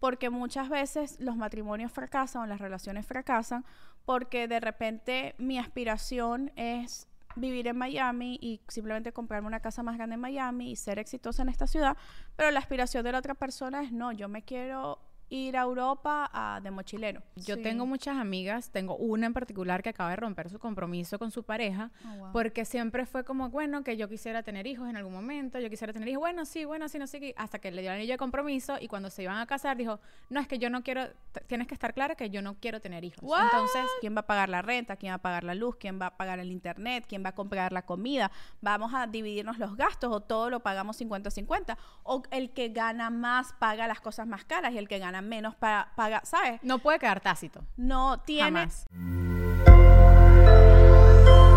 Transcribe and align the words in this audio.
porque 0.00 0.30
muchas 0.30 0.68
veces 0.68 1.20
los 1.20 1.36
matrimonios 1.36 1.92
fracasan 1.92 2.42
o 2.42 2.46
las 2.46 2.60
relaciones 2.60 3.06
fracasan 3.06 3.64
porque 4.04 4.48
de 4.48 4.58
repente 4.58 5.34
mi 5.38 5.58
aspiración 5.58 6.50
es 6.56 7.06
vivir 7.36 7.68
en 7.68 7.76
Miami 7.76 8.38
y 8.40 8.60
simplemente 8.66 9.12
comprarme 9.12 9.46
una 9.46 9.60
casa 9.60 9.82
más 9.82 9.96
grande 9.96 10.14
en 10.14 10.20
Miami 10.20 10.72
y 10.72 10.76
ser 10.76 10.98
exitosa 10.98 11.42
en 11.42 11.48
esta 11.48 11.66
ciudad, 11.66 11.96
pero 12.34 12.50
la 12.50 12.58
aspiración 12.58 13.04
de 13.04 13.12
la 13.12 13.18
otra 13.18 13.34
persona 13.34 13.82
es 13.82 13.92
no, 13.92 14.10
yo 14.10 14.28
me 14.28 14.42
quiero 14.42 14.98
ir 15.30 15.56
a 15.56 15.62
Europa 15.62 16.60
de 16.62 16.70
mochilero. 16.70 17.22
Yo 17.36 17.54
Sí. 17.56 17.62
tengo 17.62 17.86
muchas 17.86 18.16
amigas, 18.18 18.70
tengo 18.70 18.96
una 18.96 19.26
en 19.26 19.32
particular 19.32 19.82
que 19.82 19.88
acaba 19.90 20.10
de 20.10 20.16
romper 20.16 20.50
su 20.50 20.58
compromiso 20.58 21.18
con 21.18 21.30
su 21.30 21.44
pareja, 21.44 21.90
Oh, 22.04 22.16
wow. 22.16 22.32
porque 22.32 22.64
siempre 22.64 23.06
fue 23.06 23.24
como, 23.24 23.48
bueno, 23.48 23.82
que 23.84 23.96
yo 23.96 24.08
quisiera 24.08 24.42
tener 24.42 24.66
hijos 24.66 24.88
en 24.88 24.96
algún 24.96 25.12
momento, 25.12 25.58
yo 25.60 25.70
quisiera 25.70 25.92
tener 25.92 26.08
hijos, 26.08 26.20
bueno, 26.20 26.44
sí, 26.44 26.64
bueno, 26.64 26.88
sí, 26.88 26.98
no 26.98 27.06
sé 27.06 27.20
qué, 27.20 27.34
hasta 27.36 27.58
que 27.60 27.70
le 27.70 27.82
dio 27.82 27.90
el 27.92 27.96
anillo 27.98 28.14
de 28.14 28.18
compromiso 28.18 28.76
y 28.80 28.88
cuando 28.88 29.08
se 29.08 29.22
iban 29.22 29.38
a 29.38 29.46
casar 29.46 29.76
dijo, 29.76 30.00
no, 30.28 30.40
es 30.40 30.48
que 30.48 30.58
yo 30.58 30.68
no 30.68 30.82
quiero, 30.82 31.06
tienes 31.46 31.66
que 31.68 31.74
estar 31.74 31.94
clara 31.94 32.14
que 32.16 32.28
yo 32.30 32.42
no 32.42 32.54
quiero 32.60 32.80
tener 32.80 33.04
hijos. 33.04 33.20
What? 33.22 33.42
Entonces, 33.44 33.86
¿quién 34.00 34.16
va 34.16 34.20
a 34.20 34.26
pagar 34.26 34.48
la 34.48 34.62
renta? 34.62 34.96
¿Quién 34.96 35.12
va 35.12 35.16
a 35.16 35.18
pagar 35.22 35.44
la 35.44 35.54
luz? 35.54 35.76
¿Quién 35.76 36.00
va 36.00 36.06
a 36.06 36.16
pagar 36.16 36.40
el 36.40 36.50
internet? 36.50 37.04
¿Quién 37.08 37.24
va 37.24 37.28
a 37.30 37.34
comprar 37.34 37.72
la 37.72 37.82
comida? 37.82 38.32
¿Vamos 38.60 38.92
a 38.94 39.06
dividirnos 39.06 39.58
los 39.58 39.76
gastos 39.76 40.10
o 40.12 40.20
todo 40.20 40.50
lo 40.50 40.60
pagamos 40.60 40.96
50-50? 41.00 41.76
¿O 42.02 42.22
el 42.32 42.50
que 42.50 42.70
gana 42.70 43.10
más 43.10 43.52
paga 43.60 43.86
las 43.86 44.00
cosas 44.00 44.26
más 44.26 44.44
caras 44.44 44.72
y 44.72 44.78
el 44.78 44.88
que 44.88 44.98
gana 44.98 45.19
menos 45.22 45.54
pa- 45.56 45.88
paga, 45.96 46.20
¿sabes? 46.24 46.60
no 46.62 46.78
puede 46.78 46.98
quedar 46.98 47.20
tácito. 47.20 47.62
No 47.76 48.20
tiene... 48.20 48.44
Jamás. 48.66 48.86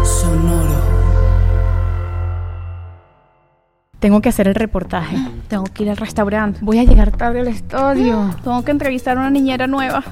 Sonoro. 0.06 0.94
Tengo 4.00 4.22
que 4.22 4.30
hacer 4.30 4.48
el 4.50 4.56
reportaje. 4.56 5.16
Tengo 5.48 5.64
que 5.64 5.84
ir 5.84 5.90
al 5.90 5.98
restaurante. 5.98 6.60
Voy 6.62 6.78
a 6.80 6.84
llegar 6.84 7.16
tarde 7.16 7.40
al 7.40 7.48
estadio. 7.48 8.36
Tengo 8.44 8.64
que 8.66 8.72
entrevistar 8.72 9.18
a 9.18 9.22
una 9.22 9.30
niñera 9.30 9.66
nueva. 9.68 10.04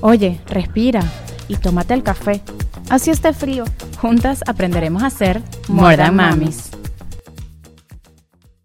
Oye, 0.00 0.40
respira. 0.46 1.02
Y 1.46 1.56
tómate 1.56 1.92
el 1.94 2.02
café. 2.02 2.42
Así 2.88 3.10
está 3.10 3.34
frío. 3.34 3.64
Juntas 4.00 4.42
aprenderemos 4.46 5.02
a 5.02 5.06
hacer 5.06 5.42
More 5.68 5.96
Than 5.98 6.16
Mamis. 6.16 6.70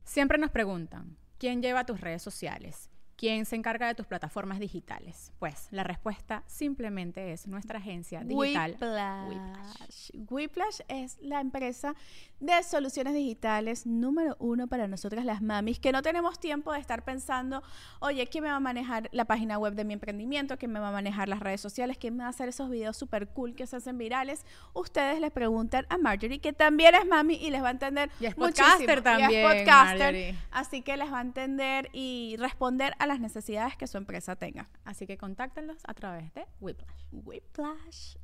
Siempre 0.05 0.38
nos 0.38 0.52
preguntan, 0.52 1.17
¿quién 1.38 1.61
lleva 1.61 1.86
tus 1.86 1.99
redes 1.99 2.21
sociales? 2.21 2.89
¿Quién 3.23 3.45
se 3.45 3.55
encarga 3.55 3.88
de 3.88 3.95
tus 3.95 4.05
plataformas 4.05 4.59
digitales? 4.59 5.31
Pues 5.39 5.69
la 5.71 5.85
respuesta 5.85 6.43
simplemente 6.45 7.31
es 7.31 7.47
nuestra 7.47 7.80
agencia 7.80 8.21
digital. 8.21 8.71
Whiplash. 8.71 10.09
Whiplash 10.30 10.80
es 10.89 11.17
la 11.21 11.39
empresa 11.39 11.95
de 12.41 12.61
soluciones 12.63 13.13
digitales 13.13 13.85
número 13.85 14.35
uno 14.39 14.67
para 14.67 14.89
nosotras 14.89 15.23
las 15.23 15.41
mamis, 15.41 15.80
que 15.80 15.93
no 15.93 16.02
tenemos 16.02 16.38
tiempo 16.38 16.73
de 16.73 16.80
estar 16.80 17.05
pensando, 17.05 17.63
oye, 18.02 18.27
¿quién 18.27 18.43
me 18.43 18.49
va 18.49 18.57
a 18.57 18.59
manejar 18.59 19.07
la 19.13 19.23
página 19.23 19.58
web 19.58 19.75
de 19.75 19.85
mi 19.85 19.93
emprendimiento? 19.93 20.58
¿Quién 20.58 20.73
me 20.73 20.81
va 20.81 20.89
a 20.89 20.91
manejar 20.91 21.30
las 21.30 21.39
redes 21.39 21.61
sociales? 21.61 21.97
¿Quién 21.97 22.17
me 22.17 22.23
va 22.23 22.27
a 22.27 22.31
hacer 22.31 22.49
esos 22.49 22.69
videos 22.69 22.97
súper 22.97 23.30
cool 23.30 23.55
que 23.55 23.65
se 23.67 23.77
hacen 23.77 23.97
virales? 23.97 24.45
Ustedes 24.73 25.21
le 25.21 25.31
preguntan 25.31 25.85
a 25.87 25.97
Marjorie, 25.97 26.39
que 26.39 26.52
también 26.52 26.93
es 26.95 27.05
mami 27.05 27.35
y 27.35 27.52
les 27.52 27.63
va 27.63 27.69
a 27.69 27.71
entender 27.71 28.09
Y 28.19 28.25
es 28.25 28.37
muchísimo. 28.37 28.67
podcaster 28.67 28.97
Y 28.97 28.97
es 28.97 29.03
también, 29.03 29.47
podcaster, 29.47 29.97
Marjorie. 29.99 30.35
así 30.52 30.81
que 30.81 30.97
les 30.97 31.09
va 31.09 31.19
a 31.19 31.21
entender 31.21 31.89
y 31.93 32.35
responder 32.37 32.93
a 32.99 33.08
las 33.08 33.12
necesidades 33.19 33.75
que 33.78 33.88
su 33.88 33.97
empresa 33.97 34.36
tenga. 34.36 34.69
Así 34.86 35.06
que 35.08 35.17
contáctenlos 35.17 35.78
a 35.86 35.94
través 35.94 36.33
de 36.33 36.45
Whiplash. 36.59 36.89
Whiplash. 37.11 38.16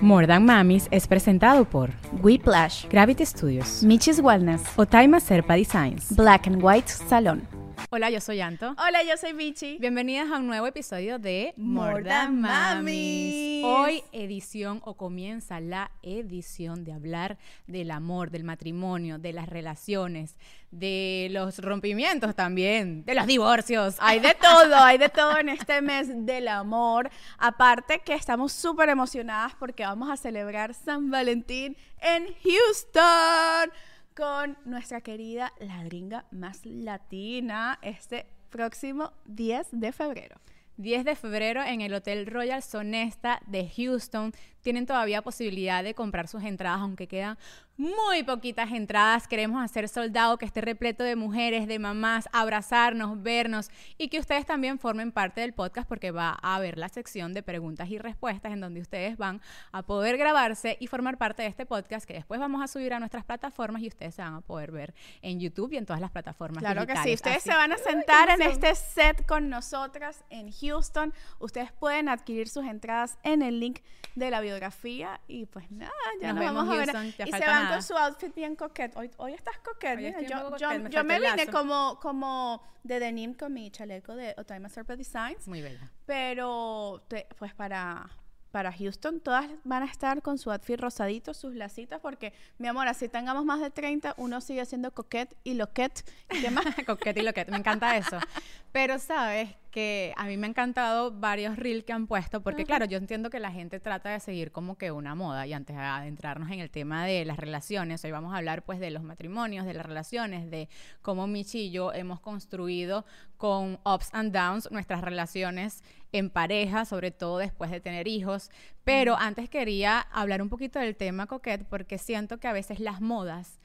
More 0.00 0.26
Than 0.26 0.44
Mamis 0.44 0.88
es 0.90 1.06
presentado 1.06 1.64
por 1.64 1.90
Whiplash. 2.22 2.86
Gravity 2.88 3.26
Studios, 3.26 3.82
Michis 3.82 4.20
Wellness. 4.20 4.62
Otaima 4.76 5.20
Serpa 5.20 5.54
Designs. 5.54 6.14
Black 6.14 6.46
and 6.46 6.62
White 6.62 6.88
Salón. 6.88 7.67
Hola, 7.90 8.10
yo 8.10 8.20
soy 8.20 8.40
Anto. 8.40 8.74
Hola, 8.78 9.02
yo 9.02 9.16
soy 9.16 9.32
Vichy. 9.32 9.78
Bienvenidas 9.78 10.30
a 10.30 10.38
un 10.38 10.46
nuevo 10.46 10.66
episodio 10.66 11.18
de 11.18 11.54
More 11.56 12.02
Than 12.02 12.40
Mamis. 12.40 13.64
Hoy 13.64 14.02
edición 14.12 14.80
o 14.84 14.94
comienza 14.94 15.60
la 15.60 15.90
edición 16.02 16.84
de 16.84 16.92
hablar 16.92 17.38
del 17.66 17.90
amor, 17.90 18.30
del 18.30 18.44
matrimonio, 18.44 19.18
de 19.18 19.32
las 19.32 19.48
relaciones, 19.48 20.36
de 20.70 21.28
los 21.30 21.58
rompimientos 21.58 22.34
también, 22.34 23.04
de 23.04 23.14
los 23.14 23.26
divorcios. 23.26 23.96
Hay 24.00 24.20
de 24.20 24.34
todo, 24.40 24.76
hay 24.76 24.98
de 24.98 25.08
todo 25.08 25.38
en 25.38 25.48
este 25.48 25.80
mes 25.80 26.08
del 26.26 26.48
amor. 26.48 27.10
Aparte 27.38 28.00
que 28.00 28.14
estamos 28.14 28.52
súper 28.52 28.88
emocionadas 28.88 29.54
porque 29.58 29.84
vamos 29.84 30.10
a 30.10 30.16
celebrar 30.16 30.74
San 30.74 31.10
Valentín 31.10 31.76
en 32.00 32.26
Houston 32.42 33.72
con 34.18 34.58
nuestra 34.64 35.00
querida 35.00 35.52
ladringa 35.60 36.24
más 36.32 36.66
latina 36.66 37.78
este 37.82 38.26
próximo 38.50 39.12
10 39.26 39.68
de 39.70 39.92
febrero. 39.92 40.40
10 40.76 41.04
de 41.04 41.14
febrero 41.14 41.62
en 41.62 41.82
el 41.82 41.94
Hotel 41.94 42.26
Royal 42.26 42.60
Sonesta 42.60 43.40
de 43.46 43.68
Houston. 43.68 44.32
Tienen 44.68 44.84
todavía 44.84 45.22
posibilidad 45.22 45.82
de 45.82 45.94
comprar 45.94 46.28
sus 46.28 46.42
entradas, 46.42 46.82
aunque 46.82 47.06
quedan 47.06 47.38
muy 47.78 48.24
poquitas 48.24 48.70
entradas. 48.72 49.26
Queremos 49.28 49.64
hacer 49.64 49.88
soldado 49.88 50.36
que 50.36 50.44
esté 50.44 50.60
repleto 50.60 51.04
de 51.04 51.16
mujeres, 51.16 51.66
de 51.68 51.78
mamás, 51.78 52.28
abrazarnos, 52.32 53.22
vernos 53.22 53.70
y 53.96 54.08
que 54.08 54.18
ustedes 54.18 54.44
también 54.44 54.78
formen 54.78 55.12
parte 55.12 55.40
del 55.40 55.54
podcast 55.54 55.88
porque 55.88 56.10
va 56.10 56.36
a 56.42 56.56
haber 56.56 56.76
la 56.76 56.88
sección 56.88 57.32
de 57.32 57.42
preguntas 57.42 57.88
y 57.88 57.98
respuestas 57.98 58.52
en 58.52 58.60
donde 58.60 58.80
ustedes 58.80 59.16
van 59.16 59.40
a 59.70 59.82
poder 59.82 60.18
grabarse 60.18 60.76
y 60.80 60.88
formar 60.88 61.16
parte 61.16 61.42
de 61.42 61.48
este 61.48 61.64
podcast 61.64 62.04
que 62.04 62.14
después 62.14 62.40
vamos 62.40 62.60
a 62.62 62.66
subir 62.66 62.92
a 62.92 62.98
nuestras 62.98 63.24
plataformas 63.24 63.80
y 63.82 63.88
ustedes 63.88 64.16
se 64.16 64.22
van 64.22 64.34
a 64.34 64.40
poder 64.40 64.72
ver 64.72 64.92
en 65.22 65.38
YouTube 65.38 65.72
y 65.72 65.76
en 65.76 65.86
todas 65.86 66.02
las 66.02 66.10
plataformas 66.10 66.62
Claro 66.62 66.84
que 66.84 66.96
sí, 66.96 67.14
ustedes 67.14 67.38
Así 67.38 67.48
se 67.48 67.56
van 67.56 67.72
a 67.72 67.78
sentar 67.78 68.28
en 68.28 68.42
este 68.42 68.74
set 68.74 69.24
con 69.24 69.48
nosotras 69.48 70.24
en 70.30 70.50
Houston. 70.50 71.14
Ustedes 71.38 71.70
pueden 71.70 72.08
adquirir 72.08 72.48
sus 72.48 72.66
entradas 72.66 73.18
en 73.22 73.42
el 73.42 73.60
link 73.60 73.78
de 74.18 74.30
la 74.30 74.40
biografía 74.40 75.20
y 75.28 75.46
pues 75.46 75.70
nada, 75.70 75.92
ya 76.20 76.32
Nos 76.32 76.42
nos, 76.44 76.54
vamos 76.54 76.74
a 76.74 76.78
ver. 76.78 76.88
Y 77.26 77.30
se 77.30 77.30
van 77.30 77.40
nada. 77.64 77.70
con 77.74 77.82
su 77.82 77.94
outfit 77.96 78.34
bien 78.34 78.56
coquete. 78.56 78.98
Hoy, 78.98 79.10
hoy 79.16 79.32
estás 79.34 79.58
coquete. 79.58 80.14
Hoy 80.16 80.26
yo, 80.26 80.36
poco 80.44 80.56
yo- 80.56 80.66
coquete, 80.68 80.78
me 80.84 80.90
yo 80.90 81.04
me 81.04 81.20
vine 81.20 81.46
como, 81.48 81.98
como 82.00 82.62
de 82.82 82.98
denim 83.00 83.34
con 83.34 83.52
mi 83.52 83.70
chaleco 83.70 84.14
de 84.16 84.34
Otaima 84.38 84.68
Serpa 84.68 84.96
Designs, 84.96 85.46
Muy 85.46 85.62
bella. 85.62 85.90
pero 86.06 87.02
te- 87.08 87.26
pues 87.38 87.54
para 87.54 88.08
para 88.50 88.72
Houston 88.72 89.20
todas 89.20 89.44
van 89.64 89.82
a 89.82 89.86
estar 89.86 90.22
con 90.22 90.38
su 90.38 90.50
outfit 90.50 90.80
rosadito, 90.80 91.34
sus 91.34 91.54
lacitas, 91.54 92.00
porque, 92.00 92.32
mi 92.56 92.66
amor, 92.66 92.88
así 92.88 93.06
tengamos 93.06 93.44
más 93.44 93.60
de 93.60 93.70
30, 93.70 94.14
uno 94.16 94.40
sigue 94.40 94.64
siendo 94.64 94.90
coquette 94.94 95.36
y 95.44 95.52
loquette. 95.52 96.02
¿Y 96.30 96.40
qué 96.40 96.50
más? 96.50 96.64
Coquete 96.86 97.20
y 97.20 97.24
loquete, 97.24 97.50
me 97.50 97.58
encanta 97.58 97.94
eso. 97.98 98.18
Pero 98.72 98.98
sabes 98.98 99.50
que 99.78 100.12
a 100.16 100.26
mí 100.26 100.36
me 100.36 100.48
ha 100.48 100.50
encantado 100.50 101.12
varios 101.12 101.54
reels 101.56 101.84
que 101.84 101.92
han 101.92 102.08
puesto, 102.08 102.42
porque 102.42 102.64
claro, 102.64 102.84
yo 102.84 102.98
entiendo 102.98 103.30
que 103.30 103.38
la 103.38 103.52
gente 103.52 103.78
trata 103.78 104.10
de 104.10 104.18
seguir 104.18 104.50
como 104.50 104.76
que 104.76 104.90
una 104.90 105.14
moda 105.14 105.46
y 105.46 105.52
antes 105.52 105.76
de 105.76 105.80
adentrarnos 105.80 106.50
en 106.50 106.58
el 106.58 106.68
tema 106.68 107.06
de 107.06 107.24
las 107.24 107.36
relaciones, 107.36 108.04
hoy 108.04 108.10
vamos 108.10 108.34
a 108.34 108.38
hablar 108.38 108.64
pues 108.64 108.80
de 108.80 108.90
los 108.90 109.04
matrimonios, 109.04 109.66
de 109.66 109.74
las 109.74 109.86
relaciones, 109.86 110.50
de 110.50 110.68
cómo 111.00 111.28
Michi 111.28 111.66
y 111.66 111.70
yo 111.70 111.92
hemos 111.92 112.18
construido 112.18 113.06
con 113.36 113.78
ups 113.84 114.08
and 114.14 114.32
downs 114.32 114.68
nuestras 114.72 115.00
relaciones 115.00 115.84
en 116.10 116.28
pareja, 116.28 116.84
sobre 116.84 117.12
todo 117.12 117.38
después 117.38 117.70
de 117.70 117.80
tener 117.80 118.08
hijos. 118.08 118.50
Pero 118.82 119.16
antes 119.16 119.48
quería 119.48 120.00
hablar 120.00 120.42
un 120.42 120.48
poquito 120.48 120.80
del 120.80 120.96
tema 120.96 121.28
coquette 121.28 121.64
porque 121.64 121.98
siento 121.98 122.38
que 122.38 122.48
a 122.48 122.52
veces 122.52 122.80
las 122.80 123.00
modas 123.00 123.60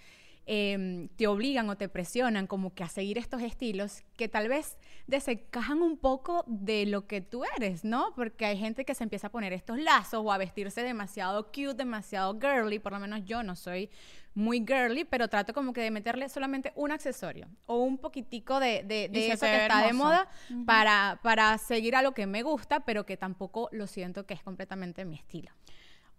eh, 0.46 1.08
te 1.16 1.26
obligan 1.26 1.70
o 1.72 1.78
te 1.78 1.90
presionan 1.90 2.46
como 2.46 2.76
que 2.76 2.84
a 2.84 2.90
seguir 2.90 3.18
estos 3.18 3.42
estilos 3.42 4.04
que 4.16 4.28
tal 4.28 4.48
vez 4.48 4.78
desencajan 5.08 5.82
un 5.82 5.98
poco 5.98 6.44
de 6.48 6.86
lo 6.86 7.08
que 7.08 7.22
tú 7.22 7.44
eres, 7.58 7.84
¿no? 7.84 8.14
Porque 8.16 8.46
hay 8.46 8.58
gente 8.58 8.86
que 8.86 8.96
se 8.96 9.04
empieza 9.04 9.28
a 9.28 9.32
poner 9.32 9.54
estos 9.54 9.78
lazos 9.78 10.22
o 10.24 10.32
a 10.32 10.38
vestirse 10.38 10.82
demasiado 10.82 11.48
cute, 11.48 11.74
demasiado 11.74 12.40
girly, 12.40 12.80
por 12.80 12.94
lo 12.94 13.00
menos 13.00 13.26
yo 13.26 13.44
no 13.44 13.56
soy 13.56 13.90
muy 14.36 14.66
girly, 14.66 15.04
pero 15.04 15.28
trato 15.28 15.54
como 15.54 15.74
que 15.74 15.82
de 15.82 15.92
meterle 15.92 16.28
solamente 16.30 16.72
un 16.76 16.92
accesorio 16.92 17.48
o 17.66 17.84
un 17.84 17.98
poquitico 17.98 18.60
de, 18.60 18.84
de, 18.84 19.06
eso 19.32 19.46
que 19.46 19.62
está 19.62 19.86
de 19.86 19.94
moda 19.94 20.28
para, 20.66 21.20
para 21.22 21.58
seguir 21.58 21.96
a 21.96 22.02
lo 22.02 22.14
que 22.14 22.26
me 22.26 22.42
gusta, 22.42 22.80
pero 22.80 23.06
que 23.06 23.18
tampoco 23.18 23.70
lo 23.72 23.88
siento 23.88 24.26
que 24.26 24.34
es 24.34 24.42
completamente 24.42 25.06
mi 25.06 25.16
estilo. 25.16 25.52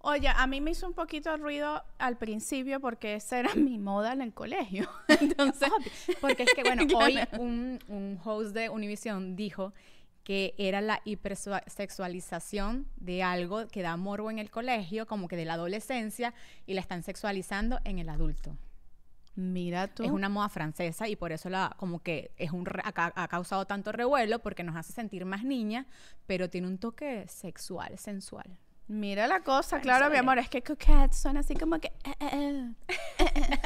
Oye, 0.06 0.29
a 0.29 0.47
mí 0.47 0.61
me 0.61 0.73
hizo 0.73 0.87
un 0.87 0.93
poquito 0.93 1.31
de 1.31 1.39
ruido 1.39 1.83
al 1.99 2.19
principio 2.19 2.79
porque 2.81 3.15
esa 3.15 3.39
era 3.39 3.55
mi 3.55 3.79
moda 3.79 4.12
en 4.12 4.21
el 4.23 4.35
colegio. 4.35 4.89
Entonces, 5.21 5.71
Porque 6.21 6.43
es 6.43 6.53
que, 6.55 6.62
bueno, 6.62 6.83
hoy 6.97 7.19
un, 7.39 7.79
un 7.89 8.21
host 8.23 8.55
de 8.55 8.69
Univision 8.69 9.35
dijo 9.35 9.73
que 10.23 10.55
era 10.59 10.81
la 10.81 11.01
hipersexualización 11.05 12.87
de 12.97 13.23
algo 13.23 13.67
que 13.69 13.83
da 13.83 13.97
morbo 13.97 14.31
en 14.31 14.39
el 14.39 14.51
colegio, 14.51 15.06
como 15.06 15.29
que 15.29 15.37
de 15.37 15.45
la 15.45 15.55
adolescencia, 15.55 16.35
y 16.67 16.75
la 16.75 16.81
están 16.81 17.03
sexualizando 17.03 17.79
en 17.85 17.99
el 17.99 18.09
adulto. 18.09 18.57
mira 19.37 19.89
tú. 19.89 20.03
Es 20.05 20.11
una 20.11 20.29
moda 20.29 20.49
francesa 20.49 21.09
y 21.09 21.17
por 21.17 21.33
eso 21.33 21.50
la, 21.50 21.75
como 21.79 22.03
que 22.03 22.31
es 22.37 22.53
un 22.53 22.65
re- 22.67 22.83
ha, 22.85 23.12
ha 23.23 23.29
causado 23.29 23.67
tanto 23.67 23.93
revuelo 23.93 24.39
porque 24.41 24.62
nos 24.65 24.77
hace 24.77 24.93
sentir 24.93 25.25
más 25.25 25.45
niña, 25.45 25.87
pero 26.27 26.49
tiene 26.49 26.69
un 26.69 26.79
toque 26.79 27.27
sexual, 27.29 27.99
sensual. 27.99 28.57
Mira 28.87 29.27
la 29.27 29.41
cosa, 29.41 29.77
Bueno, 29.77 29.83
claro, 29.83 30.11
mi 30.11 30.19
amor, 30.19 30.39
es 30.39 30.49
que 30.51 30.63
coquette 30.63 31.13
suena 31.13 31.41
así 31.41 31.55
como 31.55 31.79
que... 31.81 31.89
eh, 32.05 32.15
eh, 32.21 32.75
eh. 33.19 33.59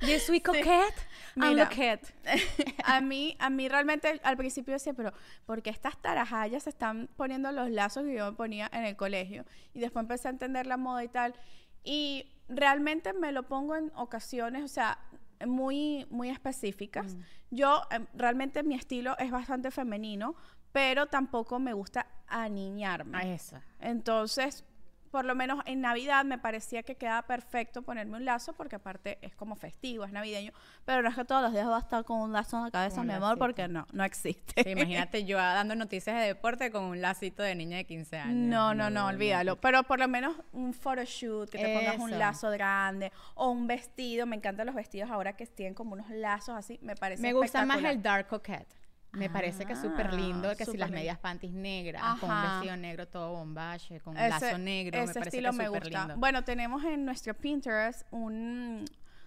Je 0.00 0.20
suis 0.20 0.42
coquette, 0.42 0.94
Mira. 1.34 1.64
Look 1.64 2.00
a 2.84 3.00
mí, 3.00 3.36
a 3.40 3.50
mí 3.50 3.68
realmente 3.68 4.20
al 4.22 4.36
principio 4.36 4.74
decía, 4.74 4.94
pero 4.94 5.12
¿por 5.44 5.60
qué 5.62 5.70
estas 5.70 6.00
tarajallas 6.00 6.62
se 6.62 6.70
están 6.70 7.08
poniendo 7.16 7.50
los 7.50 7.68
lazos 7.68 8.04
que 8.04 8.14
yo 8.14 8.30
me 8.30 8.36
ponía 8.36 8.70
en 8.72 8.84
el 8.84 8.96
colegio? 8.96 9.44
Y 9.72 9.80
después 9.80 10.04
empecé 10.04 10.28
a 10.28 10.30
entender 10.30 10.66
la 10.66 10.76
moda 10.76 11.02
y 11.02 11.08
tal. 11.08 11.34
Y 11.82 12.26
realmente 12.48 13.12
me 13.12 13.32
lo 13.32 13.42
pongo 13.42 13.74
en 13.74 13.90
ocasiones, 13.96 14.62
o 14.62 14.68
sea, 14.68 14.98
muy, 15.44 16.06
muy 16.10 16.30
específicas. 16.30 17.16
Yo, 17.50 17.82
em, 17.90 18.06
realmente 18.14 18.62
mi 18.62 18.74
estilo 18.76 19.18
es 19.18 19.30
bastante 19.30 19.70
femenino, 19.70 20.36
pero 20.72 21.06
tampoco 21.06 21.58
me 21.58 21.72
gusta 21.72 22.06
aniñarme. 22.28 23.18
A 23.18 23.22
esa. 23.22 23.62
Entonces, 23.80 24.64
por 25.10 25.24
lo 25.24 25.36
menos 25.36 25.62
en 25.66 25.80
Navidad 25.80 26.24
me 26.24 26.38
parecía 26.38 26.82
que 26.82 26.96
quedaba 26.96 27.22
perfecto 27.22 27.82
ponerme 27.82 28.16
un 28.16 28.24
lazo 28.24 28.52
porque 28.54 28.74
aparte 28.74 29.16
es 29.22 29.32
como 29.36 29.54
festivo, 29.54 30.04
es 30.04 30.10
navideño, 30.10 30.50
pero 30.84 31.02
no 31.02 31.08
es 31.08 31.14
que 31.14 31.24
todos 31.24 31.40
los 31.40 31.52
días 31.52 31.68
va 31.68 31.76
a 31.76 31.80
estar 31.80 32.04
con 32.04 32.18
un 32.20 32.32
lazo 32.32 32.56
en 32.56 32.64
la 32.64 32.70
cabeza, 32.72 33.00
Un 33.02 33.06
mi 33.06 33.12
amor, 33.12 33.28
lacito. 33.28 33.38
porque 33.38 33.68
no, 33.68 33.86
no 33.92 34.02
existe. 34.02 34.64
Sí, 34.64 34.70
imagínate 34.70 35.24
yo 35.24 35.36
dando 35.36 35.76
noticias 35.76 36.16
de 36.18 36.26
deporte 36.26 36.72
con 36.72 36.82
un 36.82 37.00
lacito 37.00 37.44
de 37.44 37.54
niña 37.54 37.76
de 37.76 37.84
15 37.84 38.18
años. 38.18 38.34
No, 38.34 38.74
no, 38.74 38.90
no, 38.90 39.06
olvídalo. 39.06 39.54
Pero 39.60 39.84
por 39.84 40.00
lo 40.00 40.08
menos 40.08 40.34
un 40.50 40.74
photoshoot, 40.74 41.48
que 41.48 41.58
te 41.58 41.72
pongas 41.78 41.98
un 41.98 42.10
Eso. 42.10 42.18
lazo 42.18 42.50
grande 42.50 43.12
o 43.36 43.50
un 43.50 43.68
vestido. 43.68 44.26
Me 44.26 44.34
encantan 44.34 44.66
los 44.66 44.74
vestidos 44.74 45.12
ahora 45.12 45.36
que 45.36 45.46
tienen 45.46 45.74
como 45.74 45.92
unos 45.92 46.10
lazos 46.10 46.56
así. 46.56 46.80
Me 46.82 46.96
parece 46.96 47.22
Me 47.22 47.32
gusta 47.32 47.64
más 47.64 47.84
el 47.84 48.02
dark 48.02 48.26
coquette. 48.26 48.66
Me 49.14 49.30
parece 49.30 49.64
que 49.64 49.72
es 49.74 49.80
súper 49.80 50.12
lindo, 50.12 50.50
Ah, 50.50 50.54
que 50.56 50.64
si 50.64 50.76
las 50.76 50.88
lindo. 50.88 50.98
medias 51.00 51.18
panties 51.18 51.52
negras, 51.52 52.18
con 52.20 52.30
un 52.30 52.42
vestido 52.42 52.76
negro 52.76 53.06
todo 53.08 53.32
bombache, 53.32 54.00
con 54.00 54.14
un 54.16 54.20
Ese- 54.20 54.28
lazo 54.30 54.58
negro, 54.58 54.98
me 54.98 55.04
ese 55.04 55.14
parece 55.14 55.28
estilo 55.36 55.50
que 55.50 55.56
es 55.56 55.58
me 55.62 55.68
gusta. 55.68 55.98
lindo. 56.00 56.16
Bueno, 56.16 56.42
tenemos 56.44 56.84
en 56.84 57.04
nuestro 57.04 57.34
Pinterest 57.34 58.02
un 58.10 58.84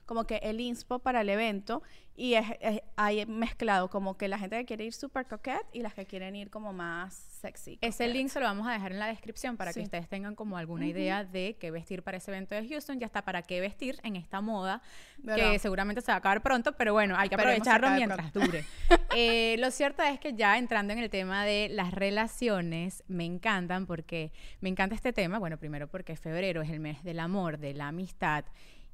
como 0.08 0.26
que 0.26 0.38
el 0.38 0.60
inspo 0.60 0.98
para 0.98 1.22
el 1.22 1.30
evento 1.30 1.84
y 2.16 2.34
es, 2.34 2.48
es- 2.62 2.82
hay 2.96 3.24
mezclado 3.28 3.90
como 3.92 4.18
que 4.18 4.28
la 4.28 4.40
gente 4.40 4.58
que 4.58 4.66
quiere 4.66 4.86
ir 4.86 4.94
super 4.94 5.28
coquette 5.28 5.68
y 5.72 5.82
las 5.82 5.94
que 5.94 6.08
quieren 6.08 6.36
ir 6.36 6.50
como 6.50 6.74
más 6.74 7.14
sexy. 7.14 7.78
Ese 7.82 8.06
coquette. 8.06 8.16
link 8.18 8.30
se 8.30 8.40
lo 8.40 8.48
vamos 8.48 8.68
a 8.68 8.72
dejar 8.72 8.92
en 8.94 8.98
la 8.98 9.06
descripción 9.06 9.56
para 9.56 9.72
Sí. 9.72 9.82
que 9.82 9.84
ustedes 9.84 10.08
tengan 10.10 10.34
como 10.34 10.58
alguna 10.58 10.88
idea 10.88 11.24
de 11.24 11.58
qué 11.60 11.70
vestir 11.70 12.02
para 12.02 12.18
ese 12.18 12.32
evento 12.32 12.56
de 12.56 12.68
Houston. 12.68 13.00
Ya 13.00 13.06
está 13.06 13.22
para 13.22 13.44
qué 13.44 13.62
vestir 13.62 14.00
en 14.04 14.16
esta 14.16 14.42
moda, 14.42 14.82
¿Verdad? 15.20 15.52
que 15.52 15.60
seguramente 15.60 16.02
se 16.02 16.12
va 16.12 16.16
a 16.16 16.18
acabar 16.18 16.42
pronto, 16.42 16.72
pero 16.72 16.94
bueno, 16.94 17.16
hay 17.16 17.30
que 17.30 17.36
Esperemos 17.36 17.68
aprovecharlo 17.68 17.96
mientras 17.96 18.34
dure. 18.34 18.66
Eh, 19.16 19.56
lo 19.60 19.72
cierto 19.72 20.04
es 20.04 20.20
que 20.20 20.34
ya 20.34 20.58
entrando 20.58 20.94
en 20.94 21.00
el 21.00 21.10
tema 21.10 21.44
de 21.46 21.70
las 21.70 21.92
relaciones, 21.94 23.04
me 23.08 23.26
encantan 23.26 23.86
porque 23.86 24.32
me 24.62 24.70
encanta 24.70 24.96
este 24.96 25.12
tema. 25.14 25.40
Bueno, 25.40 25.58
primero 25.58 25.88
porque 25.88 26.16
febrero 26.16 26.62
es 26.62 26.70
el 26.70 26.80
mes 26.80 27.04
del 27.04 27.20
amor, 27.20 27.58
de 27.58 27.74
la 27.74 27.88
amistad. 27.88 28.46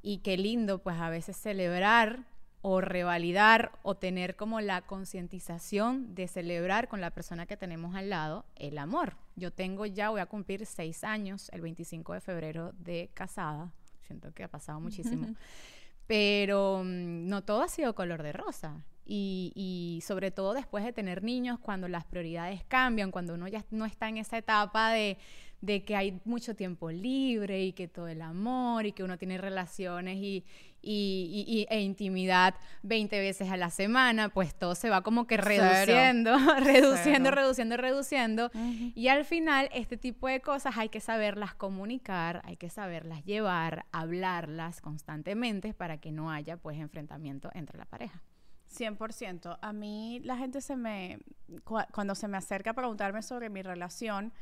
Y 0.05 0.17
qué 0.17 0.37
lindo, 0.37 0.79
pues 0.79 0.97
a 0.99 1.09
veces 1.09 1.37
celebrar 1.37 2.25
o 2.61 2.81
revalidar 2.81 3.71
o 3.83 3.95
tener 3.95 4.35
como 4.35 4.61
la 4.61 4.81
concientización 4.81 6.13
de 6.13 6.27
celebrar 6.27 6.89
con 6.89 7.01
la 7.01 7.11
persona 7.11 7.45
que 7.45 7.57
tenemos 7.57 7.95
al 7.95 8.09
lado 8.09 8.45
el 8.55 8.77
amor. 8.77 9.15
Yo 9.37 9.51
tengo 9.51 9.85
ya, 9.85 10.09
voy 10.09 10.19
a 10.19 10.25
cumplir 10.25 10.65
seis 10.65 11.05
años 11.05 11.49
el 11.53 11.61
25 11.61 12.13
de 12.13 12.21
febrero 12.21 12.73
de 12.77 13.09
casada. 13.13 13.71
Siento 14.01 14.33
que 14.33 14.43
ha 14.43 14.49
pasado 14.49 14.81
muchísimo. 14.81 15.27
Pero 16.07 16.83
mm, 16.83 17.27
no 17.27 17.43
todo 17.43 17.63
ha 17.63 17.69
sido 17.69 17.95
color 17.95 18.23
de 18.23 18.33
rosa. 18.33 18.83
Y, 19.05 19.51
y 19.55 20.01
sobre 20.01 20.31
todo 20.31 20.53
después 20.53 20.83
de 20.83 20.93
tener 20.93 21.23
niños, 21.23 21.59
cuando 21.59 21.87
las 21.87 22.05
prioridades 22.05 22.63
cambian, 22.65 23.11
cuando 23.11 23.33
uno 23.33 23.47
ya 23.47 23.65
no 23.71 23.85
está 23.85 24.07
en 24.07 24.17
esa 24.17 24.37
etapa 24.37 24.91
de, 24.91 25.17
de 25.63 25.85
que 25.85 25.95
hay 25.95 26.19
mucho 26.25 26.55
tiempo 26.57 26.91
libre 26.91 27.63
y 27.63 27.71
que 27.71 27.87
todo 27.87 28.09
el 28.09 28.21
amor 28.21 28.85
y 28.85 28.91
que 28.91 29.01
uno 29.01 29.17
tiene 29.17 29.37
relaciones 29.37 30.17
y, 30.17 30.43
y- 30.81 31.45
y- 31.47 31.59
y- 31.61 31.67
e 31.69 31.79
intimidad 31.79 32.55
20 32.81 33.17
veces 33.21 33.49
a 33.49 33.55
la 33.55 33.69
semana, 33.69 34.27
pues 34.27 34.53
todo 34.53 34.75
se 34.75 34.89
va 34.89 35.03
como 35.03 35.25
que 35.25 35.37
reduciendo, 36.17 36.37
reduciendo, 36.59 37.31
reduciendo, 37.31 37.77
reduciendo. 37.77 38.51
Y 38.93 39.07
al 39.07 39.23
final, 39.23 39.69
este 39.73 39.95
tipo 39.95 40.27
de 40.27 40.41
cosas 40.41 40.77
hay 40.77 40.89
que 40.89 40.99
saberlas 40.99 41.55
comunicar, 41.55 42.41
hay 42.43 42.57
que 42.57 42.69
saberlas 42.69 43.23
llevar, 43.23 43.85
hablarlas 43.93 44.81
constantemente 44.81 45.73
para 45.73 45.97
que 45.99 46.11
no 46.11 46.29
haya 46.29 46.57
pues 46.57 46.77
enfrentamiento 46.77 47.49
entre 47.53 47.77
la 47.77 47.85
pareja. 47.85 48.21
100%. 48.69 49.59
A 49.61 49.71
mí 49.71 50.19
la 50.23 50.35
gente 50.35 50.59
se 50.59 50.75
me, 50.75 51.19
cua- 51.63 51.87
cuando 51.93 52.15
se 52.15 52.27
me 52.27 52.37
acerca 52.37 52.71
a 52.71 52.73
preguntarme 52.73 53.21
sobre 53.21 53.49
mi 53.49 53.61
relación, 53.61 54.33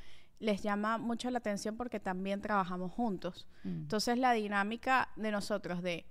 les 0.41 0.61
llama 0.61 0.97
mucho 0.97 1.29
la 1.31 1.37
atención 1.37 1.77
porque 1.77 1.99
también 2.01 2.41
trabajamos 2.41 2.91
juntos. 2.91 3.47
Entonces 3.63 4.17
la 4.17 4.33
dinámica 4.33 5.07
de 5.15 5.31
nosotros 5.31 5.81
de 5.81 6.05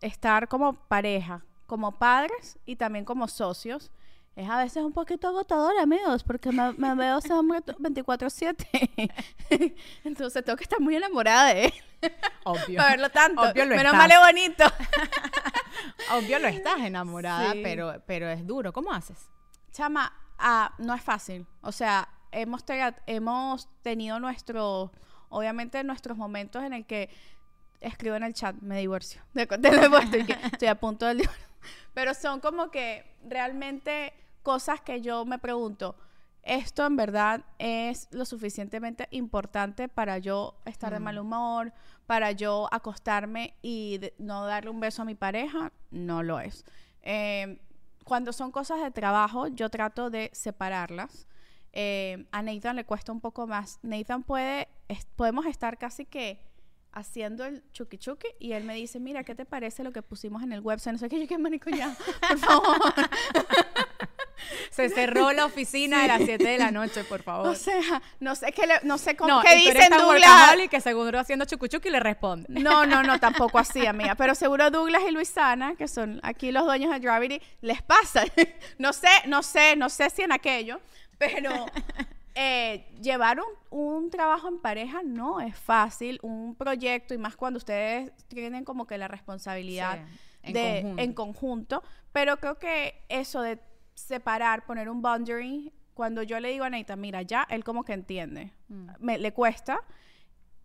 estar 0.00 0.48
como 0.48 0.72
pareja, 0.74 1.44
como 1.66 1.92
padres 1.92 2.58
y 2.66 2.76
también 2.76 3.04
como 3.04 3.28
socios, 3.28 3.92
es 4.34 4.50
a 4.50 4.58
veces 4.58 4.82
un 4.82 4.92
poquito 4.92 5.28
agotador, 5.28 5.78
amigos, 5.78 6.24
porque 6.24 6.50
me, 6.50 6.72
me 6.72 6.94
veo 6.96 7.18
ese 7.18 7.32
hombre 7.32 7.60
to- 7.60 7.76
24/7. 7.76 9.12
Entonces 10.04 10.44
tengo 10.44 10.56
que 10.56 10.64
estar 10.64 10.80
muy 10.80 10.96
enamorada 10.96 11.54
de 11.54 11.66
él 11.66 11.72
Obvio. 12.44 12.76
para 12.78 12.90
verlo 12.90 13.10
tanto. 13.10 13.42
Obvio 13.42 13.64
lo 13.64 13.76
Menos 13.76 13.92
estás. 13.92 13.98
mal 13.98 14.10
es 14.10 14.18
bonito. 14.18 14.64
Obvio 16.12 16.38
lo 16.38 16.48
estás 16.48 16.78
enamorada, 16.80 17.52
Sí. 17.52 17.60
pero, 17.62 18.02
pero 18.06 18.28
es 18.28 18.46
duro. 18.46 18.72
¿Cómo 18.72 18.92
haces? 18.92 19.28
Chama, 19.70 20.12
ah, 20.38 20.72
no 20.78 20.94
es 20.94 21.02
fácil. 21.02 21.46
O 21.62 21.72
sea, 21.72 22.08
hemos, 22.40 22.64
hemos 23.06 23.68
tenido 23.82 24.20
nuestros, 24.20 24.90
obviamente 25.28 25.82
nuestros 25.84 26.16
momentos 26.18 26.62
en 26.62 26.72
el 26.72 26.84
que 26.86 27.08
escribo 27.80 28.16
en 28.16 28.22
el 28.22 28.34
chat, 28.34 28.56
me 28.60 28.78
divorcio. 28.78 29.22
De, 29.34 29.46
de 29.46 30.38
estoy 30.52 30.68
a 30.68 30.74
punto 30.78 31.06
del 31.06 31.18
divorcio. 31.18 31.46
Pero 31.94 32.14
son 32.14 32.40
como 32.40 32.70
que 32.70 33.04
realmente 33.28 34.12
cosas 34.42 34.80
que 34.80 35.00
yo 35.00 35.24
me 35.24 35.38
pregunto, 35.38 35.96
¿esto 36.42 36.84
en 36.84 36.96
verdad 36.96 37.44
es 37.58 38.08
lo 38.10 38.24
suficientemente 38.24 39.08
importante 39.10 39.88
para 39.88 40.18
yo 40.18 40.56
estar 40.66 40.92
de 40.92 41.00
mal 41.00 41.18
humor, 41.18 41.72
para 42.06 42.32
yo 42.32 42.68
acostarme 42.70 43.54
y 43.62 43.98
de- 43.98 44.14
no 44.18 44.44
darle 44.44 44.70
un 44.70 44.80
beso 44.80 45.02
a 45.02 45.04
mi 45.06 45.14
pareja? 45.14 45.72
No 45.90 46.22
lo 46.22 46.40
es. 46.40 46.64
Eh, 47.02 47.58
cuando 48.04 48.32
son 48.34 48.50
cosas 48.50 48.82
de 48.82 48.90
trabajo, 48.90 49.46
yo 49.48 49.70
trato 49.70 50.10
de 50.10 50.30
separarlas. 50.34 51.26
Eh, 51.76 52.24
a 52.30 52.40
Nathan 52.40 52.76
le 52.76 52.84
cuesta 52.84 53.10
un 53.12 53.20
poco 53.20 53.46
más. 53.48 53.80
Nathan 53.82 54.22
puede, 54.22 54.68
es- 54.88 55.06
podemos 55.16 55.44
estar 55.46 55.76
casi 55.76 56.06
que 56.06 56.40
haciendo 56.92 57.44
el 57.44 57.64
chuki 57.72 57.98
chuki 57.98 58.28
y 58.38 58.52
él 58.52 58.62
me 58.62 58.74
dice, 58.76 59.00
mira, 59.00 59.24
¿qué 59.24 59.34
te 59.34 59.44
parece 59.44 59.82
lo 59.82 59.90
que 59.92 60.00
pusimos 60.00 60.44
en 60.44 60.52
el 60.52 60.60
website? 60.60 60.92
No 60.92 60.98
sé 61.00 61.08
qué, 61.08 61.18
yo 61.20 61.26
qué 61.26 61.36
marico 61.38 61.68
ya, 61.70 61.92
por 62.28 62.38
favor. 62.38 62.76
Se 64.70 64.88
cerró 64.90 65.32
la 65.32 65.46
oficina 65.46 66.02
de 66.02 66.08
las 66.08 66.22
7 66.22 66.44
de 66.44 66.58
la 66.58 66.70
noche, 66.70 67.02
por 67.04 67.22
favor. 67.24 67.48
O 67.48 67.54
sea, 67.54 68.02
no 68.20 68.34
sé 68.34 68.52
qué, 68.52 68.66
le- 68.66 68.80
no 68.82 68.98
sé 68.98 69.16
cómo, 69.16 69.28
no, 69.36 69.42
qué 69.42 69.56
y 69.56 69.70
dicen 69.70 69.90
Douglas. 69.90 70.06
workaholic 70.06 70.70
que 70.70 70.80
seguro 70.80 71.18
haciendo 71.18 71.44
chucuchuki 71.44 71.88
le 71.88 72.00
responde. 72.00 72.46
No, 72.48 72.84
no, 72.84 73.02
no, 73.02 73.18
tampoco 73.18 73.58
así, 73.58 73.86
amiga. 73.86 74.14
Pero 74.16 74.34
seguro 74.34 74.70
Douglas 74.70 75.02
y 75.08 75.12
Luisana, 75.12 75.76
que 75.76 75.88
son 75.88 76.20
aquí 76.22 76.52
los 76.52 76.64
dueños 76.64 76.90
de 76.92 76.98
Gravity, 76.98 77.40
les 77.62 77.80
pasa. 77.82 78.24
no 78.78 78.92
sé, 78.92 79.08
no 79.26 79.42
sé, 79.42 79.76
no 79.76 79.88
sé 79.88 80.10
si 80.10 80.22
en 80.22 80.32
aquello, 80.32 80.80
pero 81.32 81.66
eh, 82.34 82.86
llevar 83.00 83.38
un, 83.40 83.78
un 83.78 84.10
trabajo 84.10 84.48
en 84.48 84.58
pareja 84.58 85.02
no 85.04 85.40
es 85.40 85.56
fácil. 85.56 86.18
Un 86.22 86.54
proyecto, 86.56 87.14
y 87.14 87.18
más 87.18 87.36
cuando 87.36 87.58
ustedes 87.58 88.12
tienen 88.28 88.64
como 88.64 88.86
que 88.86 88.98
la 88.98 89.08
responsabilidad 89.08 90.04
Sí, 90.42 90.48
en 90.48 90.52
de, 90.52 90.80
conjunto. 90.82 91.02
en 91.02 91.12
conjunto. 91.14 91.82
Pero 92.12 92.36
creo 92.38 92.58
que 92.58 93.02
eso 93.08 93.40
de 93.40 93.58
separar, 93.94 94.66
poner 94.66 94.88
un 94.90 95.00
boundary, 95.00 95.72
cuando 95.94 96.22
yo 96.22 96.38
le 96.40 96.50
digo 96.50 96.64
a 96.64 96.70
Neita, 96.70 96.96
mira, 96.96 97.22
ya, 97.22 97.46
él 97.48 97.62
como 97.64 97.84
que 97.84 97.92
entiende. 97.92 98.52
Mm. 98.68 98.88
Me, 98.98 99.18
le 99.18 99.32
cuesta. 99.32 99.78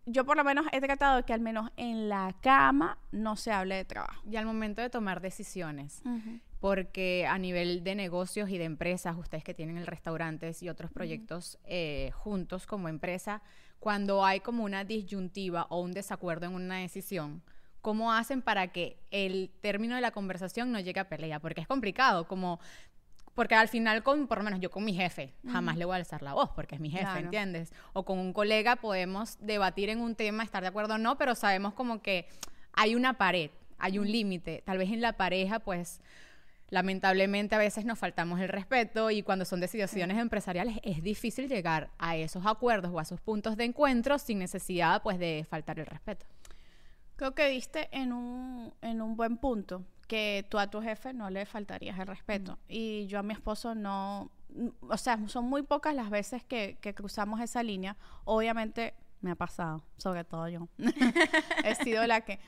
Yo 0.06 0.24
por 0.26 0.36
lo 0.36 0.42
menos 0.44 0.66
he 0.72 0.80
tratado 0.80 1.18
de 1.18 1.22
que 1.22 1.32
al 1.32 1.40
menos 1.40 1.70
en 1.76 2.08
la 2.08 2.34
cama 2.42 2.98
no 3.12 3.36
se 3.36 3.52
hable 3.52 3.76
de 3.76 3.84
trabajo. 3.84 4.20
Y 4.28 4.36
al 4.36 4.44
momento 4.44 4.82
de 4.82 4.90
tomar 4.90 5.20
decisiones, 5.20 6.02
porque 6.60 7.26
a 7.26 7.38
nivel 7.38 7.82
de 7.82 7.94
negocios 7.94 8.50
y 8.50 8.58
de 8.58 8.64
empresas, 8.64 9.16
ustedes 9.16 9.42
que 9.42 9.54
tienen 9.54 9.78
el 9.78 9.86
restaurantes 9.86 10.62
y 10.62 10.68
otros 10.68 10.92
proyectos 10.92 11.58
eh, 11.64 12.10
juntos 12.14 12.66
como 12.66 12.88
empresa, 12.88 13.42
cuando 13.78 14.24
hay 14.26 14.40
como 14.40 14.62
una 14.64 14.84
disyuntiva 14.84 15.66
o 15.70 15.80
un 15.80 15.92
desacuerdo 15.92 16.46
en 16.46 16.52
una 16.54 16.76
decisión, 16.78 17.42
¿cómo 17.80 18.12
hacen 18.12 18.42
para 18.42 18.68
que 18.68 18.98
el 19.10 19.50
término 19.62 19.94
de 19.94 20.02
la 20.02 20.10
conversación 20.10 20.70
no 20.70 20.78
llegue 20.80 21.00
a 21.00 21.08
pelea? 21.08 21.40
Porque 21.40 21.62
es 21.62 21.66
complicado, 21.66 22.28
como... 22.28 22.60
Porque 23.34 23.54
al 23.54 23.68
final, 23.68 24.02
con, 24.02 24.26
por 24.26 24.38
lo 24.38 24.44
menos 24.44 24.60
yo 24.60 24.70
con 24.70 24.84
mi 24.84 24.92
jefe, 24.92 25.32
jamás 25.50 25.78
le 25.78 25.84
voy 25.86 25.94
a 25.94 25.96
alzar 25.96 26.20
la 26.20 26.34
voz 26.34 26.50
porque 26.50 26.74
es 26.74 26.80
mi 26.80 26.90
jefe, 26.90 27.04
Claro. 27.04 27.20
¿entiendes? 27.20 27.72
O 27.94 28.04
con 28.04 28.18
un 28.18 28.32
colega 28.34 28.76
podemos 28.76 29.38
debatir 29.40 29.88
en 29.88 30.00
un 30.00 30.14
tema, 30.16 30.42
estar 30.42 30.62
de 30.62 30.68
acuerdo 30.68 30.94
o 30.94 30.98
no, 30.98 31.16
pero 31.16 31.34
sabemos 31.34 31.72
como 31.72 32.02
que 32.02 32.26
hay 32.72 32.96
una 32.96 33.14
pared, 33.16 33.50
hay 33.78 33.98
un 33.98 34.10
límite. 34.10 34.62
Tal 34.66 34.76
vez 34.78 34.90
en 34.90 35.00
la 35.00 35.12
pareja, 35.14 35.60
pues, 35.60 36.02
lamentablemente 36.70 37.54
a 37.54 37.58
veces 37.58 37.84
nos 37.84 37.98
faltamos 37.98 38.40
el 38.40 38.48
respeto 38.48 39.10
y 39.10 39.22
cuando 39.22 39.44
son 39.44 39.60
decisiones 39.60 40.18
empresariales 40.18 40.78
es 40.82 41.02
difícil 41.02 41.48
llegar 41.48 41.90
a 41.98 42.16
esos 42.16 42.46
acuerdos 42.46 42.92
o 42.94 42.98
a 42.98 43.02
esos 43.02 43.20
puntos 43.20 43.56
de 43.56 43.64
encuentro 43.64 44.18
sin 44.18 44.38
necesidad, 44.38 45.02
pues, 45.02 45.18
de 45.18 45.46
faltar 45.48 45.78
el 45.78 45.86
respeto. 45.86 46.26
Creo 47.16 47.34
que 47.34 47.48
diste 47.48 47.88
en 47.92 48.12
un, 48.12 48.72
en 48.80 49.02
un 49.02 49.16
buen 49.16 49.36
punto, 49.36 49.84
que 50.06 50.44
tú 50.48 50.58
a 50.58 50.68
tu 50.68 50.80
jefe 50.80 51.12
no 51.12 51.30
le 51.30 51.46
faltarías 51.46 51.98
el 51.98 52.06
respeto. 52.06 52.58
Y 52.66 53.06
yo 53.06 53.18
a 53.18 53.22
mi 53.22 53.32
esposo 53.32 53.74
no, 53.74 54.30
mm, 54.48 54.68
o 54.88 54.96
sea, 54.96 55.18
son 55.28 55.44
muy 55.44 55.62
pocas 55.62 55.94
las 55.94 56.10
veces 56.10 56.42
que, 56.42 56.78
que 56.80 56.94
cruzamos 56.94 57.40
esa 57.40 57.62
línea. 57.62 57.96
Obviamente 58.24 58.94
me 59.20 59.30
ha 59.32 59.36
pasado, 59.36 59.84
sobre 59.98 60.24
todo 60.24 60.48
yo. 60.48 60.66
He 61.64 61.74
sido 61.76 62.06
la 62.06 62.22
que, 62.22 62.40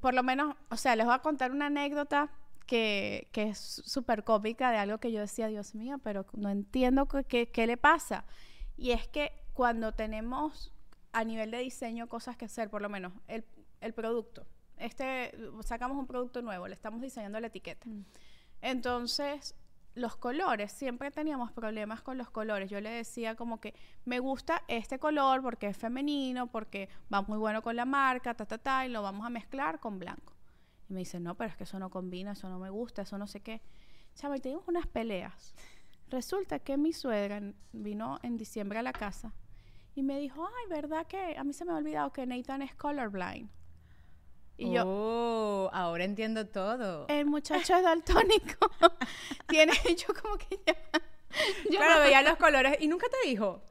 por 0.00 0.14
lo 0.14 0.22
menos, 0.22 0.56
o 0.70 0.76
sea, 0.76 0.96
les 0.96 1.04
voy 1.04 1.14
a 1.14 1.18
contar 1.18 1.50
una 1.50 1.66
anécdota 1.66 2.30
que, 2.66 3.28
que 3.32 3.44
es 3.50 3.58
súper 3.58 4.24
cómica 4.24 4.70
de 4.70 4.78
algo 4.78 4.98
que 4.98 5.12
yo 5.12 5.20
decía, 5.20 5.48
Dios 5.48 5.74
mío, 5.74 5.98
pero 6.02 6.26
no 6.34 6.48
entiendo 6.50 7.06
qué- 7.06 7.66
le 7.66 7.76
pasa. 7.76 8.24
Y 8.76 8.90
es 8.92 9.06
que 9.08 9.32
cuando 9.54 9.92
tenemos 9.92 10.72
a 11.12 11.24
nivel 11.24 11.50
de 11.50 11.58
diseño 11.58 12.08
cosas 12.08 12.36
que 12.36 12.46
hacer, 12.46 12.70
por 12.70 12.82
lo 12.82 12.88
menos 12.88 13.12
el, 13.28 13.44
el 13.80 13.94
producto. 13.94 14.46
Este, 14.76 15.32
sacamos 15.62 15.96
un 15.96 16.06
producto 16.06 16.42
nuevo, 16.42 16.66
le 16.66 16.74
estamos 16.74 17.00
diseñando 17.00 17.38
la 17.40 17.46
etiqueta. 17.46 17.86
Entonces, 18.60 19.54
los 19.94 20.16
colores, 20.16 20.72
siempre 20.72 21.10
teníamos 21.10 21.52
problemas 21.52 22.02
con 22.02 22.18
los 22.18 22.30
colores. 22.30 22.68
Yo 22.70 22.80
le 22.80 22.90
decía 22.90 23.36
como 23.36 23.60
que 23.60 23.74
me 24.04 24.18
gusta 24.18 24.62
este 24.68 24.98
color 24.98 25.42
porque 25.42 25.68
es 25.68 25.76
femenino, 25.76 26.48
porque 26.48 26.88
va 27.12 27.22
muy 27.22 27.38
bueno 27.38 27.62
con 27.62 27.76
la 27.76 27.84
marca, 27.84 28.34
ta, 28.34 28.46
ta, 28.46 28.58
ta, 28.58 28.86
y 28.86 28.88
lo 28.90 29.02
vamos 29.02 29.24
a 29.26 29.30
mezclar 29.30 29.78
con 29.80 29.98
blanco. 29.98 30.33
Y 30.88 30.92
me 30.92 31.00
dice, 31.00 31.18
no, 31.20 31.34
pero 31.36 31.50
es 31.50 31.56
que 31.56 31.64
eso 31.64 31.78
no 31.78 31.90
combina, 31.90 32.32
eso 32.32 32.48
no 32.48 32.58
me 32.58 32.70
gusta, 32.70 33.02
eso 33.02 33.16
no 33.18 33.26
sé 33.26 33.40
qué. 33.40 33.60
Chama, 34.14 34.36
y 34.36 34.40
tuvimos 34.40 34.66
unas 34.68 34.86
peleas. 34.86 35.54
Resulta 36.10 36.58
que 36.58 36.76
mi 36.76 36.92
suegra 36.92 37.40
vino 37.72 38.18
en 38.22 38.36
diciembre 38.36 38.78
a 38.78 38.82
la 38.82 38.92
casa 38.92 39.32
y 39.94 40.02
me 40.02 40.18
dijo, 40.18 40.46
ay, 40.46 40.68
¿verdad 40.70 41.06
que 41.06 41.36
a 41.36 41.44
mí 41.44 41.52
se 41.52 41.64
me 41.64 41.72
ha 41.72 41.76
olvidado 41.76 42.12
que 42.12 42.26
Nathan 42.26 42.62
es 42.62 42.74
colorblind? 42.74 43.48
Y 44.56 44.70
yo, 44.72 44.82
Oh, 44.86 45.70
ahora 45.72 46.04
entiendo 46.04 46.46
todo. 46.46 47.06
el 47.08 47.26
muchacho 47.26 47.74
es 47.74 47.82
daltónico. 47.82 48.70
Tiene 49.48 49.72
yo 49.96 50.14
como 50.22 50.36
que 50.36 50.60
ya... 50.64 50.76
yo 51.70 51.78
claro, 51.78 52.02
veía 52.02 52.22
los 52.22 52.36
colores 52.36 52.76
y 52.80 52.86
nunca 52.86 53.06
te 53.08 53.28
dijo. 53.28 53.62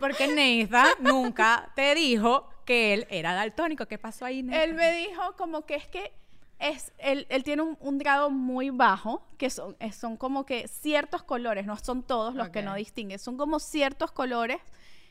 Porque 0.00 0.28
Nathan 0.28 0.88
nunca 1.00 1.70
te 1.76 1.94
dijo 1.94 2.48
que 2.64 2.94
él 2.94 3.06
era 3.10 3.34
daltónico. 3.34 3.84
¿Qué 3.86 3.98
pasó 3.98 4.24
ahí, 4.24 4.42
Nathan? 4.42 4.62
Él 4.62 4.74
me 4.74 4.92
dijo 4.92 5.36
como 5.36 5.66
que 5.66 5.74
es 5.74 5.86
que 5.88 6.14
es, 6.58 6.92
él, 6.98 7.26
él 7.28 7.42
tiene 7.44 7.62
un, 7.62 7.76
un 7.80 7.98
grado 7.98 8.30
muy 8.30 8.70
bajo, 8.70 9.22
que 9.38 9.50
son, 9.50 9.76
son 9.92 10.16
como 10.16 10.46
que 10.46 10.68
ciertos 10.68 11.22
colores, 11.22 11.66
no 11.66 11.76
son 11.76 12.02
todos 12.02 12.34
los 12.34 12.48
que 12.48 12.62
no 12.62 12.74
distingue, 12.74 13.18
son 13.18 13.36
como 13.36 13.58
ciertos 13.60 14.10
colores, 14.12 14.58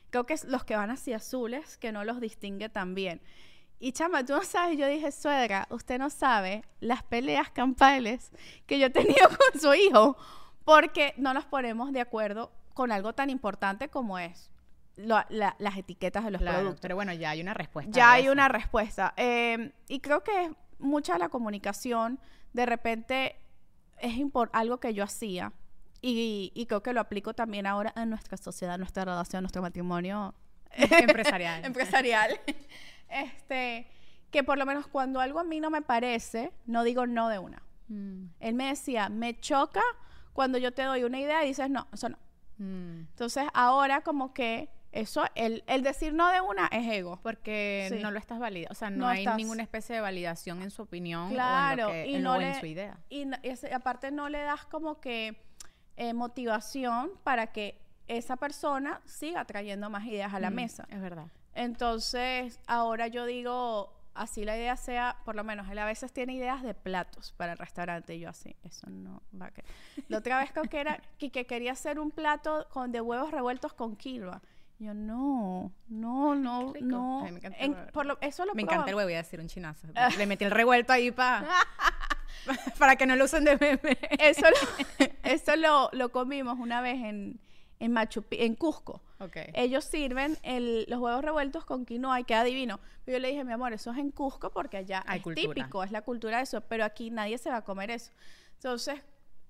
creo 0.10 0.26
que 0.26 0.34
es 0.34 0.44
los 0.46 0.64
que 0.64 0.76
van 0.76 0.90
así 0.90 1.14
azules, 1.14 1.78
que 1.78 1.92
no 1.92 2.04
los 2.04 2.20
distingue 2.20 2.70
tan 2.70 2.96
bien. 2.96 3.22
Y 3.80 3.92
chama, 3.92 4.24
tú 4.26 4.34
no 4.34 4.42
sabes, 4.44 4.78
yo 4.80 4.88
dije, 4.88 5.12
suegra, 5.12 5.68
usted 5.70 6.00
no 6.00 6.10
sabe 6.10 6.64
las 6.80 7.04
peleas 7.04 7.50
campales 7.52 8.32
que 8.66 8.80
yo 8.80 8.88
he 8.88 8.90
tenido 8.90 9.28
con 9.52 9.62
su 9.62 9.74
hijo, 9.74 10.18
porque 10.64 11.14
no 11.18 11.34
nos 11.34 11.46
ponemos 11.46 11.92
de 11.92 12.02
acuerdo 12.02 12.52
con 12.74 12.92
algo 12.92 13.14
tan 13.14 13.30
importante 13.30 13.90
como 13.90 14.18
es 14.18 14.50
lo- 14.96 15.24
la- 15.30 15.56
las 15.60 15.78
etiquetas 15.78 16.24
de 16.24 16.32
los 16.32 16.42
Claro, 16.42 16.58
productos 16.60 16.82
pero 16.82 16.96
bueno, 16.96 17.14
ya 17.14 17.32
hay 17.32 17.42
una 17.42 17.54
respuesta. 17.54 17.92
ya 17.92 18.14
hay 18.14 18.24
eso. 18.24 18.32
una 18.32 18.48
respuesta. 18.48 19.14
Eh, 19.18 19.72
y 19.90 20.00
creo 20.00 20.24
que 20.24 20.54
mucha 20.80 21.18
la 21.18 21.30
comunicación. 21.30 22.20
De 22.54 22.66
repente 22.66 23.38
es 24.00 24.14
algo 24.52 24.80
que 24.80 24.94
yo 24.94 25.04
hacía. 25.04 25.54
Y, 26.02 26.52
y 26.54 26.66
creo 26.68 26.84
que 26.84 26.94
lo 26.94 27.02
aplico 27.02 27.34
también 27.34 27.66
ahora 27.66 27.92
en 27.96 28.10
nuestra 28.10 28.38
sociedad, 28.38 28.78
nuestra 28.78 29.06
relación, 29.06 29.42
nuestro 29.42 29.62
matrimonio 29.62 30.36
empresarial. 30.72 31.66
empresarial. 31.66 32.40
este, 33.10 33.88
que 34.32 34.44
por 34.44 34.58
lo 34.58 34.66
menos 34.66 34.88
cuando 34.88 35.20
algo 35.20 35.40
a 35.40 35.44
mí 35.44 35.60
no 35.60 35.70
me 35.70 35.82
parece, 35.82 36.52
no 36.66 36.84
digo 36.84 37.08
no 37.08 37.30
de 37.30 37.40
una. 37.40 37.64
Mm, 37.88 38.26
Él 38.40 38.54
me 38.56 38.68
decía, 38.68 39.10
me 39.10 39.40
choca 39.40 39.82
cuando 40.34 40.58
yo 40.58 40.74
te 40.74 40.84
doy 40.84 41.04
una 41.04 41.20
idea 41.20 41.44
y 41.44 41.48
dices, 41.48 41.70
no, 41.70 41.88
eso 41.94 42.10
no. 42.10 42.18
mm. 42.58 43.08
Entonces 43.10 43.46
ahora 43.54 44.02
como 44.02 44.34
que 44.34 44.70
eso, 44.96 45.24
el, 45.36 45.64
el 45.68 45.84
decir 45.84 46.14
no 46.14 46.30
de 46.32 46.42
una 46.42 46.68
es 46.68 46.88
ego. 46.92 47.20
Porque 47.22 47.88
Sí. 47.92 48.00
no 48.02 48.10
lo 48.12 48.18
estás 48.18 48.40
validando. 48.40 48.72
O 48.72 48.76
sea, 48.76 48.90
no, 48.90 48.98
No 48.98 49.08
hay 49.08 49.20
estás- 49.20 49.38
ninguna 49.38 49.62
especie 49.62 49.94
de 49.96 50.02
validación 50.02 50.62
en 50.62 50.72
su 50.72 50.82
opinión 50.82 51.30
Claro, 51.30 51.88
o 51.88 51.92
en, 51.92 51.98
lo 51.98 52.04
que, 52.06 52.08
y 52.12 52.16
en, 52.16 52.24
no 52.24 52.32
o 52.34 52.36
en 52.36 52.42
le- 52.42 52.60
su 52.60 52.66
idea. 52.66 52.98
Y, 53.10 53.26
no- 53.26 53.38
y 53.44 53.50
ese- 53.50 53.74
aparte 53.74 54.10
no 54.12 54.30
le 54.30 54.40
das 54.42 54.66
como 54.66 55.00
que 55.00 55.40
eh, 55.98 56.14
motivación 56.14 57.12
para 57.24 57.48
que 57.54 57.80
esa 58.08 58.36
persona 58.36 59.02
siga 59.06 59.46
trayendo 59.46 59.90
más 59.90 60.06
ideas 60.06 60.34
a 60.34 60.40
la 60.40 60.50
Mm, 60.50 60.56
mesa. 60.56 60.86
Es 60.90 61.00
verdad. 61.02 61.28
Entonces, 61.54 62.60
ahora 62.68 63.08
yo 63.08 63.26
digo, 63.26 63.92
así 64.14 64.46
la 64.46 64.56
idea 64.58 64.78
sea, 64.78 65.18
por 65.26 65.36
lo 65.36 65.44
menos 65.44 65.70
él 65.70 65.78
a 65.80 65.86
veces 65.86 66.12
tiene 66.14 66.34
ideas 66.34 66.64
de 66.64 66.74
platos 66.74 67.34
para 67.38 67.52
el 67.54 67.58
restaurante 67.58 68.16
y 68.16 68.20
yo 68.22 68.30
así, 68.30 68.56
eso 68.64 68.90
no 68.90 69.22
va 69.40 69.48
a 69.48 69.52
que 69.52 69.64
La 70.08 70.20
otra 70.20 70.40
vez 70.40 70.52
creo 70.52 70.66
que 70.66 70.80
era 70.80 71.02
que, 71.18 71.32
que 71.32 71.46
quería 71.46 71.74
hacer 71.74 72.00
un 72.00 72.12
plato 72.12 72.68
con 72.72 72.92
de 72.92 73.02
huevos 73.02 73.32
revueltos 73.32 73.74
con 73.74 73.96
quinoa. 73.96 74.42
Yo 74.78 74.94
no, 74.94 75.72
no, 75.88 76.36
no, 76.36 76.74
rico. 76.74 76.86
no. 76.86 77.22
Me 77.24 77.30
encanta 77.30 77.58
el 77.60 77.66
En- 77.66 77.74
huevo 77.74 77.92
por 77.94 78.06
lo- 78.06 78.18
eso 78.22 78.46
lo 78.46 78.54
Me 78.56 78.62
encanta 78.64 78.90
el 78.90 78.96
huevo, 78.96 79.08
voy 79.08 79.14
a 79.14 79.18
decir 79.24 79.40
un 79.40 79.48
chinazo. 79.48 79.88
Le 80.18 80.26
metí 80.26 80.44
el 80.44 80.52
revuelto 80.52 80.92
ahí 80.92 81.12
para 81.12 81.48
para 82.80 82.96
que 82.96 83.06
no 83.06 83.16
lo 83.16 83.26
usen 83.26 83.44
de 83.46 83.58
meme. 83.58 83.98
Eso 84.20 84.42
lo, 84.42 85.06
eso 85.24 85.56
lo, 85.56 85.90
lo 85.94 86.10
comimos 86.10 86.60
una 86.60 86.82
vez 86.82 86.96
en, 87.04 87.40
en 87.80 87.92
Machu 87.94 88.24
Pi- 88.24 88.42
en 88.44 88.56
Cusco. 88.56 89.02
Ok. 89.20 89.38
Ellos 89.54 89.86
sirven 89.86 90.38
el- 90.44 90.86
los 90.90 91.00
huevos 91.00 91.24
revueltos 91.24 91.66
con 91.66 91.86
quinoa 91.86 92.20
y 92.20 92.24
queda 92.26 92.44
divino. 92.44 92.80
Pero 93.06 93.18
yo 93.18 93.22
le 93.22 93.30
dije, 93.30 93.44
mi 93.46 93.54
amor, 93.54 93.72
eso 93.74 93.92
es 93.92 93.98
en 93.98 94.12
Cusco 94.12 94.52
porque 94.52 94.78
allá 94.78 95.04
Hay 95.08 95.18
es 95.20 95.24
cultura. 95.24 95.54
típico, 95.54 95.84
es 95.84 95.92
la 95.92 96.02
cultura 96.02 96.38
de 96.38 96.44
eso, 96.44 96.62
pero 96.62 96.84
aquí 96.84 97.12
nadie 97.12 97.38
se 97.38 97.50
va 97.50 97.58
a 97.58 97.64
comer 97.64 97.92
eso. 97.92 98.12
Entonces, 98.56 99.00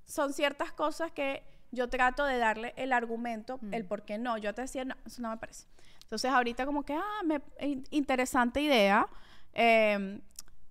son 0.06 0.34
ciertas 0.34 0.72
cosas 0.72 1.12
que 1.12 1.44
yo 1.72 1.90
trato 1.90 2.26
de 2.26 2.38
darle 2.38 2.74
el 2.78 2.94
argumento, 2.94 3.58
Mm. 3.62 3.74
el 3.74 3.86
por 3.86 4.04
qué 4.04 4.18
no. 4.18 4.38
Yo 4.38 4.54
te 4.54 4.62
decía, 4.64 4.86
no, 4.86 4.96
eso 5.06 5.22
no 5.22 5.30
me 5.30 5.38
parece. 5.38 5.68
Entonces, 6.04 6.32
ahorita 6.32 6.66
como 6.66 6.84
que, 6.84 6.94
ah, 6.94 7.22
me, 7.26 7.42
in- 7.60 7.84
interesante 7.92 8.62
idea. 8.62 9.08
Eh, 9.54 10.20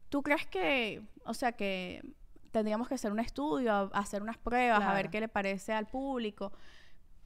¿Tú 0.08 0.22
crees 0.22 0.46
que, 0.46 1.02
o 1.24 1.34
sea, 1.34 1.52
que 1.52 2.02
tendríamos 2.52 2.86
que 2.88 2.94
hacer 2.94 3.10
un 3.10 3.18
estudio, 3.18 3.90
hacer 3.92 4.22
unas 4.22 4.38
pruebas, 4.38 4.76
a 4.82 4.92
ver 4.94 5.06
Claro. 5.06 5.10
qué 5.10 5.20
le 5.20 5.28
parece 5.28 5.72
al 5.72 5.86
público? 5.86 6.52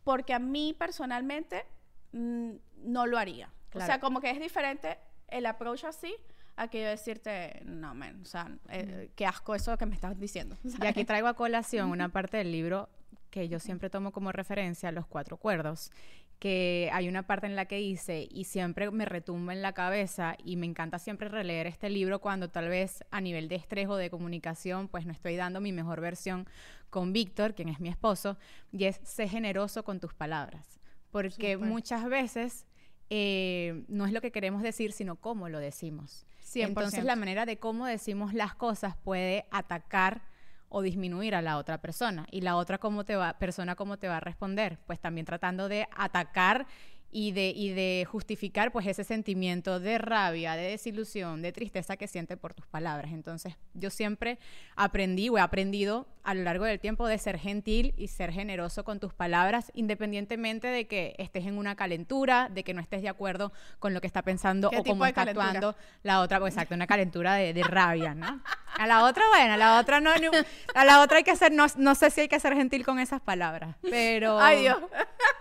Porque 0.04 0.32
a 0.32 0.38
mí 0.38 0.75
personalmente 0.78 1.66
mm, 2.12 2.52
no 2.84 3.06
lo 3.06 3.18
haría. 3.18 3.48
O 3.68 3.70
Claro. 3.72 3.87
sea, 3.87 4.00
como 4.00 4.20
que 4.22 4.30
es 4.30 4.40
diferente 4.40 4.96
el 5.28 5.44
approach 5.44 5.84
así 5.84 6.14
a 6.56 6.68
que 6.68 6.80
yo 6.82 6.88
decirte, 6.88 7.60
no, 7.66 7.94
man, 7.94 8.22
o 8.22 8.25
sea, 8.25 8.48
eh, 8.70 9.10
qué 9.14 9.26
asco 9.26 9.54
eso 9.54 9.76
que 9.76 9.84
me 9.84 9.94
estás 9.94 10.18
diciendo. 10.18 10.56
Y 10.82 10.87
aquí 10.87 11.04
traigo 11.04 11.28
a 11.28 11.34
colación 11.34 11.90
una 11.90 12.08
parte 12.08 12.38
del 12.38 12.50
libro 12.50 12.88
que 13.30 13.49
yo 13.49 13.61
siempre 13.61 13.90
tomo 13.90 14.12
como 14.12 14.32
referencia, 14.32 14.92
Los 14.92 15.06
Cuatro 15.06 15.37
Cuerdos, 15.37 15.90
que 16.38 16.88
hay 16.92 17.08
una 17.08 17.26
parte 17.26 17.47
en 17.47 17.56
la 17.56 17.64
que 17.64 17.76
dice, 17.76 18.28
y 18.30 18.44
siempre 18.44 18.90
me 18.90 19.04
retumba 19.04 19.52
en 19.52 19.62
la 19.62 19.73
cabeza, 19.73 20.37
y 20.44 20.56
me 20.56 20.66
encanta 20.66 20.99
siempre 20.99 21.28
releer 21.28 21.66
este 21.66 21.90
libro 21.90 22.20
cuando 22.20 22.49
tal 22.49 22.68
vez 22.68 23.04
a 23.11 23.20
nivel 23.20 23.49
de 23.49 23.56
estrés 23.56 23.88
o 23.88 23.97
de 23.97 24.11
comunicación, 24.11 24.88
pues 24.88 25.04
no 25.04 25.12
estoy 25.12 25.37
dando 25.37 25.61
mi 25.61 25.73
mejor 25.73 26.00
versión 26.00 26.49
con 26.90 27.12
Víctor, 27.12 27.54
quien 27.54 27.68
es 27.68 27.80
mi 27.80 27.88
esposo, 27.88 28.37
y 28.73 28.85
es, 28.85 29.00
sé 29.02 29.28
generoso 29.28 29.82
con 29.85 29.99
tus 29.99 30.14
palabras, 30.14 30.78
porque 31.11 31.56
muchas 31.56 32.08
veces 32.08 32.66
eh, 33.11 33.85
no 33.88 34.06
es 34.06 34.12
lo 34.12 34.20
que 34.20 34.30
queremos 34.30 34.62
decir, 34.62 34.92
sino 34.92 35.16
cómo 35.16 35.49
lo 35.49 35.58
decimos. 35.58 36.25
100%. 36.42 36.68
Entonces 36.68 37.04
la 37.04 37.16
manera 37.16 37.47
de 37.47 37.58
cómo 37.58 37.87
decimos 37.87 38.32
las 38.32 38.54
cosas 38.54 38.97
puede 38.97 39.47
atacar 39.50 40.23
o 40.68 40.82
disminuir 40.82 41.34
a 41.34 41.42
la 41.42 41.58
otra 41.58 41.78
persona. 41.78 42.26
Y 42.30 42.42
la 42.42 42.56
otra 42.56 42.78
cómo 42.78 43.04
te 43.04 43.16
va 43.16 43.38
persona 43.38 43.75
cómo 43.75 43.98
te 43.98 44.08
va 44.08 44.18
a 44.18 44.20
responder, 44.20 44.78
pues 44.87 45.00
también 45.00 45.26
tratando 45.26 45.68
de 45.68 45.88
atacar 45.96 46.66
y 47.11 47.33
de, 47.33 47.49
y 47.57 47.71
de 47.71 48.07
justificar 48.11 48.71
pues 48.71 48.87
ese 48.87 49.03
sentimiento 49.05 49.81
de 49.81 49.97
rabia, 49.99 50.55
de 50.57 50.71
desilusión, 50.71 51.41
de 51.43 51.53
tristeza 51.53 51.97
que 51.97 52.07
siente 52.07 52.37
por 52.37 52.53
tus 52.55 52.67
palabras. 52.67 53.12
Entonces 53.12 53.55
yo 53.75 53.88
siempre 53.91 54.38
aprendí 54.77 55.29
o 55.31 55.38
he 55.38 55.41
aprendido 55.41 56.07
a 56.23 56.35
lo 56.35 56.43
largo 56.43 56.67
del 56.67 56.79
tiempo 56.79 57.07
de 57.07 57.17
ser 57.17 57.38
gentil 57.38 57.95
y 57.97 58.09
ser 58.09 58.31
generoso 58.33 58.85
con 58.85 59.00
tus 59.00 59.15
palabras, 59.15 59.73
independientemente 59.75 60.67
de 60.67 60.87
que 60.87 61.15
estés 61.17 61.47
en 61.47 61.57
una 61.57 61.75
calentura, 61.77 62.50
de 62.50 62.62
que 62.65 62.75
no 62.75 62.83
estés 62.83 63.00
de 63.00 63.09
acuerdo 63.09 63.50
con 63.79 63.95
lo 63.95 64.03
que 64.03 64.07
está 64.07 64.21
pensando 64.21 64.69
¿Qué 64.69 64.77
o 64.79 64.85
cómo 64.85 65.07
está 65.07 65.23
calentura? 65.23 65.47
actuando 65.47 65.77
la 66.03 66.21
otra, 66.21 66.38
pues 66.41 66.53
exacto, 66.53 66.75
una 66.75 66.87
calentura 66.87 67.35
de, 67.37 67.55
de 67.55 67.62
rabia, 67.62 68.15
¿no? 68.15 68.43
A 68.77 68.87
la 68.87 69.05
otra, 69.05 69.25
bueno, 69.31 69.55
a 69.55 69.57
la 69.57 69.81
otra 69.81 70.00
no, 70.00 70.15
no- 70.17 70.31
a 70.75 70.85
la 70.85 71.00
otra 71.00 71.17
hay 71.17 71.25
que 71.25 71.35
ser, 71.35 71.53
no, 71.53 71.65
no 71.79 71.95
sé 71.95 72.11
si 72.11 72.21
hay 72.21 72.29
que 72.29 72.38
ser 72.38 72.55
gentil 72.55 72.85
con 72.85 72.99
esas 72.99 73.23
palabras, 73.23 73.77
pero... 73.81 74.38
Ay, 74.38 74.61
Dios. 74.61 74.77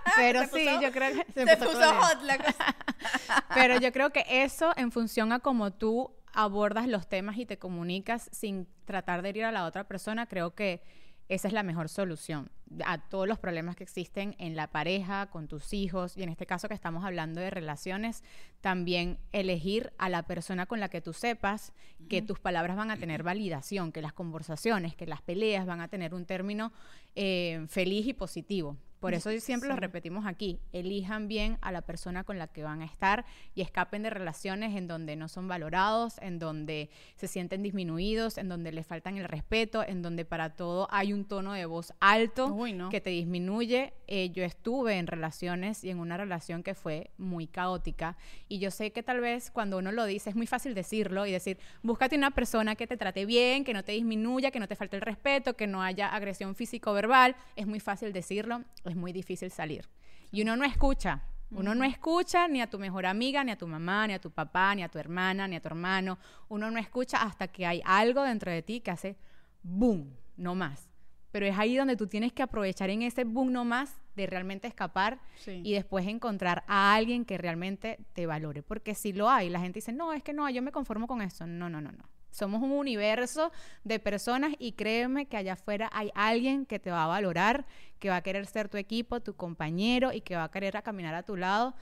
Pero 0.16 0.42
sí, 0.44 0.50
puso- 0.66 0.82
yo 0.82 0.92
creo 0.92 1.14
que... 1.14 1.34
Se, 1.34 1.46
se 1.46 1.58
puso 1.58 1.94
hot 1.96 2.22
la 2.24 2.38
cosa. 2.38 2.76
Pero 3.54 3.80
yo 3.80 3.92
creo 3.92 4.12
que 4.12 4.26
eso 4.28 4.72
en 4.78 4.92
función 4.92 5.32
a 5.32 5.40
cómo 5.40 5.72
tú 5.72 6.12
abordas 6.34 6.88
los 6.88 7.08
temas 7.08 7.38
y 7.38 7.46
te 7.46 7.58
comunicas 7.58 8.30
sin 8.32 8.68
tratar 8.86 9.22
de 9.22 9.30
herir 9.30 9.46
a 9.46 9.52
la 9.52 9.66
otra 9.66 9.86
persona, 9.86 10.28
creo 10.28 10.54
que 10.54 10.82
esa 11.30 11.48
es 11.48 11.54
la 11.54 11.64
mejor 11.64 11.90
solución 11.90 12.50
a 12.86 13.00
todos 13.10 13.28
los 13.28 13.40
problemas 13.40 13.76
que 13.76 13.84
existen 13.84 14.36
en 14.40 14.56
la 14.56 14.68
pareja, 14.68 15.28
con 15.28 15.48
tus 15.48 15.74
hijos, 15.74 16.16
y 16.18 16.24
en 16.24 16.30
este 16.30 16.46
caso 16.46 16.68
que 16.68 16.74
estamos 16.74 17.04
hablando 17.06 17.42
de 17.42 17.50
relaciones, 17.50 18.24
también 18.62 19.18
elegir 19.32 19.94
a 19.98 20.10
la 20.10 20.24
persona 20.24 20.66
con 20.66 20.80
la 20.80 20.90
que 20.90 21.02
tú 21.02 21.14
sepas 21.14 21.74
que 22.10 22.22
tus 22.22 22.40
palabras 22.40 22.78
van 22.78 22.92
a 22.92 22.98
tener 22.98 23.24
validación, 23.24 23.92
que 23.92 24.02
las 24.02 24.14
conversaciones, 24.14 24.96
que 24.96 25.06
las 25.08 25.22
peleas 25.22 25.66
van 25.66 25.82
a 25.82 25.88
tener 25.88 26.14
un 26.14 26.26
término 26.26 26.72
eh, 27.16 27.66
feliz 27.70 28.06
y 28.08 28.14
positivo. 28.14 28.78
Por 29.00 29.14
eso 29.14 29.30
siempre 29.40 29.70
lo 29.70 29.76
repetimos 29.76 30.26
aquí, 30.26 30.60
elijan 30.74 31.28
bien 31.28 31.58
a 31.62 31.72
la 31.72 31.82
persona 31.82 32.24
con 32.24 32.38
la 32.38 32.48
que 32.48 32.64
van 32.64 32.82
a 32.82 32.86
estar 32.86 33.26
y 33.56 33.62
escapen 33.62 34.04
de 34.04 34.10
relaciones 34.10 34.76
en 34.76 34.88
donde 34.88 35.16
no 35.16 35.28
son 35.28 35.48
valorados, 35.48 36.18
en 36.20 36.40
donde 36.40 36.90
se 37.16 37.28
sienten 37.28 37.64
disminuidos, 37.64 38.38
en 38.38 38.50
donde 38.50 38.72
les 38.72 38.86
faltan 38.86 39.18
el 39.18 39.26
respeto, 39.26 39.84
en 39.84 40.02
donde 40.02 40.26
para 40.26 40.56
todo 40.56 40.88
hay 40.92 41.14
un 41.14 41.26
tono 41.26 41.54
de 41.54 41.66
voz 41.66 41.94
alto 42.00 42.56
que 42.90 43.02
te 43.02 43.10
disminuye. 43.10 43.94
Eh, 44.08 44.30
yo 44.32 44.44
estuve 44.44 44.98
en 44.98 45.08
relaciones 45.08 45.84
y 45.84 45.90
en 45.90 46.00
una 46.00 46.18
relación 46.18 46.64
que 46.64 46.74
fue 46.74 47.12
muy 47.18 47.48
caótica 47.48 48.18
y 48.48 48.60
yo 48.60 48.72
sé 48.72 48.92
que 48.92 49.04
tal 49.04 49.20
vez 49.20 49.52
cuando 49.52 49.78
uno 49.78 49.92
lo 49.92 50.06
dice 50.06 50.30
es 50.30 50.36
muy 50.36 50.48
fácil 50.48 50.74
decirlo 50.74 51.26
y 51.26 51.32
decir, 51.32 51.58
búscate 51.84 52.16
una 52.16 52.32
persona 52.32 52.76
que 52.76 52.88
te 52.88 52.98
trate 52.98 53.26
bien, 53.26 53.64
que 53.64 53.74
no 53.74 53.84
te 53.84 53.92
disminuya, 53.92 54.52
que 54.52 54.60
no 54.60 54.68
te 54.68 54.76
falte 54.76 54.96
el 54.96 55.02
respeto, 55.02 55.56
que 55.56 55.68
no 55.68 55.82
haya 55.82 56.08
agresión 56.14 56.56
físico-verbal. 56.56 57.36
Es 57.56 57.68
muy 57.68 57.80
fácil 57.80 58.14
decirlo 58.14 58.64
es 58.90 58.96
muy 58.96 59.14
difícil 59.14 59.52
salir. 59.52 59.88
Y 60.32 60.42
uno 60.42 60.56
no 60.56 60.66
escucha, 60.66 61.24
uno 61.52 61.74
no 61.74 61.86
escucha 61.86 62.48
ni 62.48 62.62
a 62.62 62.70
tu 62.70 62.78
mejor 62.78 63.06
amiga, 63.06 63.44
ni 63.44 63.52
a 63.52 63.58
tu 63.58 63.68
mamá, 63.68 64.06
ni 64.08 64.14
a 64.14 64.20
tu 64.20 64.32
papá, 64.32 64.76
ni 64.76 64.84
a 64.84 64.90
tu 64.90 65.00
hermana, 65.00 65.48
ni 65.48 65.56
a 65.56 65.62
tu 65.62 65.70
hermano. 65.70 66.20
Uno 66.50 66.70
no 66.70 66.80
escucha 66.80 67.22
hasta 67.22 67.48
que 67.48 67.66
hay 67.66 67.82
algo 67.86 68.24
dentro 68.24 68.52
de 68.52 68.62
ti 68.62 68.82
que 68.82 68.92
hace 68.92 69.18
boom, 69.64 70.14
no 70.36 70.56
más. 70.56 70.90
Pero 71.32 71.46
es 71.46 71.58
ahí 71.58 71.76
donde 71.76 71.96
tú 71.96 72.08
tienes 72.08 72.34
que 72.34 72.44
aprovechar 72.44 72.90
en 72.90 73.02
ese 73.02 73.24
boom 73.24 73.52
no 73.52 73.64
más 73.64 73.96
de 74.16 74.28
realmente 74.28 74.68
escapar 74.68 75.20
y 75.46 75.74
después 75.74 76.06
encontrar 76.08 76.64
a 76.68 76.96
alguien 76.96 77.24
que 77.24 77.38
realmente 77.38 78.00
te 78.14 78.26
valore. 78.26 78.64
Porque 78.64 78.96
si 78.96 79.14
lo 79.14 79.30
hay, 79.30 79.50
la 79.50 79.60
gente 79.60 79.78
dice, 79.78 79.94
no, 79.94 80.14
es 80.14 80.24
que 80.24 80.34
no, 80.34 80.50
yo 80.50 80.62
me 80.62 80.72
conformo 80.72 81.08
con 81.08 81.22
eso. 81.22 81.46
No, 81.46 81.70
no, 81.70 81.80
no, 81.80 81.92
no. 81.92 82.04
Somos 82.38 82.62
un 82.62 82.72
universo 82.72 83.52
de 83.84 83.98
personas 83.98 84.54
y 84.60 84.74
créeme 84.74 85.26
que 85.26 85.38
allá 85.38 85.54
afuera 85.54 85.90
hay 85.92 86.12
alguien 86.14 86.68
que 86.68 86.78
te 86.78 86.92
va 86.92 87.06
a 87.06 87.08
valorar, 87.08 87.66
que 87.98 88.10
va 88.10 88.18
a 88.18 88.22
querer 88.22 88.46
ser 88.46 88.70
tu 88.70 88.78
equipo, 88.78 89.22
tu 89.22 89.36
compañero 89.36 90.14
y 90.14 90.22
que 90.22 90.36
va 90.36 90.44
a 90.44 90.52
querer 90.52 90.80
caminar 90.84 91.16
a 91.16 91.24
tu 91.24 91.36
lado 91.36 91.74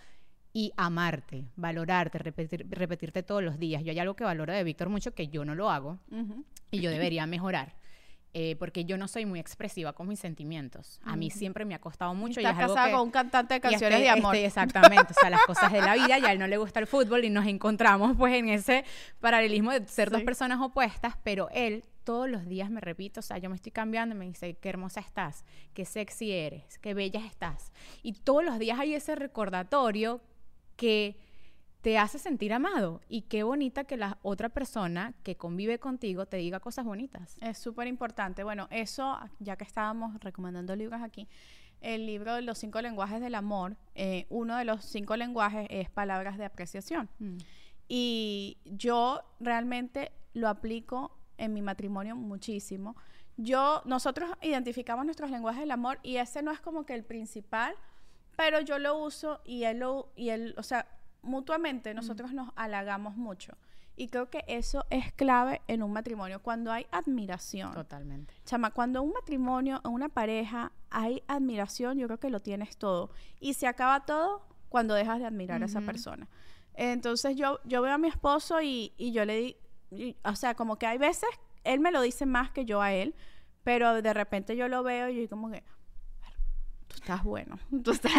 y 0.54 0.72
amarte, 0.78 1.44
valorarte, 1.58 2.20
repetirte 2.20 3.22
todos 3.22 3.44
los 3.44 3.60
días. 3.60 3.84
Yo 3.84 3.92
hay 3.92 4.00
algo 4.00 4.16
que 4.16 4.24
valoro 4.24 4.54
de 4.54 4.64
Víctor 4.64 4.88
mucho 4.88 5.14
que 5.14 5.28
yo 5.28 5.44
no 5.44 5.56
lo 5.56 5.70
hago 5.70 6.00
y 6.72 6.80
yo 6.80 6.90
debería 6.90 7.26
mejorar. 7.26 7.76
Eh, 8.38 8.58
porque 8.58 8.84
yo 8.84 8.98
no 8.98 9.08
soy 9.08 9.26
muy 9.26 9.40
expresiva 9.40 9.94
con 9.94 10.10
mis 10.10 10.20
sentimientos. 10.20 11.00
A 11.06 11.16
mí 11.16 11.32
siempre 11.32 11.64
me 11.64 11.74
ha 11.74 11.80
costado 11.80 12.14
mucho. 12.14 12.42
Estás 12.42 12.58
y 12.58 12.62
es 12.62 12.68
casada 12.68 12.92
con 12.92 13.00
un 13.04 13.10
cantante 13.10 13.54
de 13.54 13.62
canciones 13.62 14.02
de 14.02 14.10
amor. 14.10 14.36
Este, 14.36 14.48
exactamente, 14.48 15.14
o 15.14 15.16
sea, 15.18 15.30
las 15.30 15.46
cosas 15.46 15.72
de 15.72 15.80
la 15.80 15.94
vida, 15.96 16.20
y 16.20 16.26
a 16.26 16.34
él 16.34 16.40
no 16.40 16.46
le 16.46 16.58
gusta 16.58 16.82
el 16.82 16.86
fútbol 16.86 17.24
y 17.24 17.30
nos 17.30 17.48
encontramos 17.48 18.18
pues 18.18 18.34
en 18.34 18.50
ese 18.50 18.84
paralelismo 19.22 19.72
de 19.72 19.88
ser 19.88 20.12
dos 20.12 20.22
personas 20.24 20.60
opuestas, 20.60 21.14
pero 21.24 21.48
él 21.54 21.86
todos 22.04 22.30
los 22.30 22.46
días 22.46 22.70
me 22.70 22.82
repito, 22.82 23.22
o 23.22 23.24
sea, 23.24 23.38
yo 23.38 23.50
me 23.50 23.56
estoy 23.56 23.72
cambiando 23.72 24.14
y 24.16 24.18
me 24.18 24.26
dice, 24.26 24.56
qué 24.56 24.68
hermosa 24.68 25.00
estás, 25.00 25.46
qué 25.74 25.86
sexy 25.86 26.34
eres, 26.34 26.78
qué 26.80 26.94
bella 26.94 27.26
estás. 27.26 27.72
Y 28.04 28.16
todos 28.16 28.44
los 28.44 28.60
días 28.60 28.78
hay 28.78 28.96
ese 28.96 29.16
recordatorio 29.16 30.20
que 30.76 31.16
te 31.86 32.00
hace 32.00 32.18
sentir 32.18 32.52
amado. 32.52 33.00
Y 33.10 33.22
qué 33.22 33.44
bonita 33.44 33.84
que 33.84 33.96
la 33.96 34.18
otra 34.24 34.50
persona 34.50 35.14
que 35.22 35.38
convive 35.38 35.78
contigo 35.78 36.26
te 36.26 36.38
diga 36.38 36.60
cosas 36.60 36.84
bonitas. 36.84 37.38
Es 37.42 37.60
súper 37.60 37.86
importante. 37.86 38.44
Bueno, 38.44 38.68
eso, 38.72 39.16
ya 39.38 39.56
que 39.56 39.66
estábamos 39.66 40.20
recomendando 40.20 40.76
libros 40.76 41.04
aquí, 41.04 41.28
el 41.82 42.08
libro 42.08 42.34
de 42.34 42.42
los 42.42 42.58
cinco 42.58 42.82
lenguajes 42.82 43.22
del 43.22 43.36
amor, 43.36 43.78
eh, 43.94 44.26
uno 44.32 44.58
de 44.58 44.66
los 44.66 44.84
cinco 44.84 45.16
lenguajes 45.16 45.68
es 45.70 45.92
palabras 45.92 46.40
de 46.40 46.46
apreciación. 46.46 47.08
Mm. 47.20 47.38
Y 47.88 48.58
yo 48.66 49.22
realmente 49.40 50.12
lo 50.34 50.50
aplico 50.50 51.16
en 51.38 51.54
mi 51.54 51.62
matrimonio 51.62 52.16
muchísimo. 52.16 52.96
Yo, 53.38 53.84
nosotros 53.86 54.32
identificamos 54.42 55.06
nuestros 55.06 55.30
lenguajes 55.30 55.62
del 55.62 55.70
amor 55.70 56.00
y 56.02 56.18
ese 56.18 56.42
no 56.42 56.52
es 56.52 56.60
como 56.62 56.84
que 56.88 56.96
el 56.96 57.04
principal, 57.04 57.76
pero 58.36 58.60
yo 58.60 58.80
lo 58.80 58.98
uso 58.98 59.42
y 59.46 59.66
él 59.66 59.82
lo, 59.82 60.12
y 60.16 60.30
él, 60.30 60.56
o 60.58 60.64
sea, 60.64 60.88
mutuamente 61.26 61.94
nosotros 61.94 62.34
nos 62.34 62.52
halagamos 62.56 63.18
mucho. 63.18 63.58
Y 63.98 64.10
creo 64.10 64.30
que 64.30 64.44
eso 64.48 64.86
es 64.90 65.14
clave 65.14 65.62
en 65.68 65.82
un 65.82 65.94
matrimonio, 65.94 66.42
cuando 66.42 66.72
hay 66.72 66.86
admiración. 66.92 67.74
Totalmente. 67.74 68.34
Chama, 68.44 68.72
cuando 68.72 69.02
un 69.02 69.14
matrimonio, 69.14 69.82
en 69.86 69.92
una 69.92 70.10
pareja, 70.10 70.74
hay 70.90 71.24
admiración, 71.28 71.98
yo 71.98 72.08
creo 72.08 72.20
que 72.20 72.30
lo 72.30 72.42
tienes 72.42 72.78
todo. 72.78 73.10
Y 73.40 73.54
se 73.54 73.68
acaba 73.68 74.06
todo 74.06 74.46
cuando 74.68 74.94
dejas 74.94 75.20
de 75.20 75.26
admirar 75.26 75.64
a 75.64 75.66
esa 75.66 75.82
persona. 75.82 76.28
Entonces 76.74 77.38
yo, 77.38 77.60
yo 77.64 77.82
veo 77.82 77.94
a 77.94 77.98
mi 77.98 78.10
esposo 78.10 78.62
y, 78.62 78.94
y 78.98 79.14
yo 79.14 79.24
le 79.24 79.56
di, 79.92 80.18
o 80.26 80.36
sea, 80.36 80.56
como 80.56 80.78
que 80.78 80.88
hay 80.88 80.98
veces, 80.98 81.30
él 81.64 81.80
me 81.80 81.92
lo 81.92 82.02
dice 82.02 82.26
más 82.26 82.52
que 82.52 82.66
yo 82.66 82.82
a 82.82 82.92
él, 82.92 83.16
pero 83.64 84.02
de 84.02 84.14
repente 84.14 84.58
yo 84.58 84.68
lo 84.68 84.84
veo 84.84 85.08
y 85.10 85.22
yo 85.22 85.30
como 85.30 85.50
que, 85.50 85.64
tú 86.88 86.96
estás 86.96 87.24
bueno, 87.24 87.58
tú 87.84 87.92
estás, 87.92 88.12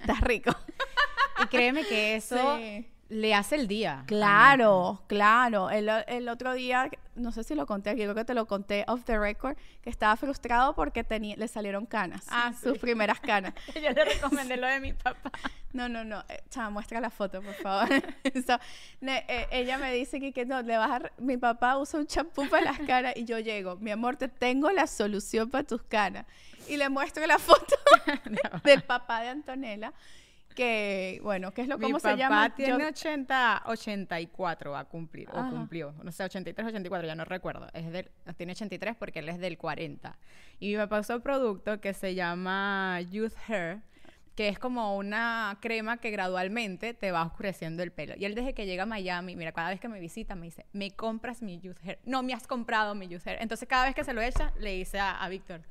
estás 0.00 0.20
rico. 0.20 0.50
Y 1.42 1.46
créeme 1.48 1.84
que 1.84 2.16
eso 2.16 2.58
le 3.12 3.34
hace 3.34 3.56
el 3.56 3.68
día. 3.68 4.04
Claro, 4.06 5.02
claro. 5.06 5.68
El, 5.68 5.88
el, 6.06 6.28
otro 6.30 6.54
día, 6.54 6.90
no 7.14 7.30
sé 7.30 7.44
si 7.44 7.54
lo 7.54 7.66
conté 7.66 7.90
aquí, 7.90 8.00
creo 8.00 8.14
que 8.14 8.24
te 8.24 8.32
lo 8.32 8.46
conté 8.46 8.84
off 8.88 9.04
the 9.04 9.18
record, 9.18 9.56
que 9.82 9.90
estaba 9.90 10.16
frustrado 10.16 10.74
porque 10.74 11.04
le 11.36 11.48
salieron 11.48 11.84
canas. 11.84 12.24
Ah, 12.30 12.54
sus 12.54 12.78
primeras 12.78 13.20
canas. 13.20 13.52
Yo 13.74 13.90
le 13.90 14.04
recomendé 14.04 14.56
lo 14.56 14.66
de 14.66 14.80
mi 14.80 14.94
papá. 14.94 15.30
No, 15.74 15.90
no, 15.90 16.04
no. 16.04 16.24
Eh, 16.28 16.42
chama, 16.48 16.70
muestra 16.70 17.00
la 17.00 17.10
foto, 17.10 17.42
por 17.42 17.54
favor. 17.54 17.88
Eh, 19.04 19.46
ella 19.50 19.78
me 19.78 19.92
dice 19.92 20.20
que, 20.20 20.32
que 20.32 20.46
no, 20.46 20.62
le 20.62 20.76
vas 20.78 21.02
a, 21.02 21.10
mi 21.18 21.36
papá 21.36 21.76
usa 21.76 22.00
un 22.00 22.06
champú 22.06 22.48
para 22.48 22.64
las 22.64 22.78
caras 22.80 23.14
y 23.16 23.24
yo 23.24 23.38
llego, 23.38 23.76
mi 23.76 23.90
amor, 23.90 24.16
te 24.16 24.28
tengo 24.28 24.70
la 24.70 24.86
solución 24.86 25.50
para 25.50 25.64
tus 25.64 25.82
canas. 25.82 26.24
Y 26.68 26.76
le 26.76 26.88
muestro 26.88 27.26
la 27.26 27.38
foto 27.38 27.74
del 28.64 28.82
papá 28.82 29.20
de 29.22 29.28
Antonella 29.28 29.92
que, 30.52 31.20
bueno, 31.22 31.52
¿qué 31.52 31.62
es 31.62 31.68
lo 31.68 31.78
cómo 31.78 31.98
se 31.98 32.16
llama? 32.16 32.48
Mi 32.48 32.64
tiene 32.64 32.86
80, 32.86 33.64
84 33.66 34.70
va 34.70 34.80
a 34.80 34.84
cumplir, 34.84 35.28
o 35.30 35.48
cumplió, 35.50 35.94
no 36.02 36.12
sé, 36.12 36.24
83, 36.24 36.68
84, 36.68 37.06
ya 37.06 37.14
no 37.14 37.24
recuerdo. 37.24 37.66
Es 37.72 37.90
del, 37.90 38.10
tiene 38.36 38.52
83 38.52 38.96
porque 38.96 39.20
él 39.20 39.28
es 39.28 39.38
del 39.38 39.58
40. 39.58 40.18
Y 40.60 40.70
mi 40.70 40.76
papá 40.76 41.00
usó 41.00 41.16
un 41.16 41.22
producto 41.22 41.80
que 41.80 41.94
se 41.94 42.14
llama 42.14 43.00
Youth 43.10 43.34
Hair, 43.48 43.82
que 44.34 44.48
es 44.48 44.58
como 44.58 44.96
una 44.96 45.58
crema 45.60 45.98
que 45.98 46.10
gradualmente 46.10 46.94
te 46.94 47.12
va 47.12 47.22
oscureciendo 47.24 47.82
el 47.82 47.92
pelo. 47.92 48.14
Y 48.16 48.24
él 48.24 48.34
desde 48.34 48.54
que 48.54 48.66
llega 48.66 48.84
a 48.84 48.86
Miami, 48.86 49.36
mira, 49.36 49.52
cada 49.52 49.70
vez 49.70 49.80
que 49.80 49.88
me 49.88 50.00
visita 50.00 50.34
me 50.34 50.46
dice, 50.46 50.66
me 50.72 50.90
compras 50.92 51.42
mi 51.42 51.60
Youth 51.60 51.78
Hair. 51.84 51.98
No, 52.04 52.22
me 52.22 52.32
has 52.32 52.46
comprado 52.46 52.94
mi 52.94 53.08
Youth 53.08 53.26
Hair. 53.26 53.42
Entonces 53.42 53.68
cada 53.68 53.84
vez 53.84 53.94
que 53.94 54.04
se 54.04 54.14
lo 54.14 54.22
echa, 54.22 54.52
le 54.58 54.72
dice 54.74 54.98
a, 54.98 55.22
a 55.22 55.28
Víctor, 55.28 55.62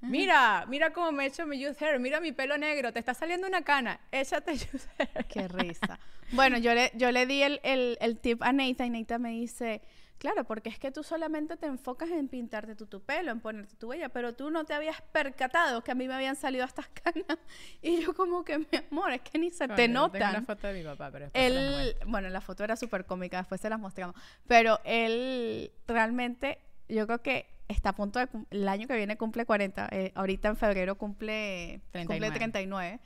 Mira, 0.00 0.64
mira 0.68 0.92
cómo 0.92 1.10
me 1.12 1.24
he 1.24 1.26
hecho 1.26 1.46
mi 1.46 1.58
youth 1.58 1.80
hair, 1.80 1.98
mira 1.98 2.20
mi 2.20 2.32
pelo 2.32 2.56
negro, 2.56 2.92
te 2.92 3.00
está 3.00 3.14
saliendo 3.14 3.46
una 3.46 3.62
cana, 3.62 4.00
échate 4.12 4.56
youth 4.56 4.86
hair. 4.98 5.26
Qué 5.26 5.48
risa. 5.48 5.98
bueno, 6.32 6.58
yo 6.58 6.74
le, 6.74 6.92
yo 6.94 7.10
le 7.10 7.26
di 7.26 7.42
el, 7.42 7.60
el, 7.62 8.18
tip 8.18 8.42
a 8.42 8.52
Neita 8.52 8.86
y 8.86 8.90
Neita 8.90 9.18
me 9.18 9.30
dice, 9.30 9.82
claro, 10.18 10.44
porque 10.44 10.68
es 10.68 10.78
que 10.78 10.92
tú 10.92 11.02
solamente 11.02 11.56
te 11.56 11.66
enfocas 11.66 12.10
en 12.10 12.28
pintarte 12.28 12.76
tu, 12.76 12.86
tu 12.86 13.02
pelo, 13.02 13.32
en 13.32 13.40
ponerte 13.40 13.74
tu 13.74 13.88
huella, 13.88 14.08
pero 14.08 14.34
tú 14.34 14.50
no 14.50 14.64
te 14.64 14.72
habías 14.72 15.00
percatado 15.12 15.82
que 15.82 15.90
a 15.90 15.94
mí 15.96 16.06
me 16.06 16.14
habían 16.14 16.36
salido 16.36 16.64
estas 16.64 16.88
canas. 16.88 17.38
Y 17.82 18.02
yo 18.02 18.14
como 18.14 18.44
que, 18.44 18.58
mi 18.58 18.66
amor, 18.90 19.12
es 19.12 19.22
que 19.22 19.38
ni 19.38 19.50
se 19.50 19.66
te 19.66 19.88
notan. 19.88 20.20
Tengo 20.20 20.30
una 20.30 20.42
foto 20.42 20.66
de 20.68 20.74
mi 20.74 20.84
papá, 20.84 21.10
pero 21.10 21.30
él, 21.34 21.96
Bueno, 22.06 22.28
la 22.28 22.40
foto 22.40 22.62
era 22.62 22.76
súper 22.76 23.04
cómica, 23.04 23.38
después 23.38 23.60
se 23.60 23.68
las 23.68 23.80
mostramos. 23.80 24.14
Pero 24.46 24.78
él 24.84 25.72
realmente, 25.86 26.58
yo 26.88 27.06
creo 27.06 27.20
que 27.20 27.57
está 27.68 27.90
a 27.90 27.94
punto 27.94 28.18
de 28.18 28.28
el 28.50 28.68
año 28.68 28.88
que 28.88 28.96
viene 28.96 29.16
cumple 29.16 29.44
40, 29.44 29.88
eh, 29.92 30.12
ahorita 30.14 30.48
en 30.48 30.56
febrero 30.56 30.96
cumple 30.96 31.80
39. 31.92 32.26
cumple 32.26 32.38
39 32.38 33.00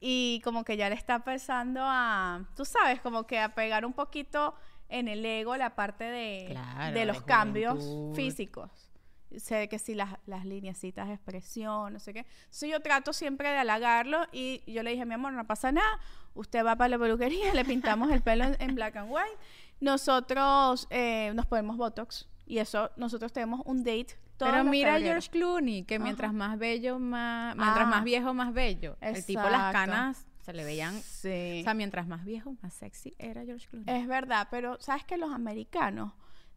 y 0.00 0.40
como 0.42 0.64
que 0.64 0.76
ya 0.76 0.88
le 0.88 0.96
está 0.96 1.14
empezando 1.14 1.80
a, 1.82 2.44
tú 2.56 2.64
sabes, 2.64 3.00
como 3.00 3.26
que 3.26 3.38
a 3.38 3.54
pegar 3.54 3.86
un 3.86 3.92
poquito 3.92 4.54
en 4.88 5.08
el 5.08 5.24
ego 5.24 5.56
la 5.56 5.74
parte 5.74 6.04
de, 6.04 6.58
de 6.92 7.04
los 7.06 7.22
cambios 7.22 7.84
físicos. 8.14 8.90
Sé 9.36 9.68
que 9.68 9.78
si 9.78 9.94
las, 9.94 10.18
las 10.26 10.44
lineacitas 10.44 11.06
de 11.08 11.14
expresión, 11.14 11.92
no 11.92 12.00
sé 12.00 12.12
qué. 12.12 12.26
Entonces 12.44 12.68
yo 12.68 12.80
trato 12.80 13.12
siempre 13.12 13.48
de 13.48 13.58
halagarlo 13.58 14.26
y 14.32 14.62
yo 14.70 14.82
le 14.82 14.90
dije, 14.90 15.06
mi 15.06 15.14
amor, 15.14 15.32
no 15.32 15.46
pasa 15.46 15.72
nada, 15.72 16.00
usted 16.34 16.66
va 16.66 16.76
para 16.76 16.88
la 16.88 16.98
peluquería, 16.98 17.54
le 17.54 17.64
pintamos 17.64 18.10
el 18.10 18.22
pelo 18.22 18.44
en, 18.58 18.74
black 18.74 18.96
and 18.96 19.10
white, 19.10 19.38
nosotros 19.80 20.88
eh, 20.90 21.32
nos 21.34 21.46
ponemos 21.46 21.76
Botox, 21.76 22.28
y 22.46 22.58
eso, 22.58 22.90
nosotros 22.96 23.32
tenemos 23.32 23.60
un 23.64 23.78
date. 23.84 24.18
Pero 24.38 24.64
mira 24.64 24.96
a 24.96 25.00
George 25.00 25.30
Clooney, 25.30 25.84
que 25.84 25.98
mientras 25.98 26.32
más 26.32 26.58
bello, 26.58 26.98
más, 26.98 27.54
mientras 27.56 27.86
más 27.86 28.00
ah. 28.00 28.04
viejo, 28.04 28.34
más 28.34 28.52
bello. 28.52 28.96
El 29.00 29.24
tipo, 29.24 29.42
las 29.48 29.72
canas 29.72 30.26
se 30.40 30.52
le 30.52 30.64
veían. 30.64 30.94
Sí. 31.00 31.60
O 31.60 31.62
sea, 31.64 31.74
mientras 31.74 32.08
más 32.08 32.24
viejo, 32.24 32.56
más 32.60 32.74
sexy 32.74 33.14
era 33.18 33.44
George 33.44 33.68
Clooney. 33.68 33.94
Es 34.00 34.08
verdad, 34.08 34.48
pero 34.50 34.78
¿sabes 34.80 35.04
que 35.04 35.16
los 35.16 35.30
americanos 35.32 36.12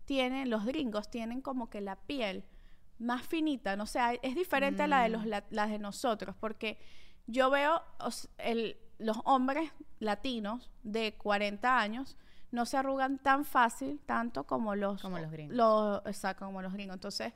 tienen, 0.05 0.49
los 0.49 0.65
gringos 0.65 1.11
tienen 1.11 1.41
como 1.41 1.69
que 1.69 1.81
la 1.81 1.95
piel 1.95 2.43
más 2.97 3.21
finita, 3.27 3.75
no 3.75 3.85
sé, 3.85 3.99
hay- 3.99 4.19
es 4.23 4.35
diferente 4.35 4.83
a 4.83 4.87
la 4.87 5.01
de 5.03 5.09
Mm. 5.09 5.11
los 5.11 5.25
la- 5.51 5.67
de 5.67 5.77
nosotros, 5.79 6.35
porque 6.39 6.79
yo 7.27 7.49
veo 7.51 7.81
o 7.99 8.09
el- 8.39 8.77
los 8.97 9.17
hombres 9.25 9.71
latinos 9.99 10.71
de 10.83 11.15
40 11.17 11.77
años 11.79 12.17
no 12.55 12.65
se 12.65 12.77
arrugan 12.77 13.19
tan 13.19 13.45
fácil, 13.45 13.99
tanto 14.05 14.45
como 14.45 14.73
los 14.75 15.01
Como 15.01 15.19
los 15.19 15.29
gringos. 15.31 15.55
los- 15.55 16.01
exacto, 16.07 16.45
como 16.45 16.61
los 16.63 16.73
gringos. 16.73 16.95
Entonces, 16.95 17.33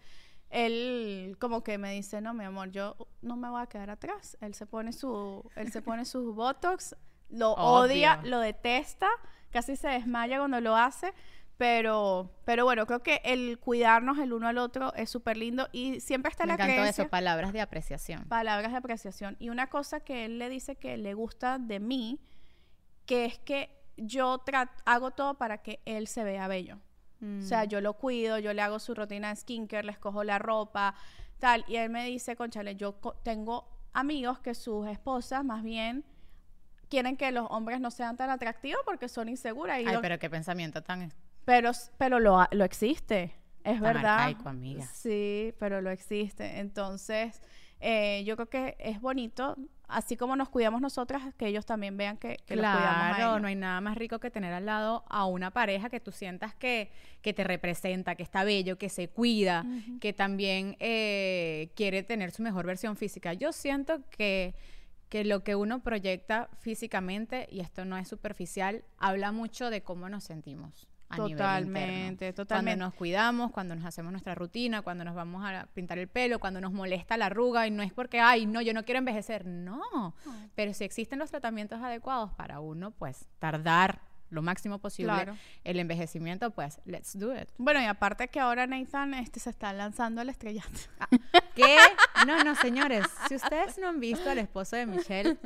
él 0.49 1.35
como 1.39 1.63
que 1.63 1.77
me 1.77 1.93
dice, 1.93 2.21
no, 2.21 2.33
mi 2.33 2.43
amor, 2.43 2.71
yo 2.71 2.95
no 3.21 3.35
me 3.37 3.49
voy 3.49 3.61
a 3.61 3.67
quedar 3.67 3.89
atrás. 3.91 4.37
Él 4.41 4.55
se 4.55 4.65
pone 4.65 4.93
su, 4.93 5.47
él 5.55 5.71
se 5.71 5.81
pone 5.81 6.05
sus 6.05 6.33
botox, 6.35 6.95
lo 7.29 7.53
odia, 7.53 8.19
lo 8.23 8.39
detesta, 8.39 9.07
casi 9.51 9.75
se 9.75 9.89
desmaya 9.89 10.39
cuando 10.39 10.59
lo 10.61 10.75
hace. 10.75 11.13
Pero, 11.57 12.31
pero 12.45 12.63
bueno, 12.63 12.85
creo 12.87 13.03
que 13.03 13.19
el 13.25 13.59
cuidarnos 13.59 14.17
el 14.19 14.31
uno 14.31 14.47
al 14.47 14.57
otro 14.57 14.93
es 14.93 15.09
súper 15.09 15.35
lindo 15.35 15.67
y 15.73 15.99
siempre 15.99 16.31
está 16.31 16.45
Me 16.45 16.47
la 16.47 16.53
encantó 16.53 16.73
creencia, 16.73 17.01
eso, 17.03 17.09
palabras 17.11 17.51
de 17.51 17.59
apreciación. 17.59 18.23
palabras 18.29 18.71
de 18.71 18.77
apreciación. 18.77 19.35
Y 19.39 19.49
una 19.49 19.67
cosa 19.67 19.99
que 19.99 20.23
él 20.23 20.39
le 20.39 20.47
dice 20.47 20.77
que 20.77 20.95
le 20.97 21.13
gusta 21.13 21.59
de 21.59 21.81
mí, 21.81 22.17
que 23.05 23.25
es 23.25 23.39
que 23.39 23.77
yo 24.01 24.43
hago 24.85 25.11
todo 25.11 25.35
para 25.37 25.59
que 25.59 25.81
él 25.85 26.07
se 26.07 26.23
vea 26.23 26.47
bello. 26.47 26.77
O 27.21 27.41
sea, 27.41 27.65
Mm. 27.65 27.67
yo 27.67 27.81
lo 27.81 27.93
cuido, 27.95 28.39
yo 28.39 28.53
le 28.53 28.61
hago 28.61 28.79
su 28.79 28.93
rutina 28.95 29.29
de 29.29 29.35
skincare, 29.35 29.83
le 29.85 29.91
escojo 29.91 30.23
la 30.23 30.39
ropa, 30.39 30.95
tal. 31.37 31.65
Y 31.67 31.75
él 31.75 31.89
me 31.89 32.05
dice, 32.05 32.35
conchale, 32.37 32.75
yo 32.75 33.01
co- 33.01 33.15
tengo 33.23 33.67
amigos 33.93 34.39
que 34.39 34.53
sus 34.55 34.87
esposas 34.87 35.43
más 35.43 35.61
bien 35.63 36.05
quieren 36.89 37.17
que 37.17 37.31
los 37.31 37.45
hombres 37.49 37.79
no 37.81 37.91
sean 37.91 38.15
tan 38.17 38.29
atractivos 38.29 38.81
porque 38.85 39.09
son 39.09 39.27
inseguras. 39.29 39.81
Y 39.81 39.85
Ay, 39.87 39.97
pero 40.01 40.17
qué 40.17 40.29
pensamiento 40.29 40.81
tan... 40.81 41.11
pero, 41.45 41.71
pero 41.97 42.19
lo, 42.19 42.45
lo 42.51 42.63
existe, 42.63 43.35
es 43.63 43.81
Tan 43.81 43.81
verdad. 43.81 44.19
arcaico, 44.19 44.47
amiga. 44.49 44.85
Sí, 44.85 45.53
pero 45.59 45.81
lo 45.81 45.91
existe. 45.91 46.59
Entonces, 46.59 47.41
eh, 47.81 48.23
yo 48.25 48.35
creo 48.37 48.49
que 48.49 48.77
es 48.79 49.01
bonito, 49.01 49.57
así 49.89 50.15
como 50.15 50.35
nos 50.35 50.49
cuidamos 50.49 50.81
nosotras, 50.81 51.33
que 51.35 51.47
ellos 51.47 51.65
también 51.65 51.97
vean 51.97 52.17
que, 52.17 52.37
que 52.45 52.55
los 52.55 52.65
cuidamos 52.65 53.17
Claro, 53.17 53.39
no 53.39 53.47
hay 53.47 53.55
nada 53.55 53.81
más 53.81 53.97
rico 53.97 54.19
que 54.19 54.29
tener 54.31 54.53
al 54.53 54.65
lado 54.65 55.03
a 55.09 55.25
una 55.25 55.51
pareja 55.51 55.89
que 55.89 55.99
tú 55.99 56.11
sientas 56.11 56.55
que, 56.55 56.91
que 57.21 57.33
te 57.33 57.43
representa, 57.43 58.15
que 58.15 58.23
está 58.23 58.43
bello, 58.43 58.77
que 58.77 58.89
se 58.89 59.09
cuida, 59.09 59.65
que 59.99 60.13
también 60.13 60.77
eh, 60.79 61.71
quiere 61.75 62.03
tener 62.03 62.31
su 62.31 62.43
mejor 62.43 62.65
versión 62.65 62.95
física. 62.95 63.33
Yo 63.33 63.51
siento 63.51 64.01
que, 64.09 64.55
que 65.09 65.25
lo 65.25 65.43
que 65.43 65.55
uno 65.55 65.81
proyecta 65.81 66.49
físicamente, 66.59 67.47
y 67.51 67.59
esto 67.59 67.85
no 67.85 67.97
es 67.97 68.07
superficial, 68.07 68.83
habla 68.97 69.31
mucho 69.31 69.69
de 69.69 69.81
cómo 69.81 70.07
nos 70.09 70.23
sentimos. 70.23 70.87
A 71.09 71.15
nivel 71.17 71.31
interno. 71.31 71.47
Totalmente, 71.47 72.33
totalmente. 72.33 72.69
Cuando 72.77 72.85
nos 72.85 72.93
cuidamos, 72.93 73.51
cuando 73.51 73.75
nos 73.75 73.85
hacemos 73.85 74.11
nuestra 74.11 74.35
rutina, 74.35 74.81
cuando 74.83 75.03
nos 75.03 75.15
vamos 75.15 75.43
a 75.43 75.67
pintar 75.73 75.97
el 75.97 76.07
pelo, 76.07 76.39
cuando 76.39 76.61
nos 76.61 76.71
molesta 76.71 77.17
la 77.17 77.25
arruga 77.27 77.65
y 77.65 77.71
no 77.71 77.81
es 77.81 77.91
porque, 77.91 78.19
ay, 78.19 78.45
no, 78.45 78.61
yo 78.61 78.73
no 78.73 78.85
quiero 78.85 78.99
envejecer. 78.99 79.45
No, 79.45 80.13
pero 80.55 80.73
si 80.73 80.83
existen 80.83 81.19
los 81.19 81.31
tratamientos 81.31 81.81
adecuados 81.81 82.31
para 82.33 82.59
uno, 82.59 82.91
pues 82.91 83.27
tardar 83.39 84.01
lo 84.29 84.41
máximo 84.41 84.79
posible 84.79 85.13
Claro. 85.13 85.35
el 85.63 85.79
envejecimiento, 85.79 86.51
pues 86.51 86.79
let's 86.85 87.17
do 87.17 87.35
it. 87.35 87.49
Bueno, 87.57 87.81
y 87.81 87.85
aparte 87.85 88.27
que 88.27 88.39
ahora 88.39 88.67
Nathan 88.67 89.13
este, 89.15 89.39
se 89.39 89.49
está 89.49 89.73
lanzando 89.73 90.21
al 90.21 90.29
estrellato. 90.29 90.69
¿Qué? 91.55 91.77
No, 92.27 92.43
no, 92.43 92.55
señores, 92.55 93.05
si 93.27 93.35
ustedes 93.35 93.77
no 93.77 93.87
han 93.89 93.99
visto 93.99 94.29
al 94.29 94.37
esposo 94.37 94.75
de 94.75 94.85
Michelle, 94.85 95.37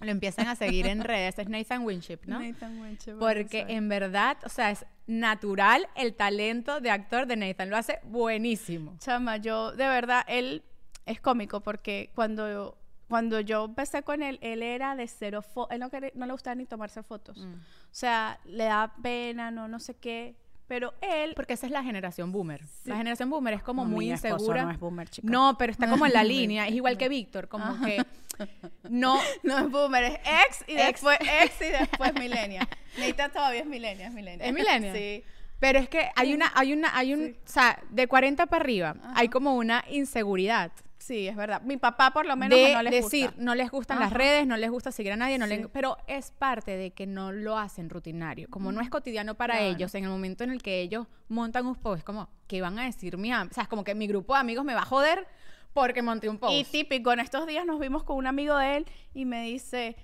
lo 0.00 0.10
empiezan 0.10 0.48
a 0.48 0.56
seguir 0.56 0.86
en 0.86 1.02
redes, 1.04 1.38
es 1.38 1.48
Nathan 1.48 1.82
Winship, 1.84 2.20
¿no? 2.26 2.40
Nathan 2.40 2.80
Winchester, 2.80 3.16
Porque 3.18 3.66
en 3.68 3.88
verdad, 3.88 4.36
o 4.44 4.48
sea, 4.48 4.70
es 4.70 4.84
natural 5.06 5.88
el 5.94 6.14
talento 6.14 6.80
de 6.80 6.90
actor 6.90 7.26
de 7.26 7.36
Nathan, 7.36 7.70
lo 7.70 7.76
hace 7.76 7.98
buenísimo. 8.04 8.96
Chama, 8.98 9.36
yo, 9.36 9.72
de 9.72 9.86
verdad, 9.86 10.24
él 10.28 10.62
es 11.06 11.20
cómico 11.20 11.60
porque 11.60 12.10
cuando, 12.14 12.78
cuando 13.12 13.40
yo 13.40 13.66
empecé 13.66 14.02
con 14.02 14.22
él, 14.22 14.38
él 14.42 14.62
era 14.62 14.96
de 14.96 15.06
cero 15.06 15.42
fotos. 15.42 15.72
Él 15.74 15.80
no, 15.80 15.90
quería- 15.90 16.10
no 16.14 16.26
le 16.26 16.32
gustaba 16.32 16.54
ni 16.54 16.64
tomarse 16.66 17.02
fotos. 17.02 17.36
Mm. 17.38 17.52
O 17.54 17.58
sea, 17.90 18.38
le 18.44 18.64
da 18.64 18.92
pena, 19.02 19.50
no, 19.50 19.68
no 19.68 19.78
sé 19.78 19.94
qué. 19.94 20.34
Pero 20.66 20.94
él. 21.02 21.34
Porque 21.36 21.52
esa 21.52 21.66
es 21.66 21.72
la 21.72 21.82
generación 21.82 22.32
boomer. 22.32 22.64
Sí. 22.66 22.88
La 22.88 22.96
generación 22.96 23.28
boomer 23.28 23.52
es 23.54 23.62
como 23.62 23.84
No, 23.84 23.90
muy 23.90 24.06
mi 24.06 24.10
insegura. 24.12 24.64
no 24.64 24.70
es 24.70 24.80
boomer, 24.80 25.08
chica. 25.10 25.28
No, 25.30 25.56
pero 25.58 25.70
está 25.72 25.88
como 25.90 26.06
en 26.06 26.14
la 26.14 26.24
línea, 26.36 26.66
es 26.66 26.74
igual 26.74 26.96
que 26.96 27.08
Víctor, 27.10 27.48
como 27.48 27.78
que 27.84 28.02
no 28.88 29.18
No 29.42 29.58
es 29.58 29.70
boomer, 29.70 30.04
es 30.04 30.14
ex 30.14 30.64
y 30.66 30.72
Ex. 30.72 30.86
después 31.02 31.18
ex 31.20 31.60
y 31.60 31.64
después 31.78 32.14
millennial. 32.14 32.66
Nathan 32.98 33.30
todavía 33.30 33.60
es 33.60 33.66
millennial, 33.66 34.08
es 34.08 34.14
millennial. 34.14 34.48
¿Es 34.48 34.54
millennial? 34.54 34.96
Sí. 34.96 35.22
Pero 35.60 35.78
es 35.78 35.88
que 35.88 36.08
hay 36.16 36.34
una, 36.34 36.50
hay 36.54 36.72
una, 36.72 36.96
hay 36.96 37.12
un, 37.14 37.20
Sí. 37.26 37.36
o 37.44 37.48
sea, 37.48 37.78
de 37.90 38.08
40 38.08 38.46
para 38.46 38.62
arriba, 38.62 38.96
hay 39.14 39.28
como 39.28 39.54
una 39.54 39.84
inseguridad 39.90 40.72
Sí, 41.04 41.26
es 41.26 41.34
verdad. 41.34 41.60
Mi 41.62 41.76
papá 41.78 42.12
por 42.12 42.26
lo 42.26 42.36
menos 42.36 42.56
de 42.56 42.74
no 42.74 42.82
les 42.82 42.92
decir, 42.92 43.26
gusta. 43.26 43.42
no 43.42 43.54
les 43.56 43.70
gustan 43.72 43.98
las 43.98 44.10
Ajá. 44.10 44.18
redes, 44.18 44.46
no 44.46 44.56
les 44.56 44.70
gusta 44.70 44.92
seguir 44.92 45.10
a 45.12 45.16
nadie, 45.16 45.36
no 45.36 45.46
Sí. 45.48 45.56
les- 45.56 45.66
pero 45.66 45.96
es 46.06 46.30
parte 46.30 46.76
de 46.76 46.92
que 46.92 47.06
no 47.06 47.32
lo 47.32 47.58
hacen 47.58 47.90
rutinario. 47.90 48.46
Como 48.50 48.70
no 48.70 48.80
es 48.80 48.88
cotidiano 48.88 49.34
para 49.34 49.54
Claro. 49.56 49.70
ellos, 49.74 49.92
en 49.96 50.04
el 50.04 50.10
momento 50.10 50.44
en 50.44 50.50
el 50.50 50.62
que 50.62 50.80
ellos 50.80 51.08
montan 51.28 51.66
un 51.66 51.74
post, 51.74 51.98
es 51.98 52.04
como, 52.04 52.30
¿qué 52.46 52.60
van 52.60 52.78
a 52.78 52.84
decir 52.84 53.16
mi 53.18 53.32
am-?" 53.32 53.48
O 53.50 53.52
sea, 53.54 53.64
es 53.64 53.68
como 53.68 53.82
que 53.82 53.96
mi 53.96 54.06
grupo 54.06 54.34
de 54.34 54.40
amigos 54.40 54.64
me 54.64 54.74
va 54.74 54.82
a 54.82 54.84
joder 54.84 55.26
porque 55.72 56.02
monté 56.02 56.28
un 56.28 56.38
post. 56.38 56.52
Y 56.54 56.62
típico, 56.64 57.12
en 57.12 57.18
estos 57.18 57.48
días 57.48 57.66
nos 57.66 57.80
vimos 57.80 58.04
con 58.04 58.16
un 58.16 58.28
amigo 58.28 58.56
de 58.56 58.76
él 58.76 58.86
y 59.12 59.24
me 59.24 59.42
dice, 59.42 59.96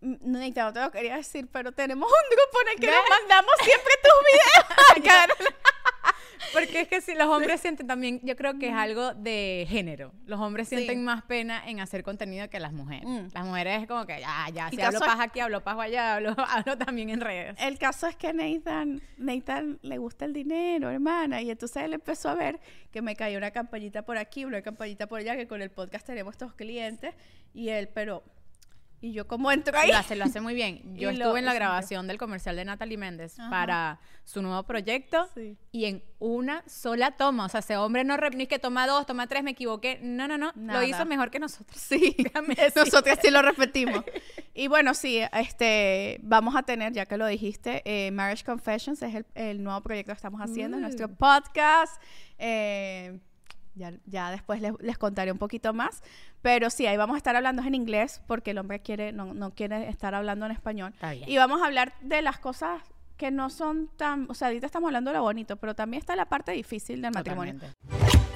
"Mm, 0.00 0.14
Nathan, 0.32 0.64
no 0.66 0.72
te 0.72 0.80
lo 0.80 0.90
quería 0.90 1.14
decir, 1.14 1.46
pero 1.52 1.70
tenemos 1.70 2.10
un 2.10 2.36
grupo 2.36 2.58
en 2.62 2.68
el 2.70 2.80
que 2.80 2.86
¿Ves? 2.88 2.96
nos 2.96 3.20
mandamos 3.20 3.52
siempre 3.62 3.92
tus 4.02 5.04
videos. 5.06 5.36
Porque 6.52 6.80
es 6.82 6.88
que 6.88 7.00
si 7.00 7.14
los 7.14 7.26
hombres 7.28 7.60
sienten 7.60 7.86
también, 7.86 8.20
yo 8.22 8.34
creo 8.36 8.58
que 8.58 8.68
es 8.68 8.74
algo 8.74 9.14
de 9.14 9.66
género. 9.68 10.12
Los 10.26 10.40
hombres 10.40 10.68
Sí. 10.68 10.76
sienten 10.76 11.04
más 11.04 11.22
pena 11.22 11.62
en 11.68 11.80
hacer 11.80 12.02
contenido 12.02 12.48
que 12.48 12.58
las 12.60 12.72
mujeres. 12.72 13.04
Mm. 13.06 13.28
Las 13.34 13.44
mujeres 13.46 13.82
es 13.82 13.88
como 13.88 14.06
que 14.06 14.20
ya, 14.20 14.48
ya, 14.52 14.68
Y 14.72 14.76
si 14.76 14.82
hablo 14.82 15.00
paja 15.00 15.22
aquí, 15.24 15.40
hablo 15.40 15.62
paja 15.62 15.82
allá, 15.82 16.14
hablo, 16.16 16.34
hablo 16.48 16.78
también 16.78 17.10
en 17.10 17.20
redes. 17.20 17.56
El 17.60 17.78
caso 17.78 18.06
es 18.06 18.16
que 18.16 18.32
Nathan, 18.32 19.00
Nathan 19.18 19.78
le 19.82 19.98
gusta 19.98 20.24
el 20.24 20.32
dinero, 20.32 20.90
hermana, 20.90 21.42
y 21.42 21.50
entonces 21.50 21.82
él 21.82 21.94
empezó 21.94 22.30
a 22.30 22.34
ver 22.34 22.60
que 22.90 23.02
me 23.02 23.14
caía 23.16 23.38
una 23.38 23.50
campañita 23.50 24.02
por 24.02 24.18
aquí, 24.18 24.44
una 24.44 24.62
campañita 24.62 25.06
por 25.06 25.20
allá, 25.20 25.36
que 25.36 25.46
con 25.46 25.62
el 25.62 25.70
podcast 25.70 26.06
tenemos 26.06 26.34
estos 26.34 26.54
clientes, 26.54 27.14
y 27.54 27.68
él, 27.68 27.88
pero, 27.88 28.22
¿y 29.00 29.12
yo 29.12 29.26
cómo 29.26 29.50
entro 29.50 29.78
ahí? 29.78 29.90
Lo 29.90 29.96
hace, 29.96 30.14
lo 30.16 30.24
hace 30.24 30.40
muy 30.40 30.54
bien. 30.54 30.82
Yo 30.96 31.10
estuve 31.10 31.38
en 31.38 31.44
la 31.44 31.54
grabación 31.54 32.06
del 32.06 32.18
comercial 32.18 32.56
de 32.56 32.64
Natalie 32.64 32.96
Méndez 32.98 33.38
Ajá. 33.38 33.50
para 33.50 34.00
su 34.24 34.42
nuevo 34.42 34.62
proyecto 34.64 35.28
Sí. 35.34 35.56
y 35.72 35.86
en 35.86 36.02
una 36.18 36.62
sola 36.68 37.12
toma. 37.12 37.46
O 37.46 37.48
sea, 37.48 37.60
ese 37.60 37.76
hombre 37.76 38.04
no 38.04 38.16
re- 38.16 38.30
ni 38.30 38.46
que 38.46 38.58
toma 38.58 38.86
dos, 38.86 39.06
toma 39.06 39.26
tres, 39.26 39.42
me 39.42 39.52
equivoqué. 39.52 39.98
No, 40.02 40.28
no, 40.28 40.36
no. 40.38 40.52
Nada. 40.54 40.80
Lo 40.80 40.86
hizo 40.86 41.04
mejor 41.06 41.30
que 41.30 41.38
nosotros. 41.38 41.80
Sí, 41.80 42.14
nosotras 42.76 43.18
sí 43.22 43.30
lo 43.30 43.42
repetimos. 43.42 44.04
Y 44.54 44.68
bueno, 44.68 44.94
sí, 44.94 45.20
este, 45.32 46.18
vamos 46.22 46.54
a 46.56 46.62
tener, 46.62 46.92
ya 46.92 47.06
que 47.06 47.16
lo 47.16 47.26
dijiste, 47.26 47.82
eh, 47.84 48.10
Marriage 48.10 48.44
Confessions 48.44 49.00
es 49.02 49.14
el, 49.14 49.26
el 49.34 49.62
nuevo 49.62 49.80
proyecto 49.80 50.12
que 50.12 50.16
estamos 50.16 50.40
haciendo, 50.40 50.76
Uh. 50.76 50.80
nuestro 50.80 51.08
podcast. 51.08 52.00
Eh, 52.38 53.18
ya, 53.74 53.92
ya 54.06 54.30
después 54.30 54.60
les, 54.60 54.72
les 54.80 54.98
contaré 54.98 55.32
un 55.32 55.38
poquito 55.38 55.72
más. 55.72 56.02
Pero 56.42 56.70
sí, 56.70 56.86
ahí 56.86 56.96
vamos 56.96 57.14
a 57.14 57.18
estar 57.18 57.36
hablando 57.36 57.62
en 57.62 57.74
inglés 57.74 58.22
porque 58.26 58.52
el 58.52 58.58
hombre 58.58 58.80
quiere, 58.80 59.12
no, 59.12 59.34
no 59.34 59.54
quiere 59.54 59.88
estar 59.88 60.14
hablando 60.14 60.46
en 60.46 60.52
español. 60.52 60.94
Y 61.26 61.36
vamos 61.36 61.62
a 61.62 61.66
hablar 61.66 61.92
de 62.00 62.22
las 62.22 62.38
cosas 62.38 62.82
que 63.16 63.30
no 63.30 63.50
son 63.50 63.88
tan, 63.96 64.26
o 64.30 64.34
sea, 64.34 64.48
ahorita 64.48 64.66
estamos 64.66 64.88
hablando 64.88 65.10
de 65.10 65.18
lo 65.18 65.22
bonito, 65.22 65.56
pero 65.56 65.74
también 65.74 66.00
está 66.00 66.16
la 66.16 66.26
parte 66.26 66.52
difícil 66.52 67.02
del 67.02 67.12
matrimonio. 67.12 67.54
Totalmente. 67.54 68.30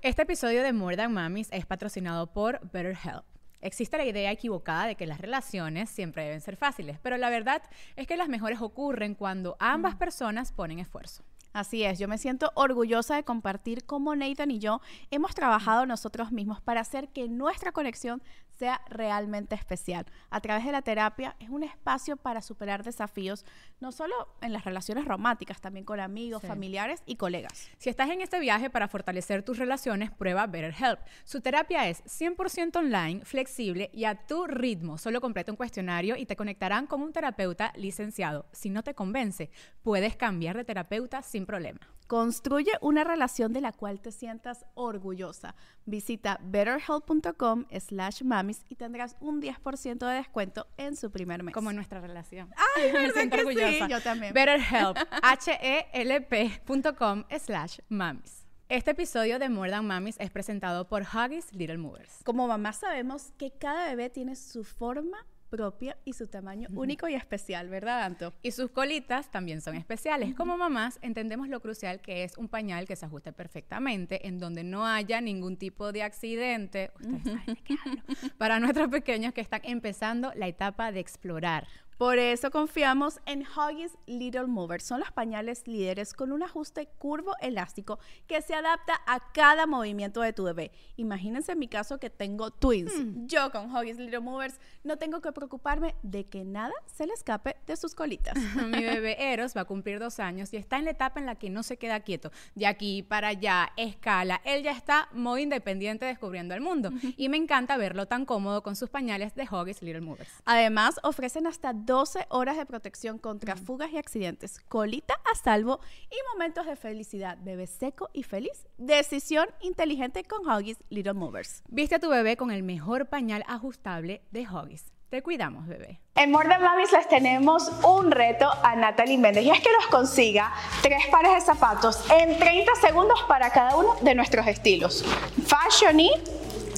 Este 0.00 0.22
episodio 0.22 0.62
de 0.62 0.72
More 0.72 0.96
Than 0.96 1.12
Mamis 1.12 1.48
es 1.52 1.66
patrocinado 1.66 2.32
por 2.32 2.60
BetterHelp. 2.70 3.24
Existe 3.60 3.96
la 3.96 4.04
idea 4.04 4.30
equivocada 4.30 4.86
de 4.86 4.94
que 4.94 5.06
las 5.06 5.20
relaciones 5.20 5.90
siempre 5.90 6.24
deben 6.24 6.40
ser 6.40 6.56
fáciles, 6.56 6.98
pero 7.02 7.16
la 7.16 7.28
verdad 7.28 7.62
es 7.96 8.06
que 8.06 8.16
las 8.16 8.28
mejores 8.28 8.60
ocurren 8.60 9.14
cuando 9.14 9.56
ambas 9.58 9.96
personas 9.96 10.52
ponen 10.52 10.78
esfuerzo. 10.78 11.24
Así 11.56 11.84
es, 11.84 11.98
yo 11.98 12.06
me 12.06 12.18
siento 12.18 12.52
orgullosa 12.54 13.16
de 13.16 13.24
compartir 13.24 13.86
cómo 13.86 14.14
Nathan 14.14 14.50
y 14.50 14.58
yo 14.58 14.82
hemos 15.10 15.34
trabajado 15.34 15.86
nosotros 15.86 16.30
mismos 16.30 16.60
para 16.60 16.82
hacer 16.82 17.08
que 17.08 17.28
nuestra 17.28 17.72
conexión 17.72 18.22
sea 18.58 18.80
realmente 18.88 19.54
especial. 19.54 20.06
A 20.30 20.40
través 20.40 20.64
de 20.64 20.72
la 20.72 20.82
terapia 20.82 21.36
es 21.38 21.48
un 21.48 21.62
espacio 21.62 22.16
para 22.16 22.40
superar 22.42 22.82
desafíos, 22.82 23.44
no 23.80 23.92
solo 23.92 24.14
en 24.40 24.52
las 24.52 24.64
relaciones 24.64 25.04
románticas, 25.04 25.60
también 25.60 25.84
con 25.84 26.00
amigos, 26.00 26.40
Sí. 26.42 26.46
familiares 26.48 27.02
y 27.06 27.16
colegas. 27.16 27.68
Si 27.78 27.90
estás 27.90 28.10
en 28.10 28.20
este 28.20 28.40
viaje 28.40 28.70
para 28.70 28.88
fortalecer 28.88 29.42
tus 29.42 29.58
relaciones, 29.58 30.10
prueba 30.10 30.46
BetterHelp. 30.46 31.00
Su 31.24 31.40
terapia 31.40 31.88
es 31.88 32.02
100% 32.06 32.76
online, 32.78 33.24
flexible 33.24 33.90
y 33.92 34.04
a 34.04 34.26
tu 34.26 34.46
ritmo. 34.46 34.98
Solo 34.98 35.20
completa 35.20 35.52
un 35.52 35.56
cuestionario 35.56 36.16
y 36.16 36.26
te 36.26 36.36
conectarán 36.36 36.86
con 36.86 37.02
un 37.02 37.12
terapeuta 37.12 37.72
licenciado. 37.76 38.46
Si 38.52 38.70
no 38.70 38.82
te 38.82 38.94
convence, 38.94 39.50
puedes 39.82 40.16
cambiar 40.16 40.56
de 40.56 40.64
terapeuta 40.64 41.22
sin 41.22 41.46
problema. 41.46 41.80
Construye 42.06 42.70
una 42.82 43.02
relación 43.02 43.52
de 43.52 43.60
la 43.60 43.72
cual 43.72 44.00
te 44.00 44.12
sientas 44.12 44.64
orgullosa. 44.74 45.56
Visita 45.86 46.38
betterhelp.com 46.40 47.64
slash 47.80 48.22
mamis 48.46 48.64
y 48.68 48.76
tendrás 48.76 49.16
un 49.20 49.42
10% 49.42 50.06
de 50.06 50.14
descuento 50.14 50.66
en 50.76 50.96
su 50.96 51.10
primer 51.10 51.42
mes. 51.42 51.54
Como 51.54 51.70
en 51.70 51.76
nuestra 51.76 52.00
relación. 52.00 52.50
Ay, 52.76 52.84
Me 52.92 52.98
¿verdad 53.00 53.14
siento 53.14 53.36
que 53.36 53.42
sí? 53.42 53.48
orgullosa. 53.48 53.88
Yo 53.88 54.00
también. 54.00 54.32
BetterHelp, 54.32 54.96
H-E-L-P.com 55.22 57.24
slash 57.38 57.78
mamis. 57.88 58.44
Este 58.68 58.92
episodio 58.92 59.38
de 59.38 59.48
More 59.48 59.70
Than 59.70 59.86
Mamis 59.86 60.16
es 60.18 60.30
presentado 60.30 60.88
por 60.88 61.02
Huggies 61.02 61.52
Little 61.52 61.78
Movers. 61.78 62.22
Como 62.24 62.48
mamá 62.48 62.72
sabemos 62.72 63.32
que 63.38 63.52
cada 63.52 63.86
bebé 63.86 64.10
tiene 64.10 64.34
su 64.34 64.64
forma 64.64 65.18
propia 65.46 65.96
y 66.04 66.12
su 66.12 66.26
tamaño 66.26 66.68
único 66.74 67.08
y 67.08 67.14
especial, 67.14 67.68
¿verdad, 67.68 68.02
Anto? 68.02 68.34
Y 68.42 68.50
sus 68.52 68.70
colitas 68.70 69.30
también 69.30 69.60
son 69.60 69.76
especiales. 69.76 70.34
Como 70.34 70.56
mamás 70.56 70.98
entendemos 71.02 71.48
lo 71.48 71.60
crucial 71.60 72.00
que 72.00 72.24
es 72.24 72.36
un 72.36 72.48
pañal 72.48 72.86
que 72.86 72.96
se 72.96 73.06
ajuste 73.06 73.32
perfectamente, 73.32 74.26
en 74.26 74.38
donde 74.38 74.64
no 74.64 74.86
haya 74.86 75.20
ningún 75.20 75.56
tipo 75.56 75.92
de 75.92 76.02
accidente. 76.02 76.90
Ustedes 76.96 77.22
saben 77.24 77.54
de 77.54 77.62
qué 77.62 77.76
hablo. 77.84 78.02
Para 78.38 78.60
nuestros 78.60 78.88
pequeños 78.88 79.32
que 79.32 79.40
están 79.40 79.60
empezando 79.64 80.32
la 80.34 80.48
etapa 80.48 80.92
de 80.92 81.00
explorar. 81.00 81.66
Por 81.98 82.18
eso 82.18 82.50
confiamos 82.50 83.20
en 83.24 83.42
Huggies 83.42 83.96
Little 84.04 84.48
Mover. 84.48 84.82
Son 84.82 85.00
los 85.00 85.10
pañales 85.12 85.66
líderes 85.66 86.12
con 86.12 86.30
un 86.30 86.42
ajuste 86.42 86.88
curvo 86.98 87.32
elástico 87.40 87.98
que 88.26 88.42
se 88.42 88.54
adapta 88.54 89.00
a 89.06 89.32
cada 89.32 89.66
movimiento 89.66 90.20
de 90.20 90.34
tu 90.34 90.44
bebé. 90.44 90.72
Imagínense 90.96 91.52
en 91.52 91.58
mi 91.58 91.68
caso 91.68 91.98
que 91.98 92.10
tengo 92.10 92.50
twins. 92.50 92.92
Yo 93.26 93.50
con 93.50 93.74
Huggies 93.74 93.96
Little 93.96 94.20
Movers 94.20 94.60
no 94.84 94.98
tengo 94.98 95.22
que 95.22 95.32
preocuparme 95.32 95.94
de 96.02 96.26
que 96.26 96.44
nada 96.44 96.74
se 96.84 97.06
le 97.06 97.14
escape 97.14 97.56
de 97.66 97.76
sus 97.78 97.94
colitas. 97.94 98.34
Mi 98.56 98.84
bebé 98.84 99.32
Eros 99.32 99.56
va 99.56 99.62
a 99.62 99.64
cumplir 99.64 99.98
dos 99.98 100.20
años 100.20 100.52
y 100.52 100.58
está 100.58 100.78
en 100.78 100.84
la 100.84 100.90
etapa 100.90 101.18
en 101.18 101.24
la 101.24 101.36
que 101.36 101.48
no 101.48 101.62
se 101.62 101.78
queda 101.78 102.00
quieto. 102.00 102.30
De 102.54 102.66
aquí 102.66 103.04
para 103.04 103.28
allá, 103.28 103.72
escala. 103.78 104.42
Él 104.44 104.62
ya 104.62 104.72
está 104.72 105.08
muy 105.12 105.42
independiente 105.42 106.04
descubriendo 106.04 106.54
el 106.54 106.60
mundo. 106.60 106.90
Y 107.16 107.30
me 107.30 107.38
encanta 107.38 107.78
verlo 107.78 108.04
tan 108.04 108.26
cómodo 108.26 108.62
con 108.62 108.76
sus 108.76 108.90
pañales 108.90 109.34
de 109.34 109.44
Huggies 109.44 109.80
Little 109.80 110.02
Movers. 110.02 110.30
Además, 110.44 111.00
ofrecen 111.02 111.46
hasta 111.46 111.72
12 111.86 112.26
horas 112.30 112.56
de 112.56 112.66
protección 112.66 113.18
contra 113.18 113.56
fugas 113.56 113.92
y 113.92 113.96
accidentes, 113.96 114.58
colita 114.68 115.14
a 115.32 115.36
salvo 115.36 115.80
y 116.10 116.16
momentos 116.32 116.66
de 116.66 116.74
felicidad. 116.74 117.38
Bebé 117.40 117.68
seco 117.68 118.10
y 118.12 118.24
feliz. 118.24 118.66
Decisión 118.76 119.46
inteligente 119.60 120.24
con 120.24 120.46
Huggies 120.46 120.78
Little 120.90 121.14
Movers. 121.14 121.62
Viste 121.68 121.94
a 121.94 121.98
tu 122.00 122.08
bebé 122.08 122.36
con 122.36 122.50
el 122.50 122.64
mejor 122.64 123.06
pañal 123.06 123.44
ajustable 123.46 124.22
de 124.32 124.48
Huggies. 124.48 124.92
Te 125.10 125.22
cuidamos, 125.22 125.68
bebé. 125.68 126.00
En 126.16 126.32
More 126.32 126.48
Than 126.48 126.60
Mamis 126.60 126.90
les 126.90 127.08
tenemos 127.08 127.70
un 127.84 128.10
reto 128.10 128.50
a 128.64 128.74
Natalie 128.74 129.16
Méndez 129.16 129.44
y 129.44 129.50
es 129.50 129.60
que 129.60 129.70
nos 129.72 129.86
consiga 129.86 130.52
tres 130.82 131.06
pares 131.12 131.34
de 131.34 131.40
zapatos 131.40 132.04
en 132.10 132.36
30 132.36 132.74
segundos 132.80 133.22
para 133.28 133.50
cada 133.50 133.76
uno 133.76 133.94
de 134.02 134.16
nuestros 134.16 134.44
estilos. 134.48 135.04
Fashion 135.46 136.00
y 136.00 136.10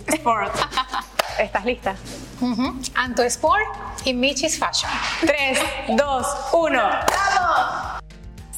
Sport. 0.07 0.55
¿Estás 1.39 1.65
lista? 1.65 1.95
Anto 2.95 3.23
Sport 3.23 3.63
y 4.05 4.13
Michi's 4.13 4.59
Fashion. 4.59 4.91
3, 5.21 5.59
2, 5.97 6.27
1. 6.53 6.81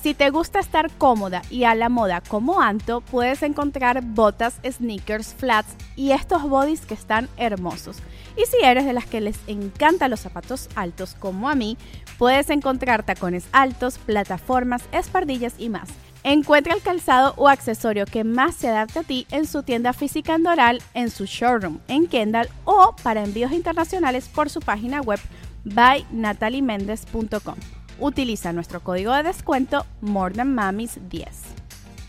Si 0.02 0.14
te 0.14 0.30
gusta 0.30 0.60
estar 0.60 0.90
cómoda 0.96 1.42
y 1.50 1.64
a 1.64 1.74
la 1.74 1.90
moda 1.90 2.22
como 2.22 2.62
Anto, 2.62 3.02
puedes 3.02 3.42
encontrar 3.42 4.00
botas, 4.02 4.54
sneakers, 4.66 5.34
flats 5.34 5.74
y 5.94 6.12
estos 6.12 6.42
bodies 6.42 6.86
que 6.86 6.94
están 6.94 7.28
hermosos. 7.36 7.98
Y 8.34 8.46
si 8.46 8.64
eres 8.64 8.86
de 8.86 8.94
las 8.94 9.04
que 9.04 9.20
les 9.20 9.38
encantan 9.46 10.10
los 10.10 10.20
zapatos 10.20 10.70
altos 10.74 11.14
como 11.18 11.50
a 11.50 11.54
mí, 11.54 11.76
puedes 12.18 12.48
encontrar 12.48 13.02
tacones 13.02 13.44
altos, 13.52 13.98
plataformas, 13.98 14.82
espardillas 14.92 15.52
y 15.58 15.68
más. 15.68 15.90
Encuentra 16.22 16.74
el 16.74 16.82
calzado 16.82 17.32
o 17.36 17.48
accesorio 17.48 18.04
que 18.04 18.24
más 18.24 18.54
se 18.54 18.68
adapte 18.68 18.98
a 18.98 19.02
ti 19.02 19.26
en 19.30 19.46
su 19.46 19.62
tienda 19.62 19.94
física 19.94 20.34
en 20.34 20.42
Doral, 20.42 20.82
en 20.92 21.10
su 21.10 21.24
showroom 21.24 21.78
en 21.88 22.06
Kendall 22.08 22.50
o 22.64 22.94
para 23.02 23.24
envíos 23.24 23.52
internacionales 23.52 24.28
por 24.28 24.50
su 24.50 24.60
página 24.60 25.00
web 25.00 25.18
bynataliemendez.com. 25.64 27.56
Utiliza 27.98 28.52
nuestro 28.52 28.82
código 28.82 29.14
de 29.14 29.22
descuento 29.22 29.86
MoreThanMamis10. 30.02 31.28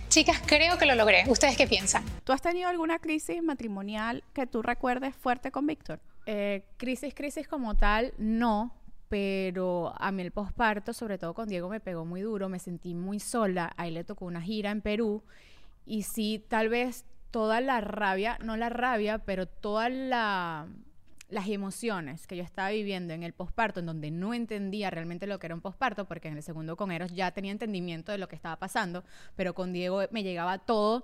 Chicas, 0.10 0.42
creo 0.46 0.78
que 0.78 0.86
lo 0.86 0.96
logré. 0.96 1.24
¿Ustedes 1.28 1.56
qué 1.56 1.68
piensan? 1.68 2.04
¿Tú 2.26 2.34
has 2.34 2.42
tenido 2.42 2.68
alguna 2.68 3.00
crisis 3.00 3.42
matrimonial 3.42 4.26
que 4.34 4.46
tú 4.46 4.62
recuerdes 4.62 5.16
fuerte 5.16 5.52
con 5.52 5.66
Víctor? 5.66 6.02
Eh, 6.26 6.66
crisis, 6.76 7.14
crisis 7.14 7.48
como 7.48 7.76
tal, 7.76 8.14
no. 8.18 8.74
Pero 9.12 9.94
a 9.98 10.10
mí 10.14 10.22
el 10.22 10.32
posparto, 10.32 10.94
sobre 10.94 11.18
todo 11.18 11.34
con 11.34 11.50
Diego, 11.50 11.68
me 11.68 11.82
pegó 11.82 12.06
muy 12.06 12.22
duro. 12.22 12.48
Me 12.48 12.60
sentí 12.60 12.96
muy 12.96 13.20
sola. 13.20 13.74
Ahí 13.76 13.92
le 13.92 14.06
tocó 14.06 14.24
una 14.24 14.42
gira 14.42 14.72
en 14.72 14.80
Perú. 14.80 15.22
Y 15.86 16.04
sí, 16.04 16.42
tal 16.48 16.70
vez 16.70 17.04
toda 17.30 17.60
la 17.60 17.82
rabia, 17.82 18.38
no 18.42 18.56
la 18.56 18.70
rabia, 18.70 19.18
pero 19.18 19.48
todas 19.48 19.92
la, 19.92 20.66
las 21.28 21.50
emociones 21.50 22.26
que 22.26 22.38
yo 22.38 22.44
estaba 22.44 22.70
viviendo 22.70 23.14
en 23.14 23.24
el 23.24 23.34
posparto, 23.34 23.82
en 23.82 23.88
donde 23.88 24.12
no 24.12 24.34
entendía 24.34 24.90
realmente 24.90 25.28
lo 25.28 25.40
que 25.40 25.48
era 25.48 25.56
un 25.56 25.62
posparto, 25.62 26.06
porque 26.06 26.30
en 26.30 26.38
el 26.38 26.44
segundo 26.44 26.78
con 26.78 26.90
Eros 26.90 27.12
ya 27.14 27.32
tenía 27.32 27.52
entendimiento 27.52 28.14
de 28.14 28.18
lo 28.18 28.30
que 28.30 28.38
estaba 28.38 28.56
pasando, 28.60 29.04
pero 29.36 29.54
con 29.54 29.74
Diego 29.74 30.04
me 30.12 30.24
llegaba 30.24 30.58
todo. 30.60 31.04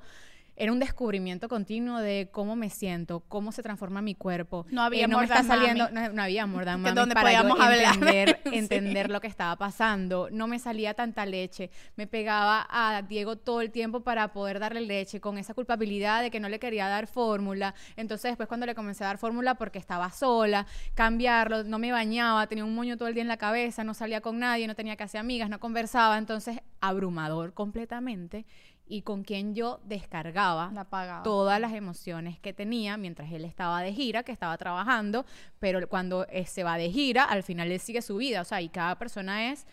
Era 0.59 0.71
un 0.71 0.79
descubrimiento 0.79 1.47
continuo 1.47 1.99
de 1.99 2.29
cómo 2.31 2.55
me 2.55 2.71
siento, 2.71 3.19
cómo 3.27 3.51
se 3.51 3.61
transforma 3.61 4.01
mi 4.01 4.15
cuerpo. 4.15 4.65
No 4.71 4.81
había 4.81 5.05
Eh, 5.05 5.07
no 5.07 5.19
me 5.19 5.25
está 5.25 5.43
saliendo, 5.43 5.87
no, 5.91 6.09
no 6.09 6.21
había 6.23 6.47
Que 6.47 6.47
Mami 6.47 6.95
donde 6.95 7.13
para 7.13 7.31
yo 7.31 7.47
entender, 7.47 8.39
Sí. 8.43 8.57
entender 8.57 9.11
lo 9.11 9.21
que 9.21 9.27
estaba 9.27 9.55
pasando. 9.55 10.29
No 10.31 10.47
me 10.47 10.57
salía 10.57 10.95
tanta 10.95 11.27
leche. 11.27 11.69
Me 11.95 12.07
pegaba 12.07 12.65
a 12.71 13.03
Diego 13.03 13.35
todo 13.35 13.61
el 13.61 13.69
tiempo 13.69 14.01
para 14.01 14.33
poder 14.33 14.59
darle 14.59 14.81
leche 14.81 15.21
con 15.21 15.37
esa 15.37 15.53
culpabilidad 15.53 16.23
de 16.23 16.31
que 16.31 16.39
no 16.39 16.49
le 16.49 16.57
quería 16.57 16.87
dar 16.87 17.05
fórmula. 17.05 17.75
Entonces 17.95 18.31
después 18.31 18.47
cuando 18.47 18.65
le 18.65 18.73
comencé 18.73 19.03
a 19.03 19.07
dar 19.07 19.19
fórmula 19.19 19.55
porque 19.55 19.77
estaba 19.77 20.09
sola, 20.09 20.65
cambiarlo, 20.95 21.65
no 21.65 21.77
me 21.77 21.91
bañaba, 21.91 22.47
tenía 22.47 22.65
un 22.65 22.73
moño 22.73 22.97
todo 22.97 23.07
el 23.07 23.13
día 23.13 23.21
en 23.21 23.27
la 23.27 23.37
cabeza, 23.37 23.83
no 23.83 23.93
salía 23.93 24.21
con 24.21 24.39
nadie, 24.39 24.65
no 24.65 24.73
tenía 24.73 24.95
casi 24.95 25.17
amigas, 25.17 25.51
no 25.51 25.59
conversaba. 25.59 26.17
Entonces 26.17 26.61
abrumador 26.81 27.53
completamente 27.53 28.45
y 28.87 29.01
con 29.01 29.23
quien 29.23 29.53
yo 29.53 29.79
descargaba 29.85 30.71
La 30.73 31.21
todas 31.23 31.59
las 31.59 31.73
emociones 31.73 32.39
que 32.39 32.53
tenía 32.53 32.97
mientras 32.97 33.31
él 33.31 33.45
estaba 33.45 33.81
de 33.81 33.93
gira, 33.93 34.23
que 34.23 34.31
estaba 34.31 34.57
trabajando, 34.57 35.25
pero 35.59 35.87
cuando 35.89 36.25
eh, 36.29 36.45
se 36.45 36.63
va 36.63 36.77
de 36.77 36.89
gira, 36.89 37.23
al 37.23 37.43
final 37.43 37.71
él 37.71 37.79
sigue 37.79 38.01
su 38.01 38.17
vida, 38.17 38.41
o 38.41 38.45
sea, 38.45 38.61
y 38.61 38.69
cada 38.69 38.97
persona 38.97 39.51
es 39.51 39.65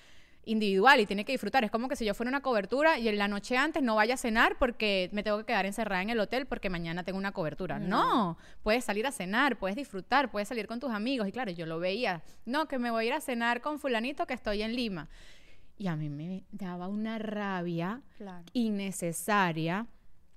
individual 0.47 1.01
y 1.01 1.07
tiene 1.07 1.25
que 1.25 1.33
disfrutar. 1.33 1.65
Es 1.65 1.71
como 1.71 1.89
que 1.89 1.97
si 1.97 2.05
yo 2.05 2.15
fuera 2.15 2.29
una 2.29 2.41
cobertura 2.41 2.99
y 2.99 3.09
en 3.09 3.19
la 3.19 3.29
noche 3.29 3.57
antes 3.57 3.83
no 3.83 3.97
vaya 3.97 4.15
a 4.15 4.17
cenar 4.17 4.57
porque 4.59 5.09
me 5.13 5.23
tengo 5.23 5.39
que 5.39 5.45
quedar 5.45 5.67
encerrada 5.67 6.03
en 6.03 6.11
el 6.11 6.21
hotel 6.21 6.47
porque 6.47 6.71
mañana 6.71 7.05
tengo 7.05 7.19
una 7.19 7.33
cobertura. 7.33 7.79
No, 7.79 8.37
puedes 8.63 8.85
salir 8.85 9.07
a 9.07 9.13
cenar, 9.13 9.57
puedes 9.57 9.77
disfrutar, 9.77 10.31
puedes 10.31 10.49
salir 10.49 10.67
con 10.67 10.81
tus 10.81 10.91
amigos. 10.91 11.29
Y 11.29 11.33
claro, 11.33 11.51
yo 11.51 11.67
lo 11.67 11.79
veía. 11.79 12.23
No, 12.45 12.67
que 12.67 12.79
me 12.79 12.91
voy 12.91 13.05
a 13.05 13.07
ir 13.09 13.13
a 13.15 13.21
cenar 13.21 13.61
con 13.61 13.79
fulanito 13.79 14.27
que 14.27 14.35
estoy 14.35 14.63
en 14.63 14.75
Lima. 14.75 15.09
Y 15.77 15.89
a 15.89 15.97
mí 15.97 16.09
me 16.09 16.45
daba 16.53 16.89
una 16.89 17.19
rabia 17.19 18.01
Claro. 18.17 18.45
innecesaria 18.53 19.87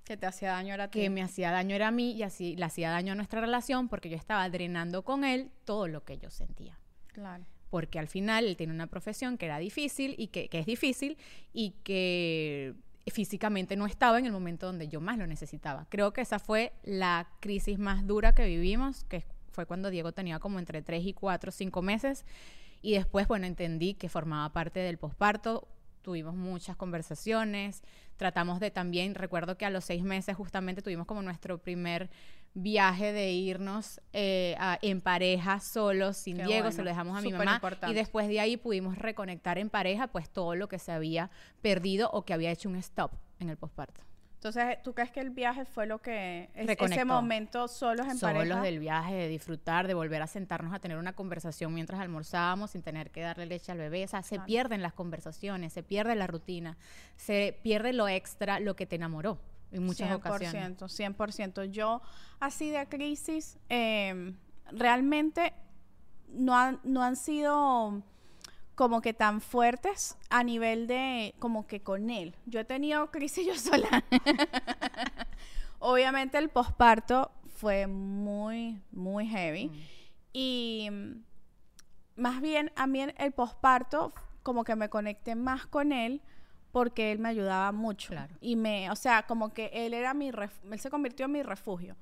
Que 0.04 0.17
te 0.17 0.26
hacía 0.26 0.52
daño 0.52 0.73
era 0.73 0.89
que 0.89 1.10
me 1.10 1.21
hacía 1.21 1.52
daño 1.52 1.76
era 1.76 1.89
a 1.89 1.91
mí 1.91 2.12
y 2.13 2.23
así 2.23 2.56
le 2.56 2.65
hacía 2.65 2.89
daño 2.89 3.12
a 3.12 3.15
nuestra 3.15 3.41
relación 3.41 3.88
porque 3.89 4.10
yo 4.10 4.15
estaba 4.15 4.50
drenando 4.50 5.04
con 5.04 5.23
él 5.23 5.52
todo 5.65 5.88
lo 5.88 6.04
que 6.06 6.17
yo 6.17 6.30
sentía. 6.30 6.80
Claro. 7.08 7.45
Porque 7.69 8.00
al 8.00 8.08
final 8.08 8.45
él 8.45 8.56
tiene 8.56 8.73
una 8.73 8.88
profesión 8.88 9.38
que 9.38 9.45
era 9.45 9.60
difícil 9.60 10.15
y 10.17 10.28
que, 10.28 10.47
que 10.47 10.60
es 10.60 10.65
difícil 10.65 11.17
y 11.54 11.71
que 11.84 12.73
físicamente 13.12 13.76
no 13.76 13.86
estaba 13.86 14.17
en 14.19 14.26
el 14.26 14.32
momento 14.32 14.65
donde 14.65 14.88
yo 14.88 15.02
más 15.02 15.17
lo 15.17 15.28
necesitaba. 15.28 15.86
Creo 15.89 16.13
que 16.13 16.21
esa 16.21 16.39
fue 16.39 16.71
la 16.84 17.28
crisis 17.41 17.78
más 17.78 18.08
dura 18.08 18.34
que 18.34 18.45
vivimos, 18.45 19.04
que 19.06 19.23
fue 19.52 19.65
cuando 19.65 19.89
Diego 19.89 20.12
tenía 20.13 20.39
como 20.39 20.60
entre 20.60 20.82
3 20.82 21.06
y 21.06 21.13
4 21.13 21.50
o 21.50 21.52
5 21.52 21.82
meses. 21.82 22.26
Y 22.81 22.93
después, 22.93 23.27
bueno, 23.27 23.45
entendí 23.47 23.93
que 23.95 24.09
formaba 24.09 24.51
parte 24.53 24.79
del 24.79 24.97
posparto. 24.97 25.67
Tuvimos 26.01 26.35
muchas 26.35 26.75
conversaciones, 26.77 27.83
tratamos 28.15 28.59
de 28.59 28.71
también, 28.71 29.13
recuerdo 29.15 29.57
que 29.57 29.65
a 29.65 29.69
los 29.69 29.83
seis 29.83 30.03
meses 30.03 30.37
justamente 30.37 30.81
tuvimos 30.81 31.05
como 31.05 31.21
nuestro 31.21 31.57
primer 31.57 32.09
viaje 32.53 33.11
de 33.11 33.31
irnos 33.33 33.99
eh, 34.13 34.55
a- 34.57 34.79
en 34.81 35.01
pareja, 35.01 35.59
solos, 35.59 36.15
sin 36.17 36.37
Qué 36.37 36.43
Diego, 36.45 36.63
bueno, 36.63 36.75
se 36.75 36.81
lo 36.83 36.89
dejamos 36.89 37.17
a 37.17 37.21
mi 37.21 37.31
mamá. 37.31 37.55
importante. 37.55 37.91
Y 37.91 37.93
después 37.93 38.27
de 38.29 38.39
ahí 38.39 38.57
pudimos 38.57 38.97
reconectar 38.97 39.57
en 39.57 39.69
pareja, 39.69 40.07
pues 40.07 40.29
todo 40.29 40.55
lo 40.55 40.67
que 40.69 40.79
se 40.79 40.91
había 40.91 41.29
perdido 41.61 42.09
o 42.11 42.23
que 42.25 42.33
había 42.33 42.51
hecho 42.51 42.69
un 42.69 42.77
stop 42.77 43.11
en 43.39 43.49
el 43.49 43.57
posparto. 43.57 44.01
Entonces, 44.38 44.78
¿tú 44.84 44.93
crees 44.93 45.10
que 45.12 45.19
el 45.19 45.32
viaje 45.32 45.65
fue 45.65 45.88
lo 45.88 46.00
que... 46.00 46.50
es- 46.54 46.69
ese 46.69 47.06
momento 47.06 47.67
solos 47.67 48.06
en 48.06 48.17
Solos 48.19 48.38
pareja? 48.38 48.62
del 48.62 48.78
viaje, 48.80 49.15
de 49.15 49.28
disfrutar, 49.28 49.88
de 49.88 49.95
volver 49.95 50.21
a 50.21 50.28
sentarnos 50.28 50.73
a 50.76 50.80
tener 50.80 50.97
una 50.97 51.13
conversación 51.13 51.73
mientras 51.73 52.00
almorzábamos 52.00 52.71
sin 52.71 52.84
tener 52.84 53.10
que 53.10 53.21
darle 53.21 53.47
leche 53.47 53.71
al 53.71 53.80
bebé. 53.80 54.04
O 54.04 54.08
sea, 54.08 54.21
se 54.21 54.39
pierden 54.41 54.84
las 54.84 54.93
conversaciones, 54.93 55.73
se 55.73 55.82
pierde 55.82 56.13
la 56.13 56.28
rutina, 56.28 56.78
se 57.15 57.58
pierde 57.63 57.93
lo 57.93 58.08
extra, 58.08 58.60
lo 58.60 58.76
que 58.76 58.86
te 58.86 58.95
enamoró 58.95 59.39
en 59.71 59.84
muchas 59.84 60.08
100%, 60.12 60.15
ocasiones. 60.15 60.78
100%. 60.82 61.65
Yo, 61.71 62.02
así 62.39 62.69
de 62.69 62.88
crisis, 62.88 63.58
eh, 63.69 64.34
realmente 64.71 65.54
no 66.30 66.56
han, 66.56 66.80
no 66.84 67.02
han 67.02 67.15
sido 67.15 68.04
como 68.77 69.01
que 69.01 69.13
tan 69.13 69.41
fuertes 69.41 70.17
a 70.29 70.45
nivel 70.45 70.87
de, 70.87 71.35
como 71.39 71.67
que 71.67 71.81
con 71.81 72.09
él. 72.11 72.37
Yo 72.45 72.61
he 72.61 72.65
tenido 72.65 73.11
crisis 73.11 73.45
yo 73.45 73.55
sola. 73.59 74.05
Obviamente 75.79 76.37
el 76.37 76.49
posparto 76.49 77.31
fue 77.55 77.87
muy, 77.87 78.79
muy 78.91 79.27
heavy. 79.27 79.71
Y 80.33 80.89
mm, 80.91 81.11
más 82.15 82.41
bien 82.41 82.71
a 82.75 82.87
mí 82.87 83.01
el 83.01 83.31
posparto 83.33 84.13
como 84.43 84.63
que 84.63 84.75
me 84.75 84.89
conecté 84.89 85.35
más 85.35 85.65
con 85.67 85.91
él 85.91 86.21
porque 86.71 87.11
él 87.11 87.19
me 87.19 87.29
ayudaba 87.29 87.71
mucho. 87.71 88.09
Claro. 88.09 88.35
Y 88.41 88.55
me, 88.55 88.91
o 88.91 88.95
sea, 88.95 89.23
como 89.23 89.53
que 89.53 89.71
él 89.73 89.93
era 89.93 90.13
mi, 90.13 90.31
ref- 90.31 90.61
él 90.71 90.79
se 90.79 90.89
convirtió 90.89 91.25
en 91.25 91.31
mi 91.31 91.43
refugio. 91.43 91.95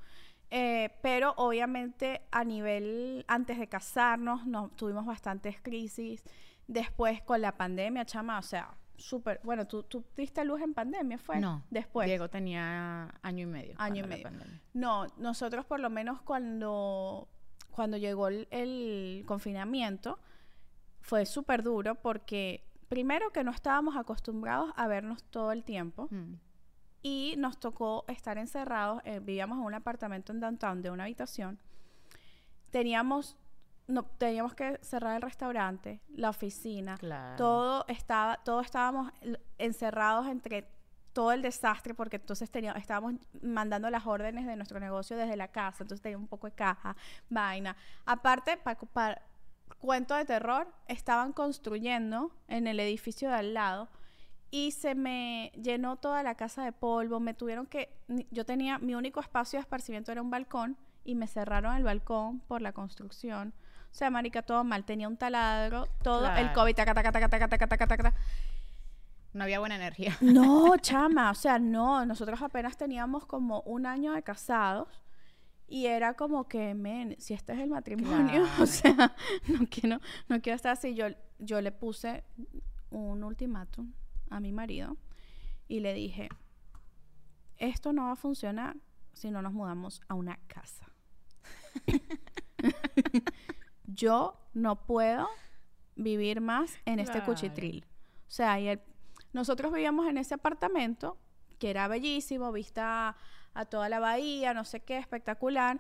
Eh, 0.52 0.90
pero 1.02 1.34
obviamente 1.38 2.22
a 2.32 2.44
nivel, 2.44 3.26
antes 3.28 3.58
de 3.60 3.68
casarnos, 3.68 4.46
nos 4.46 4.76
tuvimos 4.76 5.06
bastantes 5.06 5.60
crisis. 5.62 6.24
Después 6.68 7.22
con 7.22 7.42
la 7.42 7.56
pandemia, 7.58 8.06
chama, 8.06 8.40
o 8.40 8.42
sea, 8.42 8.76
súper, 8.98 9.40
bueno, 9.44 9.68
¿tú, 9.68 9.84
tú 9.84 10.04
diste 10.18 10.44
luz 10.46 10.62
en 10.62 10.74
pandemia, 10.74 11.18
¿fue? 11.18 11.40
No. 11.40 11.64
Después. 11.70 12.08
Diego 12.08 12.30
tenía 12.30 13.14
año 13.22 13.44
y 13.44 13.46
medio. 13.46 13.76
Año 13.78 13.98
y 13.98 14.02
la 14.02 14.08
medio. 14.08 14.24
pandemia. 14.24 14.62
No, 14.74 15.06
nosotros 15.18 15.66
por 15.66 15.80
lo 15.80 15.90
menos 15.90 16.22
cuando, 16.22 17.28
cuando 17.72 17.98
llegó 17.98 18.28
el, 18.30 18.48
el 18.52 19.24
confinamiento 19.28 20.18
fue 21.02 21.26
súper 21.26 21.62
duro 21.62 21.96
porque 21.96 22.64
primero 22.90 23.32
que 23.32 23.44
no 23.44 23.52
estábamos 23.52 23.96
acostumbrados 23.96 24.72
a 24.76 24.88
vernos 24.88 25.24
todo 25.26 25.52
el 25.52 25.64
tiempo 25.64 26.08
Mm. 26.10 26.36
y 27.04 27.36
nos 27.38 27.60
tocó 27.60 28.06
estar 28.08 28.38
encerrados, 28.40 29.02
eh, 29.06 29.20
vivíamos 29.20 29.60
en 29.60 29.66
un 29.66 29.74
apartamento 29.76 30.32
en 30.32 30.40
downtown 30.40 30.82
de 30.82 30.90
una 30.90 31.04
habitación, 31.04 31.60
teníamos, 32.72 33.38
no, 33.88 34.04
teníamos 34.04 34.56
que 34.56 34.80
cerrar 34.82 35.16
el 35.16 35.22
restaurante, 35.22 36.02
la 36.10 36.30
oficina, 36.30 36.98
Claro. 36.98 37.36
todo 37.38 37.86
estaba, 37.88 38.38
todos 38.44 38.66
estábamos 38.66 39.12
encerrados 39.58 40.28
entre 40.28 40.68
todo 41.14 41.32
el 41.32 41.42
desastre 41.42 41.94
porque 41.94 42.18
entonces 42.18 42.52
teníamos, 42.52 42.82
estábamos 42.82 43.14
mandando 43.42 43.90
las 43.90 44.06
órdenes 44.06 44.46
de 44.46 44.56
nuestro 44.56 44.80
negocio 44.80 45.16
desde 45.16 45.38
la 45.38 45.48
casa, 45.48 45.84
entonces 45.84 46.02
tenía 46.02 46.18
un 46.18 46.28
poco 46.28 46.48
de 46.48 46.54
caja, 46.54 46.96
vaina. 47.30 47.78
Aparte, 48.06 48.58
para, 48.58 49.22
cuento 49.80 50.16
de 50.16 50.26
terror, 50.26 50.68
estaban 50.88 51.32
construyendo 51.32 52.32
en 52.48 52.68
el 52.68 52.80
edificio 52.80 53.30
de 53.30 53.36
al 53.36 53.54
lado 53.54 53.88
y 54.52 54.72
se 54.72 54.96
me 54.96 55.52
llenó 55.62 55.96
toda 55.96 56.24
la 56.24 56.36
casa 56.36 56.64
de 56.64 56.72
polvo, 56.72 57.20
me 57.20 57.34
tuvieron 57.34 57.66
que, 57.66 57.96
yo 58.32 58.46
tenía, 58.46 58.78
mi 58.78 58.96
único 58.96 59.20
espacio 59.20 59.58
de 59.58 59.62
esparcimiento 59.62 60.12
era 60.12 60.22
un 60.22 60.30
balcón 60.30 60.78
y 61.04 61.16
me 61.16 61.28
cerraron 61.28 61.76
el 61.76 61.84
balcón 61.84 62.40
por 62.42 62.62
la 62.62 62.74
construcción. 62.74 63.54
O 63.96 63.98
sea, 63.98 64.10
marica, 64.10 64.42
todo 64.42 64.62
mal. 64.66 64.84
Tenía 64.84 65.08
un 65.08 65.16
taladro, 65.16 65.88
todo 66.04 66.30
el. 66.36 66.52
COVID, 66.52 66.76
taca, 66.76 66.94
taca, 66.94 67.14
taca, 67.14 67.30
taca, 67.30 67.48
taca, 67.48 67.68
taca, 67.68 67.88
taca. 67.88 68.14
No 69.32 69.46
había 69.46 69.60
buena 69.60 69.78
energía. 69.78 70.18
No, 70.22 70.76
chama, 70.76 71.32
o 71.32 71.34
sea, 71.34 71.60
no. 71.60 72.06
Nosotros 72.06 72.42
apenas 72.42 72.76
teníamos 72.76 73.26
como 73.26 73.62
un 73.62 73.86
año 73.86 74.12
de 74.12 74.22
casados 74.22 74.90
y 75.70 75.86
era 75.86 76.14
como 76.16 76.46
que, 76.50 76.74
men, 76.76 77.16
si 77.20 77.34
este 77.34 77.54
es 77.54 77.60
el 77.60 77.70
matrimonio, 77.70 78.44
o 78.60 78.66
Claro. 78.66 78.68
sea, 78.68 79.16
no 79.48 79.66
quiero, 79.70 80.02
no 80.28 80.42
quiero 80.42 80.58
estar 80.58 80.74
así. 80.74 80.94
Yo, 80.94 81.06
yo 81.40 81.62
le 81.62 81.72
puse 81.72 82.26
un 82.90 83.24
ultimátum 83.24 83.94
a 84.30 84.42
mi 84.42 84.52
marido 84.52 84.98
y 85.70 85.80
le 85.80 85.94
dije, 85.94 86.28
esto 87.56 87.94
no 87.94 88.08
va 88.08 88.12
a 88.12 88.16
funcionar 88.18 88.76
si 89.14 89.32
no 89.32 89.42
nos 89.42 89.54
mudamos 89.54 90.02
a 90.10 90.16
una 90.16 90.38
casa. 90.48 90.86
yo 93.88 94.38
no 94.54 94.76
puedo 94.86 95.28
vivir 95.96 96.42
más 96.42 96.78
en 96.86 97.00
este 97.00 97.14
Claro. 97.20 97.26
cuchitril. 97.28 97.86
O 98.28 98.32
sea, 98.32 98.60
y 98.60 98.68
el- 98.68 98.82
nosotros 99.34 99.72
vivíamos 99.72 100.08
en 100.08 100.18
ese 100.18 100.34
apartamento 100.34 101.18
que 101.60 101.70
era 101.70 101.88
bellísimo, 101.88 102.52
vista 102.52 103.16
a 103.54 103.66
toda 103.66 103.88
la 103.88 104.00
bahía, 104.00 104.54
no 104.54 104.66
sé 104.66 104.82
qué, 104.82 104.98
espectacular, 104.98 105.80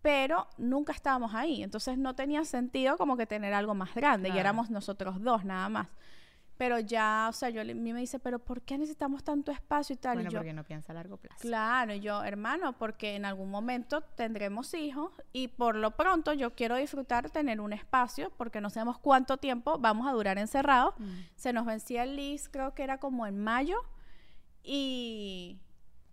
pero 0.00 0.46
nunca 0.58 0.92
estábamos 0.92 1.34
ahí. 1.34 1.62
Entonces 1.62 1.98
no 1.98 2.14
tenía 2.14 2.44
sentido 2.44 2.96
como 2.96 3.16
que 3.16 3.26
tener 3.26 3.54
algo 3.54 3.74
más 3.74 3.94
grande 3.94 4.28
y 4.28 4.38
éramos 4.38 4.70
nosotros 4.70 5.20
dos 5.22 5.44
nada 5.44 5.68
más. 5.68 5.88
Pero 6.62 6.78
ya, 6.78 7.26
o 7.28 7.32
sea, 7.32 7.50
yo 7.50 7.60
a 7.60 7.64
mí 7.64 7.92
me 7.92 7.98
dice, 7.98 8.20
pero 8.20 8.38
¿por 8.38 8.62
qué 8.62 8.78
necesitamos 8.78 9.24
tanto 9.24 9.50
espacio 9.50 9.94
y 9.94 9.96
tal? 9.96 10.14
Bueno, 10.14 10.30
y 10.30 10.32
yo, 10.32 10.38
porque 10.38 10.52
no 10.52 10.62
piensa 10.62 10.92
a 10.92 10.94
largo 10.94 11.16
plazo. 11.16 11.40
Claro, 11.40 11.92
y 11.92 11.98
yo, 11.98 12.22
hermano, 12.22 12.78
porque 12.78 13.16
en 13.16 13.24
algún 13.24 13.50
momento 13.50 14.02
tendremos 14.02 14.72
hijos 14.74 15.10
y 15.32 15.48
por 15.48 15.74
lo 15.74 15.96
pronto 15.96 16.32
yo 16.34 16.54
quiero 16.54 16.76
disfrutar 16.76 17.30
tener 17.30 17.60
un 17.60 17.72
espacio 17.72 18.30
porque 18.36 18.60
no 18.60 18.70
sabemos 18.70 18.96
cuánto 19.00 19.38
tiempo 19.38 19.80
vamos 19.80 20.06
a 20.06 20.12
durar 20.12 20.38
encerrados. 20.38 20.94
Mm. 20.98 21.10
Se 21.34 21.52
nos 21.52 21.66
vencía 21.66 22.04
el 22.04 22.14
lease, 22.14 22.48
creo 22.48 22.76
que 22.76 22.84
era 22.84 22.98
como 22.98 23.26
en 23.26 23.42
mayo 23.42 23.78
y, 24.62 25.58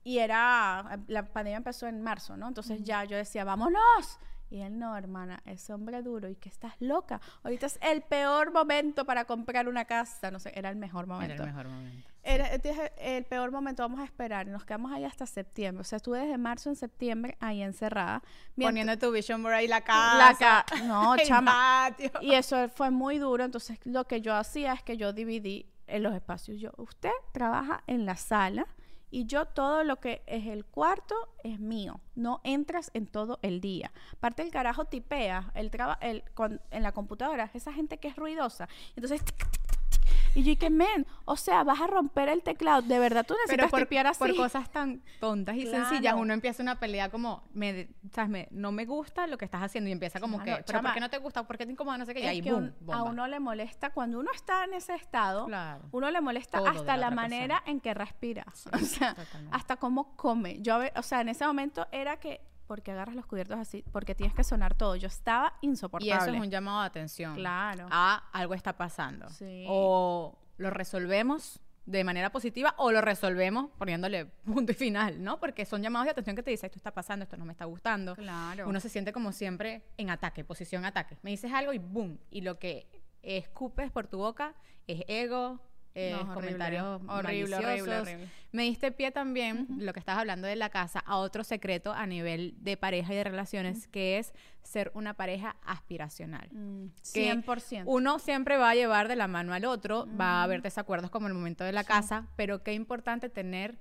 y 0.03 0.17
era, 0.17 0.99
la 1.05 1.31
pandemia 1.31 1.57
empezó 1.57 1.85
en 1.85 2.01
marzo, 2.01 2.37
¿no? 2.37 2.47
Entonces 2.47 2.83
ya 2.83 3.03
yo 3.03 3.17
decía, 3.17 3.43
vámonos. 3.43 4.17
Y 4.49 4.61
él, 4.61 4.79
no, 4.79 4.95
hermana, 4.97 5.41
ese 5.45 5.73
hombre 5.73 6.01
duro 6.01 6.27
y 6.27 6.35
que 6.35 6.49
estás 6.49 6.73
loca. 6.79 7.21
Ahorita 7.43 7.67
es 7.67 7.77
el 7.81 8.01
peor 8.01 8.51
momento 8.51 9.05
para 9.05 9.25
comprar 9.25 9.67
una 9.69 9.85
casa. 9.85 10.31
No 10.31 10.39
sé, 10.39 10.51
era 10.55 10.69
el 10.69 10.75
mejor 10.75 11.05
momento. 11.07 11.35
Era 11.35 11.43
el 11.43 11.49
mejor 11.51 11.67
momento. 11.67 12.09
Era 12.23 12.57
dije, 12.57 12.91
el 12.97 13.25
peor 13.25 13.51
momento, 13.51 13.83
vamos 13.83 13.99
a 13.99 14.03
esperar. 14.05 14.47
Nos 14.47 14.65
quedamos 14.65 14.91
ahí 14.91 15.05
hasta 15.05 15.25
septiembre. 15.25 15.81
O 15.81 15.83
sea, 15.83 15.97
estuve 15.97 16.19
desde 16.19 16.37
marzo 16.37 16.69
en 16.69 16.75
septiembre 16.75 17.37
ahí 17.39 17.61
encerrada. 17.61 18.21
Mientras- 18.55 18.71
Poniendo 18.85 18.97
tu 18.97 19.11
vision 19.13 19.41
board 19.43 19.53
ahí 19.53 19.67
la 19.67 19.81
casa. 19.81 20.17
La 20.17 20.35
ca- 20.37 20.65
no, 20.85 21.15
chama. 21.25 21.51
patio. 21.95 22.11
Y 22.21 22.33
eso 22.33 22.69
fue 22.69 22.89
muy 22.91 23.19
duro. 23.19 23.43
Entonces, 23.43 23.79
lo 23.85 24.05
que 24.05 24.21
yo 24.21 24.35
hacía 24.35 24.73
es 24.73 24.83
que 24.83 24.97
yo 24.97 25.13
dividí 25.13 25.71
en 25.87 26.03
los 26.03 26.13
espacios. 26.13 26.59
Yo, 26.59 26.71
usted 26.77 27.11
trabaja 27.31 27.83
en 27.87 28.05
la 28.05 28.15
sala 28.15 28.67
y 29.11 29.25
yo 29.25 29.45
todo 29.45 29.83
lo 29.83 29.99
que 29.99 30.21
es 30.27 30.45
el 30.47 30.65
cuarto 30.65 31.15
es 31.43 31.59
mío. 31.59 31.99
No 32.15 32.41
entras 32.43 32.91
en 32.93 33.07
todo 33.07 33.39
el 33.41 33.61
día. 33.61 33.91
Aparte, 34.13 34.43
el 34.43 34.51
carajo 34.51 34.85
tipea 34.85 35.51
el 35.55 35.71
traba 35.71 35.97
el, 36.01 36.23
con- 36.33 36.61
en 36.71 36.83
la 36.83 36.91
computadora. 36.91 37.49
Esa 37.53 37.73
gente 37.73 37.97
que 37.97 38.07
es 38.09 38.15
ruidosa. 38.15 38.67
Entonces. 38.95 39.21
Y 40.35 40.43
yo 40.43 40.49
dije, 40.51 40.69
men, 40.69 41.05
o 41.25 41.35
sea, 41.35 41.63
vas 41.63 41.81
a 41.81 41.87
romper 41.87 42.29
el 42.29 42.43
teclado. 42.43 42.81
De 42.81 42.99
verdad, 42.99 43.25
tú 43.25 43.33
necesitas 43.33 43.69
Pero 43.71 43.87
por, 43.87 44.07
así. 44.07 44.19
por 44.19 44.35
cosas 44.35 44.71
tan 44.71 45.01
tontas 45.19 45.55
y 45.55 45.65
sencillas, 45.65 46.15
uno 46.17 46.33
empieza 46.33 46.61
una 46.63 46.79
pelea 46.79 47.09
como, 47.09 47.43
me, 47.53 47.89
¿sabes? 48.13 48.29
Me- 48.29 48.47
no 48.51 48.71
me 48.71 48.85
gusta 48.85 49.27
lo 49.27 49.37
que 49.37 49.45
estás 49.45 49.61
haciendo 49.63 49.89
y 49.89 49.93
empieza 49.93 50.19
como 50.19 50.37
Claro, 50.37 50.57
que, 50.59 50.63
pero 50.63 50.77
chama. 50.79 50.89
¿por 50.89 50.93
qué 50.95 50.99
no 50.99 51.09
te 51.09 51.17
gusta? 51.17 51.43
¿Por 51.47 51.57
qué 51.57 51.65
te 51.65 51.71
incomoda? 51.71 51.97
No 51.97 52.05
sé 52.05 52.13
qué, 52.13 52.21
y 52.21 52.25
ahí, 52.27 52.41
que 52.41 52.51
boom, 52.51 52.73
un- 52.87 52.93
a 52.93 53.03
uno 53.03 53.27
le 53.27 53.39
molesta 53.39 53.89
cuando 53.91 54.19
uno 54.19 54.31
está 54.33 54.63
en 54.65 54.73
ese 54.73 54.95
estado. 54.95 55.45
Claro. 55.47 55.83
Uno 55.91 56.09
le 56.11 56.21
molesta 56.21 56.59
Todo 56.59 56.67
hasta 56.67 56.97
la 56.97 57.11
manera 57.11 57.55
persona. 57.55 57.71
en 57.71 57.79
que 57.79 57.93
respiras. 57.93 58.67
O 58.73 58.77
sea, 58.79 59.15
totalmente. 59.15 59.55
hasta 59.55 59.77
cómo 59.77 60.15
come. 60.15 60.61
Yo, 60.61 60.79
o 60.95 61.01
sea, 61.03 61.21
en 61.21 61.29
ese 61.29 61.45
momento 61.45 61.87
era 61.91 62.17
que, 62.17 62.41
porque 62.69 62.91
agarras 62.91 63.15
los 63.15 63.25
cubiertos 63.25 63.57
así? 63.57 63.83
Porque 63.91 64.13
tienes 64.13 64.35
que 64.35 64.43
sonar 64.43 64.75
todo. 64.75 64.95
Yo 64.95 65.07
estaba 65.07 65.55
Y 65.59 65.65
insoportable. 65.69 66.13
eso 66.13 66.35
es 66.35 66.39
un 66.39 66.51
llamado 66.51 66.81
de 66.81 66.85
atención. 66.85 67.33
Claro. 67.33 67.87
A 67.89 68.29
algo 68.31 68.53
está 68.53 68.77
pasando. 68.77 69.27
Sí. 69.29 69.65
O 69.67 70.37
lo 70.57 70.69
resolvemos 70.69 71.59
de 71.87 72.03
manera 72.03 72.31
positiva 72.31 72.75
o 72.77 72.91
lo 72.91 73.01
resolvemos 73.01 73.71
poniéndole 73.79 74.25
punto 74.45 74.71
y 74.71 74.75
final, 74.75 75.23
¿no? 75.23 75.39
Porque 75.39 75.65
son 75.65 75.81
llamados 75.81 76.05
de 76.05 76.11
atención 76.11 76.35
que 76.35 76.43
te 76.43 76.51
dicen, 76.51 76.67
esto 76.67 76.77
está 76.77 76.91
pasando, 76.93 77.23
esto 77.23 77.37
no 77.37 77.45
me 77.45 77.53
está 77.53 77.65
gustando. 77.65 78.15
Claro. 78.15 78.69
Uno 78.69 78.79
se 78.79 78.87
siente 78.89 79.11
como 79.11 79.31
siempre 79.31 79.81
en 79.97 80.11
ataque, 80.11 80.43
posición 80.43 80.85
ataque. 80.85 81.17
Me 81.23 81.31
dices 81.31 81.51
algo 81.51 81.73
y 81.73 81.79
boom. 81.79 82.19
Y 82.29 82.41
lo 82.41 82.59
que 82.59 82.87
escupes 83.23 83.89
por 83.91 84.05
tu 84.05 84.19
boca 84.19 84.53
es 84.85 85.01
ego, 85.07 85.59
No, 86.11 86.17
horrible. 86.21 86.33
comentarios 86.33 86.85
Horrible, 87.07 87.55
horrible, 87.55 87.57
maliciosos. 87.57 88.01
horrible. 88.01 88.27
Me 88.51 88.63
diste 88.63 88.91
pie 88.91 89.11
también, 89.11 89.67
lo 89.77 89.93
que 89.93 89.99
estabas 89.99 90.21
hablando 90.21 90.47
de 90.47 90.55
la 90.55 90.69
casa, 90.69 90.99
a 90.99 91.17
otro 91.17 91.43
secreto 91.43 91.93
a 91.93 92.07
nivel 92.07 92.55
de 92.59 92.77
pareja 92.77 93.13
y 93.13 93.17
de 93.17 93.23
relaciones, 93.23 93.87
que 93.87 94.17
es 94.17 94.33
ser 94.63 94.91
una 94.95 95.13
pareja 95.13 95.55
aspiracional. 95.63 96.47
Mm, 96.51 96.87
que 97.13 97.31
100%. 97.31 97.83
Uno 97.85 98.17
siempre 98.19 98.57
va 98.57 98.71
a 98.71 98.75
llevar 98.75 99.07
de 99.07 99.15
la 99.15 99.27
mano 99.27 99.53
al 99.53 99.65
otro, 99.65 100.07
va 100.19 100.39
a 100.39 100.43
haber 100.43 100.61
desacuerdos 100.61 101.11
como 101.11 101.27
el 101.27 101.33
momento 101.33 101.63
de 101.63 101.71
la 101.71 101.83
casa, 101.83 102.27
pero 102.35 102.63
qué 102.63 102.73
importante 102.73 103.29
tener, 103.29 103.77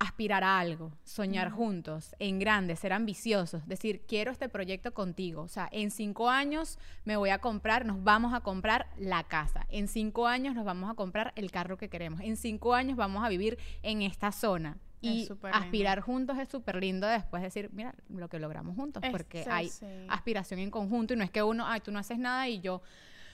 aspirar 0.00 0.44
a 0.44 0.58
algo, 0.60 0.92
soñar 1.02 1.50
juntos, 1.50 2.14
en 2.20 2.38
grande, 2.38 2.76
ser 2.76 2.92
ambiciosos, 2.92 3.66
decir, 3.66 4.02
quiero 4.06 4.30
este 4.30 4.48
proyecto 4.48 4.94
contigo. 4.94 5.42
O 5.42 5.48
sea, 5.48 5.68
en 5.72 5.90
cinco 5.90 6.30
años 6.30 6.78
me 7.04 7.16
voy 7.16 7.30
a 7.30 7.38
comprar, 7.40 7.84
nos 7.84 8.02
vamos 8.04 8.32
a 8.32 8.40
comprar 8.40 8.86
la 8.96 9.24
casa. 9.24 9.66
En 9.70 9.88
cinco 9.88 10.26
años 10.28 10.54
nos 10.54 10.64
vamos 10.64 10.88
a 10.90 10.94
comprar 10.94 11.32
el 11.34 11.50
carro 11.50 11.76
que 11.76 11.88
queremos. 11.88 12.20
En 12.20 12.36
cinco 12.36 12.74
años 12.74 12.96
vamos 12.96 13.24
a 13.24 13.28
vivir 13.28 13.58
en 13.82 14.02
esta 14.02 14.30
zona. 14.30 14.78
Es 15.00 15.10
Y 15.10 15.28
lindo. 15.28 15.48
aspirar 15.52 16.00
juntos 16.00 16.38
es 16.38 16.48
súper 16.48 16.76
lindo 16.76 17.06
después 17.06 17.42
decir, 17.42 17.70
mira, 17.72 17.94
lo 18.08 18.28
que 18.28 18.38
logramos 18.38 18.76
juntos, 18.76 19.02
Es- 19.04 19.10
porque 19.10 19.42
sí, 19.44 19.50
hay 19.50 19.68
sí. 19.68 19.86
aspiración 20.08 20.60
en 20.60 20.70
conjunto 20.70 21.14
y 21.14 21.16
no 21.16 21.24
es 21.24 21.30
que 21.30 21.42
uno, 21.42 21.66
ay, 21.66 21.80
tú 21.80 21.90
no 21.92 21.98
haces 21.98 22.18
nada 22.18 22.48
y 22.48 22.60
yo 22.60 22.82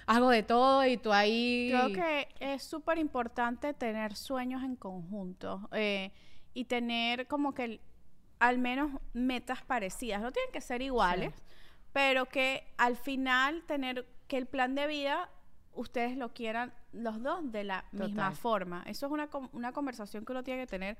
hago 0.06 0.28
de 0.30 0.42
todo 0.42 0.86
y 0.86 0.96
tú 0.98 1.12
ahí... 1.12 1.68
Creo 1.70 1.92
que 1.92 2.28
es 2.40 2.62
súper 2.62 2.98
importante 2.98 3.72
tener 3.72 4.14
sueños 4.14 4.62
en 4.62 4.76
conjunto 4.76 5.68
eh, 5.72 6.12
y 6.54 6.64
tener 6.64 7.26
como 7.26 7.52
que 7.54 7.80
al 8.38 8.58
menos 8.58 8.90
metas 9.12 9.62
parecidas. 9.62 10.22
No 10.22 10.32
tienen 10.32 10.52
que 10.52 10.60
ser 10.60 10.80
iguales, 10.82 11.32
pero 11.92 12.26
que 12.26 12.66
al 12.78 12.96
final 12.96 13.62
tener 13.66 14.06
que 14.28 14.36
el 14.38 14.46
plan 14.46 14.74
de 14.74 14.86
vida 14.86 15.28
ustedes 15.74 16.16
lo 16.16 16.32
quieran 16.32 16.72
los 16.92 17.20
dos 17.22 17.50
de 17.52 17.64
la 17.64 17.84
misma 17.92 18.30
forma. 18.32 18.82
Eso 18.86 19.06
es 19.06 19.12
una, 19.12 19.28
una 19.52 19.72
conversación 19.72 20.24
que 20.24 20.32
uno 20.32 20.44
tiene 20.44 20.62
que 20.62 20.66
tener, 20.68 20.96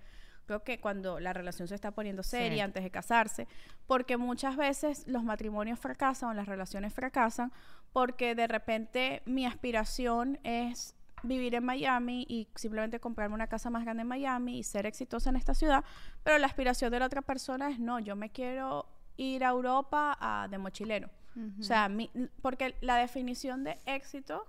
creo 0.46 0.64
que 0.64 0.80
cuando 0.80 1.20
la 1.20 1.32
relación 1.32 1.68
se 1.68 1.74
está 1.76 1.92
poniendo 1.92 2.22
seria, 2.24 2.56
Sí. 2.56 2.60
antes 2.60 2.82
de 2.82 2.90
casarse, 2.90 3.46
porque 3.86 4.16
muchas 4.16 4.56
veces 4.56 5.06
los 5.06 5.22
matrimonios 5.22 5.78
fracasan 5.78 6.30
o 6.30 6.34
las 6.34 6.46
relaciones 6.48 6.92
fracasan 6.92 7.52
porque 7.92 8.34
de 8.34 8.48
repente 8.48 9.22
mi 9.26 9.46
aspiración 9.46 10.38
es 10.42 10.96
vivir 11.24 11.54
en 11.54 11.64
Miami 11.64 12.24
y 12.28 12.48
simplemente 12.54 13.00
comprarme 13.00 13.34
una 13.34 13.46
casa 13.48 13.70
más 13.70 13.82
grande 13.84 14.02
en 14.02 14.08
Miami 14.08 14.58
y 14.58 14.62
ser 14.62 14.86
exitosa 14.86 15.30
en 15.30 15.36
esta 15.36 15.54
ciudad, 15.54 15.84
pero 16.22 16.38
la 16.38 16.46
aspiración 16.46 16.90
de 16.92 16.98
la 17.00 17.06
otra 17.06 17.22
persona 17.22 17.70
es 17.70 17.78
no, 17.78 17.98
yo 17.98 18.14
me 18.16 18.30
quiero 18.30 18.86
ir 19.16 19.44
a 19.44 19.48
Europa 19.48 20.16
a- 20.20 20.48
de 20.48 20.58
mochilero. 20.58 21.08
O 21.60 21.62
sea, 21.64 21.88
mi- 21.88 22.10
porque 22.42 22.76
la 22.80 22.96
definición 22.96 23.64
de 23.64 23.76
éxito 23.86 24.44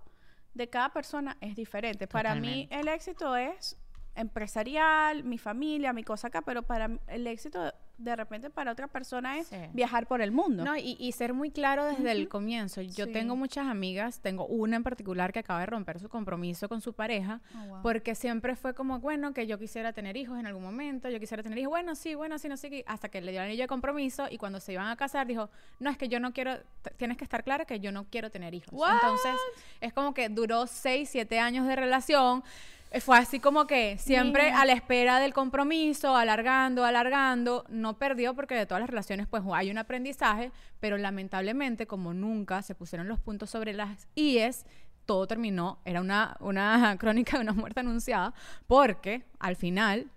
de 0.54 0.70
cada 0.70 0.90
persona 0.90 1.36
es 1.42 1.56
diferente. 1.56 2.08
Para 2.08 2.36
mí 2.42 2.68
el 2.72 2.88
éxito 2.88 3.36
es 3.36 3.78
empresarial, 4.16 5.24
mi 5.24 5.38
familia, 5.38 5.94
mi 5.94 6.04
cosa 6.04 6.28
acá, 6.28 6.42
pero 6.42 6.64
para 6.64 6.90
el 7.08 7.28
éxito 7.28 7.74
de 7.98 8.14
repente 8.14 8.50
para 8.50 8.74
otra 8.74 8.88
persona 8.90 9.38
es 9.38 9.48
Sí. 9.48 9.56
viajar 9.72 10.06
por 10.06 10.22
el 10.22 10.30
mundo. 10.30 10.66
No, 10.66 10.76
y, 10.76 10.98
y 11.00 11.14
ser 11.14 11.34
muy 11.34 11.50
claro 11.50 11.86
desde 11.86 12.12
el 12.12 12.28
comienzo. 12.28 12.82
Yo 12.82 13.06
Sí. 13.06 13.12
tengo 13.14 13.38
muchas 13.38 13.68
amigas, 13.68 14.20
tengo 14.20 14.46
una 14.48 14.76
en 14.76 14.84
particular 14.84 15.32
que 15.32 15.40
acaba 15.40 15.62
de 15.62 15.68
romper 15.68 16.00
su 16.02 16.10
compromiso 16.10 16.68
con 16.68 16.82
su 16.82 16.92
pareja, 16.92 17.40
Oh, 17.56 17.68
wow. 17.68 17.82
porque 17.84 18.14
siempre 18.14 18.58
fue 18.58 18.74
como, 18.74 19.00
bueno, 19.00 19.34
que 19.34 19.48
yo 19.48 19.58
quisiera 19.58 19.94
tener 19.94 20.18
hijos 20.18 20.38
en 20.38 20.46
algún 20.46 20.62
momento, 20.64 21.08
yo 21.10 21.22
quisiera 21.22 21.42
tener 21.42 21.58
hijos, 21.58 21.70
bueno, 21.70 21.96
sí, 21.96 22.16
bueno, 22.16 22.38
sí, 22.38 22.50
no 22.50 22.58
sé 22.58 22.70
qué, 22.70 22.84
hasta 22.86 23.08
que 23.08 23.22
le 23.22 23.32
dio 23.32 23.40
el 23.40 23.48
anillo 23.48 23.64
de 23.64 23.68
compromiso 23.70 24.26
y 24.30 24.38
cuando 24.38 24.60
se 24.60 24.74
iban 24.74 24.88
a 24.88 24.98
casar 24.98 25.26
dijo, 25.26 25.50
no, 25.80 25.90
es 25.90 25.98
que 25.98 26.10
yo 26.10 26.20
no 26.20 26.34
quiero, 26.34 26.58
tienes 26.98 27.16
que 27.18 27.24
estar 27.24 27.46
clara 27.46 27.64
que 27.64 27.80
yo 27.80 27.94
no 27.94 28.08
quiero 28.10 28.30
tener 28.30 28.54
hijos. 28.54 28.74
What? 28.74 28.92
Entonces, 28.96 29.36
es 29.80 29.94
como 29.94 30.14
que 30.14 30.28
duró 30.28 30.68
seis, 30.68 31.08
siete 31.10 31.40
años 31.40 31.66
de 31.66 31.78
relación. 31.78 32.44
Eh, 32.92 33.02
Fue 33.02 33.18
así 33.18 33.40
como 33.40 33.68
que 33.68 33.98
siempre 33.98 34.52
a 34.52 34.66
la 34.66 34.74
espera 34.74 35.20
del 35.20 35.34
compromiso, 35.34 36.16
alargando, 36.16 36.86
alargando, 36.86 37.66
no 37.70 37.98
perdió 37.98 38.34
porque 38.34 38.56
de 38.56 38.66
todas 38.66 38.82
las 38.82 38.90
relaciones 38.90 39.28
pues 39.28 39.44
hay 39.54 39.72
un 39.72 39.78
aprendizaje, 39.78 40.52
pero 40.80 40.98
lamentablemente 40.98 41.88
como 41.88 42.14
nunca 42.14 42.62
se 42.62 42.76
pusieron 42.76 43.08
los 43.08 43.20
puntos 43.20 43.50
sobre 43.50 43.74
las 43.74 44.08
IES, 44.16 44.66
todo 45.06 45.28
terminó, 45.28 45.80
era 45.86 46.02
una, 46.02 46.38
una 46.40 46.98
crónica 47.00 47.38
de 47.38 47.44
una 47.44 47.54
muerte 47.54 47.82
anunciada, 47.82 48.34
porque 48.68 49.26
al 49.40 49.56
final 49.56 50.10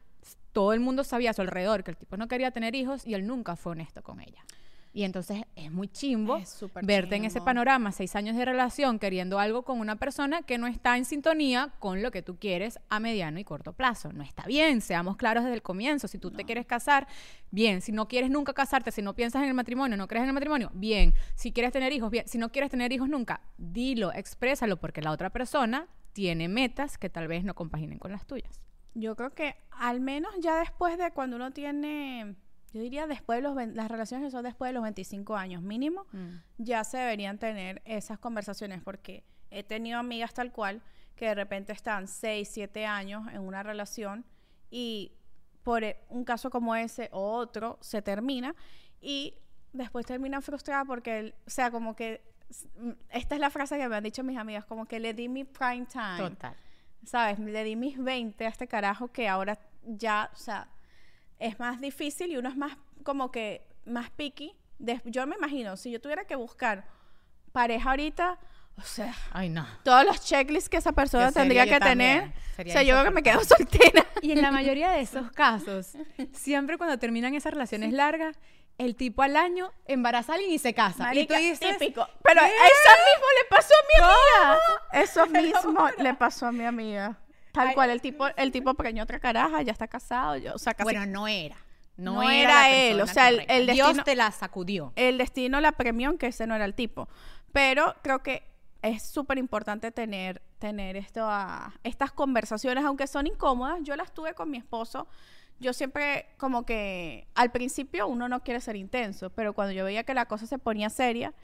todo 0.53 0.73
el 0.73 0.81
mundo 0.81 1.05
sabía 1.05 1.31
a 1.31 1.35
su 1.35 1.43
alrededor 1.43 1.85
que 1.85 1.91
el 1.91 1.97
tipo 1.97 2.17
no 2.17 2.27
quería 2.27 2.51
tener 2.51 2.75
hijos 2.75 3.07
y 3.07 3.15
él 3.15 3.27
nunca 3.27 3.57
fue 3.57 3.73
honesto 3.73 4.03
con 4.03 4.21
ella. 4.21 4.45
Y 4.93 5.05
entonces 5.05 5.43
es 5.55 5.71
muy 5.71 5.89
chimbo 5.89 6.39
Es 6.39 6.65
verte 6.83 7.17
en 7.17 7.25
ese 7.25 7.41
panorama, 7.41 7.93
seis 7.93 8.17
años 8.17 8.37
de 8.37 8.45
relación, 8.45 8.99
queriendo 8.99 9.39
algo 9.39 9.63
con 9.63 9.81
una 9.81 9.97
persona 9.97 10.43
que 10.43 10.59
no 10.59 10.67
está 10.67 10.97
en 10.97 11.05
sintonía 11.05 11.75
con 11.79 12.03
lo 12.03 12.11
que 12.11 12.23
tú 12.23 12.39
quieres 12.39 12.79
a 12.89 12.99
mediano 12.99 13.39
y 13.39 13.45
corto 13.45 13.73
plazo. 13.73 14.13
No 14.13 14.23
está 14.23 14.45
bien, 14.47 14.81
seamos 14.81 15.17
claros 15.17 15.45
desde 15.45 15.55
el 15.55 15.63
comienzo. 15.63 16.09
Si 16.09 16.19
tú 16.19 16.31
te 16.31 16.45
quieres 16.45 16.67
casar, 16.67 17.07
bien. 17.51 17.81
Si 17.81 17.93
no 17.93 18.09
quieres 18.09 18.31
nunca 18.31 18.53
casarte, 18.53 18.91
si 18.91 19.03
no 19.03 19.15
piensas 19.15 19.43
en 19.43 19.49
el 19.49 19.55
matrimonio, 19.55 19.97
no 19.97 20.09
crees 20.09 20.23
en 20.23 20.29
el 20.29 20.35
matrimonio, 20.35 20.71
bien. 20.75 21.15
Si 21.35 21.53
quieres 21.53 21.73
tener 21.73 21.93
hijos, 21.93 22.11
bien. 22.11 22.27
Si 22.27 22.39
no 22.39 22.51
quieres 22.51 22.71
tener 22.71 22.93
hijos 22.93 23.09
nunca, 23.09 23.41
dilo, 23.57 24.13
exprésalo, 24.13 24.79
porque 24.79 25.03
la 25.03 25.13
otra 25.13 25.31
persona 25.31 25.87
tiene 26.13 26.49
metas 26.49 26.99
que 26.99 27.11
tal 27.11 27.29
vez 27.29 27.45
no 27.45 27.55
compaginen 27.55 27.99
con 27.99 28.11
las 28.11 28.27
tuyas. 28.27 28.61
Yo 28.95 29.15
creo 29.15 29.31
que 29.31 29.55
al 29.71 30.01
menos 30.01 30.33
ya 30.41 30.57
después 30.57 30.99
de 30.99 31.13
cuando 31.13 31.37
uno 31.37 31.53
tiene, 31.53 32.35
yo 32.73 32.81
diría 32.81 33.07
después 33.07 33.39
de 33.39 33.43
los, 33.49 33.57
las 33.75 33.91
relaciones 33.91 34.27
que 34.27 34.31
son 34.31 34.45
después 34.45 34.69
de 34.69 34.73
los 34.75 34.83
25 34.83 35.37
años 35.37 35.63
mínimo, 35.63 36.07
ya 36.59 36.85
se 36.85 36.99
deberían 36.99 37.39
tener 37.39 37.83
esas 37.85 38.19
conversaciones 38.19 38.83
porque 38.83 39.25
he 39.51 39.63
tenido 39.63 39.99
amigas 39.99 40.35
tal 40.35 40.53
cual 40.53 40.83
que 41.17 41.27
de 41.27 41.35
repente 41.35 41.73
están 41.73 42.07
6, 42.09 42.49
7 42.51 42.87
años 42.87 43.27
en 43.33 43.41
una 43.41 43.63
relación 43.63 44.25
y 44.71 45.13
por 45.63 45.83
e- 45.83 45.99
un 46.11 46.25
caso 46.25 46.51
como 46.51 46.77
ese 46.77 47.09
o 47.13 47.33
otro 47.33 47.79
se 47.81 48.03
termina 48.03 48.55
y 49.01 49.35
después 49.73 50.07
terminan 50.07 50.43
frustradas 50.43 50.87
porque, 50.87 51.35
o 51.47 51.51
sea, 51.51 51.71
como 51.71 51.97
que, 51.97 52.23
esta 53.11 53.35
es 53.35 53.41
la 53.41 53.51
frase 53.51 53.77
que 53.79 53.89
me 53.89 53.97
han 53.97 54.05
dicho 54.05 54.23
mis 54.25 54.39
amigas, 54.39 54.65
como 54.65 54.87
que 54.87 55.01
le 55.01 55.13
di 55.15 55.29
mi 55.29 55.45
prime 55.45 55.87
time. 55.87 56.19
Total. 56.19 56.55
¿sabes? 57.05 57.39
Le 57.39 57.65
di 57.65 57.77
mis 57.77 57.99
20 57.99 58.45
a 58.47 58.49
este 58.49 58.67
carajo 58.67 59.09
que 59.09 59.29
ahora 59.29 59.59
ya, 59.85 60.31
o 60.33 60.37
sea, 60.37 60.69
es 61.39 61.59
más 61.59 61.81
difícil 61.81 62.31
y 62.33 62.37
uno 62.37 62.49
es 62.49 62.57
más 62.57 62.77
como 63.03 63.31
que 63.31 63.67
más 63.85 64.11
picky. 64.11 64.55
Des- 64.79 65.01
yo 65.05 65.27
me 65.27 65.37
imagino, 65.37 65.77
si 65.77 65.91
yo 65.91 66.01
tuviera 66.01 66.25
que 66.25 66.37
buscar 66.37 66.85
pareja 67.53 67.91
ahorita, 67.91 68.39
o 68.77 68.83
sea, 68.83 69.13
Ay, 69.33 69.49
no. 69.49 69.67
todos 69.83 70.05
los 70.05 70.21
checklists 70.25 70.69
que 70.69 70.77
esa 70.77 70.93
persona 70.93 71.33
tendría 71.33 71.65
que 71.67 71.81
también. 71.81 72.33
tener, 72.57 72.69
o 72.69 72.73
sea, 72.73 72.83
yo 72.83 72.95
creo 72.95 73.05
que 73.07 73.11
me 73.11 73.23
quedo 73.23 73.43
soltera. 73.45 74.05
Y 74.23 74.33
en 74.33 74.43
la 74.43 74.51
mayoría 74.51 74.91
de 74.91 75.01
esos 75.01 75.31
casos, 75.33 75.93
siempre 76.33 76.77
cuando 76.77 76.99
terminan 76.99 77.35
esas 77.35 77.53
relaciones 77.53 77.93
largas, 77.93 78.37
el 78.79 78.95
tipo 78.95 79.23
al 79.23 79.37
año 79.37 79.73
embaraza 79.87 80.33
a 80.33 80.35
alguien 80.37 80.53
y 80.53 80.59
se 80.59 80.75
casa. 80.75 81.05
Marica, 81.05 81.41
y 81.41 81.45
tú 81.45 81.51
dices, 81.65 81.79
típico. 81.79 82.07
Pero 82.23 82.41
eso 82.41 82.93
mismo 83.09 83.27
le 83.43 83.49
pasó 83.51 83.75
a 83.75 83.87
mi 83.89 84.05
amiga. 84.05 84.61
Eso 84.93 85.27
mismo 85.67 85.89
le 86.03 86.15
pasó 86.15 86.47
a 86.47 86.53
mi 86.53 86.65
amiga. 86.65 87.17
Tal 87.53 87.69
Ay. 87.69 87.75
cual, 87.75 87.91
el 87.91 88.01
tipo, 88.01 88.27
el 88.37 88.53
tipo 88.53 88.75
preñó 88.75 89.03
otra 89.03 89.19
caraja, 89.21 89.63
ya 89.63 89.73
está 89.73 89.89
casado, 89.89 90.37
yo, 90.37 90.55
o 90.55 90.59
sea, 90.59 90.75
casi 90.75 90.85
bueno, 90.85 91.07
no 91.07 91.27
era. 91.29 91.57
No, 91.97 92.15
No 92.23 92.31
era, 92.31 92.71
él, 92.71 93.01
o 93.01 93.07
sea, 93.09 93.29
el- 93.29 93.45
el 93.49 93.67
Dios 93.67 93.89
destino- 93.89 94.05
te 94.05 94.15
la 94.15 94.31
sacudió. 94.31 94.93
el 94.95 95.19
destino 95.19 95.61
la 95.61 95.73
premió, 95.73 96.17
que 96.17 96.29
ese 96.29 96.47
no 96.47 96.55
era 96.55 96.65
el 96.65 96.75
tipo. 96.75 97.09
Pero 97.53 97.97
creo 98.03 98.23
que 98.23 98.45
es 98.83 99.03
súper 99.03 99.39
importante 99.39 99.91
tener, 99.91 100.41
tener 100.61 100.97
esto 100.97 101.25
a- 101.29 101.73
estas 101.83 102.13
conversaciones, 102.13 102.85
aunque 102.85 103.09
son 103.09 103.27
incómodas. 103.27 103.81
Yo 103.83 103.97
las 103.97 104.13
tuve 104.15 104.35
con 104.35 104.49
mi 104.49 104.59
esposo. 104.59 105.09
Yo 105.59 105.73
siempre, 105.73 106.27
como 106.37 106.65
que 106.65 107.27
al 107.35 107.51
principio 107.51 108.07
uno 108.07 108.29
no 108.29 108.45
quiere 108.45 108.61
ser 108.61 108.77
intenso, 108.77 109.31
pero 109.31 109.53
cuando 109.55 109.73
yo 109.73 109.85
veía 109.85 110.05
que 110.05 110.15
la 110.15 110.27
cosa 110.27 110.47
se 110.47 110.59
ponía 110.59 110.91
seria, 110.91 111.35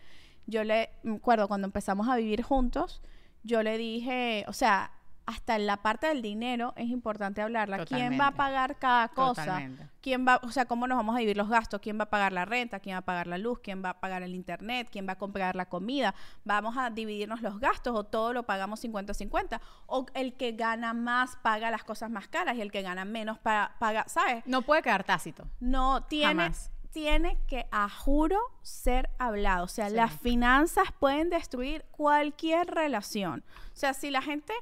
yo 0.47 0.63
le, 0.63 0.91
me 1.03 1.17
acuerdo 1.17 1.49
cuando 1.49 1.67
empezamos 1.67 2.09
a 2.09 2.15
vivir 2.15 2.43
juntos, 2.43 3.03
yo 3.43 3.65
le 3.65 3.77
dije, 3.77 4.45
o 4.47 4.53
sea, 4.53 4.93
hasta 5.27 5.57
en 5.57 5.67
la 5.67 5.79
parte 5.79 6.07
del 6.07 6.21
dinero 6.23 6.73
es 6.77 6.89
importante 6.91 7.41
hablarla. 7.43 7.85
¿Quién 7.87 8.19
va 8.21 8.29
a 8.29 8.31
pagar 8.33 8.79
cada 8.79 9.09
cosa? 9.09 9.45
Totalmente. 9.45 9.89
¿Quién 10.03 10.27
va, 10.29 10.39
o 10.43 10.51
sea, 10.51 10.67
cómo 10.67 10.87
nos 10.87 10.97
vamos 10.99 11.17
a 11.17 11.19
dividir 11.21 11.37
los 11.39 11.49
gastos? 11.49 11.81
¿Quién 11.81 11.99
va 11.99 12.05
a 12.05 12.11
pagar 12.11 12.33
la 12.33 12.45
renta? 12.45 12.79
¿Quién 12.81 12.95
va 12.95 12.99
a 12.99 13.03
pagar 13.07 13.27
la 13.27 13.39
luz? 13.39 13.61
¿Quién 13.63 13.83
va 13.83 13.91
a 13.91 14.01
pagar 14.01 14.23
el 14.23 14.35
internet? 14.35 14.89
¿Quién 14.93 15.09
va 15.09 15.13
a 15.13 15.19
comprar 15.19 15.57
la 15.57 15.67
comida? 15.67 16.15
¿Vamos 16.45 16.77
a 16.77 16.91
dividirnos 16.91 17.41
los 17.41 17.59
gastos 17.59 17.97
o 17.97 18.05
todo 18.05 18.33
lo 18.35 18.43
pagamos 18.43 18.85
50-50? 18.85 19.61
¿O 19.87 20.05
el 20.15 20.35
que 20.35 20.53
gana 20.53 20.93
más 20.93 21.37
paga 21.37 21.71
las 21.71 21.85
cosas 21.85 22.11
más 22.11 22.29
caras 22.29 22.57
y 22.57 22.61
el 22.61 22.71
que 22.71 22.83
gana 22.83 23.05
menos 23.07 23.39
pa- 23.39 23.77
paga, 23.79 24.05
¿sabes? 24.09 24.45
No 24.47 24.61
puede 24.63 24.83
quedar 24.83 25.05
tácito. 25.05 25.47
No, 25.61 26.03
tiene, 26.05 26.27
Jamás. 26.45 26.71
tiene 26.93 27.39
que, 27.49 27.67
a 27.73 27.89
juro, 27.89 28.39
ser 28.61 29.09
hablado. 29.19 29.65
O 29.65 29.69
sea, 29.69 29.89
Sí. 29.89 29.97
las 29.97 30.13
finanzas 30.21 30.85
pueden 31.01 31.31
destruir 31.31 31.83
cualquier 31.93 32.67
relación. 32.67 33.43
O 33.73 33.77
sea, 33.77 33.95
si 33.95 34.11
la 34.11 34.21
gente, 34.21 34.53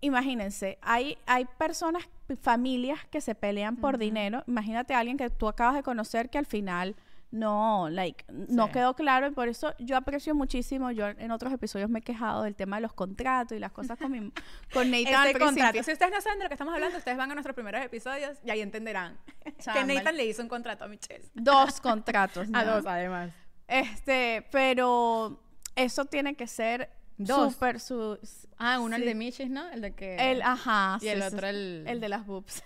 imagínense, 0.00 0.78
hay, 0.82 1.18
hay 1.26 1.44
personas, 1.58 2.08
familias 2.42 3.00
que 3.10 3.20
se 3.20 3.34
pelean 3.34 3.76
por 3.76 3.98
dinero. 3.98 4.44
Imagínate 4.46 4.94
a 4.94 4.98
alguien 4.98 5.16
que 5.16 5.30
tú 5.30 5.48
acabas 5.48 5.74
de 5.74 5.82
conocer 5.82 6.30
que 6.30 6.38
al 6.38 6.46
final 6.46 6.96
no, 7.30 7.88
like, 7.90 8.24
no 8.28 8.66
Sí. 8.66 8.72
quedó 8.72 8.94
claro 8.94 9.26
y 9.26 9.30
por 9.32 9.48
eso 9.48 9.74
yo 9.78 9.96
aprecio 9.98 10.34
muchísimo, 10.34 10.90
yo 10.90 11.08
en 11.08 11.30
otros 11.30 11.52
episodios 11.52 11.90
me 11.90 11.98
he 11.98 12.02
quejado 12.02 12.42
del 12.42 12.54
tema 12.54 12.76
de 12.76 12.82
los 12.82 12.94
contratos 12.94 13.54
y 13.56 13.60
las 13.60 13.72
cosas 13.72 13.98
con, 13.98 14.10
mi, 14.12 14.32
con 14.72 14.90
Nathan 14.90 15.26
Ese 15.28 15.38
contrato. 15.38 15.82
Si 15.82 15.92
ustedes 15.92 16.12
no 16.12 16.20
saben 16.22 16.38
de 16.38 16.44
lo 16.44 16.48
que 16.48 16.54
estamos 16.54 16.72
hablando, 16.74 16.96
ustedes 16.96 17.18
van 17.18 17.30
a 17.30 17.34
nuestros 17.34 17.54
primeros 17.54 17.84
episodios 17.84 18.38
y 18.44 18.50
ahí 18.50 18.60
entenderán 18.62 19.18
que 19.74 19.84
Nathan 19.84 20.16
le 20.16 20.24
hizo 20.24 20.42
un 20.42 20.48
contrato 20.48 20.84
a 20.84 20.88
Michelle. 20.88 21.24
Dos 21.34 21.80
contratos. 21.82 22.48
A 22.54 22.64
dos, 22.64 22.86
además. 22.86 23.30
Este, 23.66 24.46
pero 24.50 25.38
eso 25.76 26.06
tiene 26.06 26.34
que 26.34 26.46
ser 26.46 26.90
Dos. 27.18 27.52
súper 27.54 27.80
su 27.80 28.18
Ah, 28.58 28.78
uno 28.80 28.96
el 28.96 29.02
sí. 29.02 29.08
de 29.08 29.14
Michis, 29.14 29.50
¿no? 29.50 29.68
El 29.70 29.80
de 29.82 29.92
que... 29.94 30.16
el 30.30 30.40
ajá, 30.42 30.98
Y 31.00 31.08
el 31.08 31.20
sí, 31.22 31.26
otro 31.34 31.46
el- 31.48 31.84
el 31.86 32.00
de 32.00 32.08
las 32.08 32.24
boobs. 32.26 32.62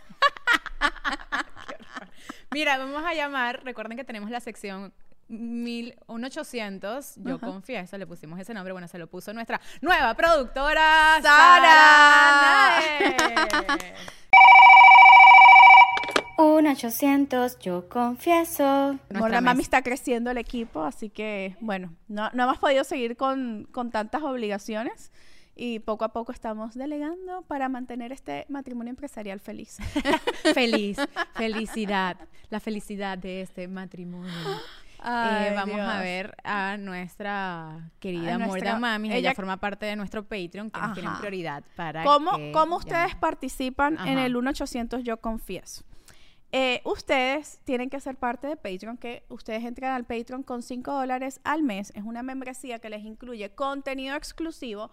Mira, 2.52 2.76
vamos 2.78 3.02
a 3.04 3.14
llamar, 3.14 3.64
recuerden 3.64 3.96
que 3.96 4.04
tenemos 4.04 4.30
la 4.30 4.40
sección 4.40 4.92
1800, 5.28 7.14
yo 7.16 7.36
Ajá. 7.36 7.46
confieso, 7.46 7.96
le 7.96 8.06
pusimos 8.06 8.38
ese 8.38 8.52
nombre, 8.52 8.72
bueno, 8.72 8.86
se 8.88 8.98
lo 8.98 9.06
puso 9.06 9.32
nuestra 9.32 9.60
nueva 9.80 10.14
productora, 10.14 11.18
Sara. 11.22 12.80
Nae. 12.80 13.94
Un 16.42 16.66
800, 16.66 17.58
yo 17.60 17.88
confieso. 17.88 18.98
Nuestra 19.10 19.40
mami 19.40 19.62
está 19.62 19.80
creciendo 19.82 20.30
el 20.32 20.38
equipo, 20.38 20.82
así 20.82 21.08
que 21.08 21.56
bueno, 21.60 21.94
no, 22.08 22.30
no 22.32 22.42
hemos 22.42 22.58
podido 22.58 22.82
seguir 22.82 23.16
con, 23.16 23.68
con 23.70 23.92
tantas 23.92 24.22
obligaciones 24.22 25.12
y 25.54 25.78
poco 25.78 26.04
a 26.04 26.12
poco 26.12 26.32
estamos 26.32 26.74
delegando 26.74 27.42
para 27.42 27.68
mantener 27.68 28.10
este 28.10 28.44
matrimonio 28.48 28.90
empresarial 28.90 29.38
feliz. 29.38 29.78
Feliz, 30.54 30.98
felicidad, 31.34 32.16
la 32.50 32.58
felicidad 32.58 33.16
de 33.18 33.42
este 33.42 33.68
matrimonio. 33.68 34.32
Eh, 35.04 35.52
vamos 35.56 35.80
a 35.80 35.98
ver 35.98 36.32
a 36.44 36.76
nuestra 36.76 37.90
querida 37.98 38.38
Morda 38.38 38.78
Mami. 38.78 39.08
Ella, 39.08 39.18
ella- 39.18 39.34
forma 39.34 39.56
parte 39.56 39.84
de 39.84 39.96
nuestro 39.96 40.22
Patreon, 40.22 40.70
que 40.70 40.80
nos 40.80 40.94
tienen 40.94 41.12
prioridad 41.18 41.64
para 41.74 42.04
¿Cómo, 42.04 42.36
que 42.36 42.52
cómo 42.52 42.76
ustedes 42.76 43.16
participan 43.16 43.94
en 43.94 44.18
Ajá. 44.18 44.26
el 44.26 44.32
1800 44.32 45.02
Yo 45.02 45.16
Confieso? 45.16 45.82
Eh, 46.52 46.82
ustedes 46.84 47.60
tienen 47.64 47.88
que 47.88 47.98
ser 47.98 48.16
parte 48.16 48.46
de 48.46 48.56
Patreon, 48.56 48.98
que 48.98 49.24
ustedes 49.28 49.64
entran 49.64 49.92
al 49.92 50.04
Patreon 50.04 50.42
con 50.42 50.62
5 50.62 50.92
dólares 50.92 51.40
al 51.44 51.62
mes. 51.62 51.92
Es 51.94 52.04
una 52.04 52.22
membresía 52.22 52.78
que 52.78 52.90
les 52.90 53.04
incluye 53.04 53.54
contenido 53.54 54.16
exclusivo 54.16 54.90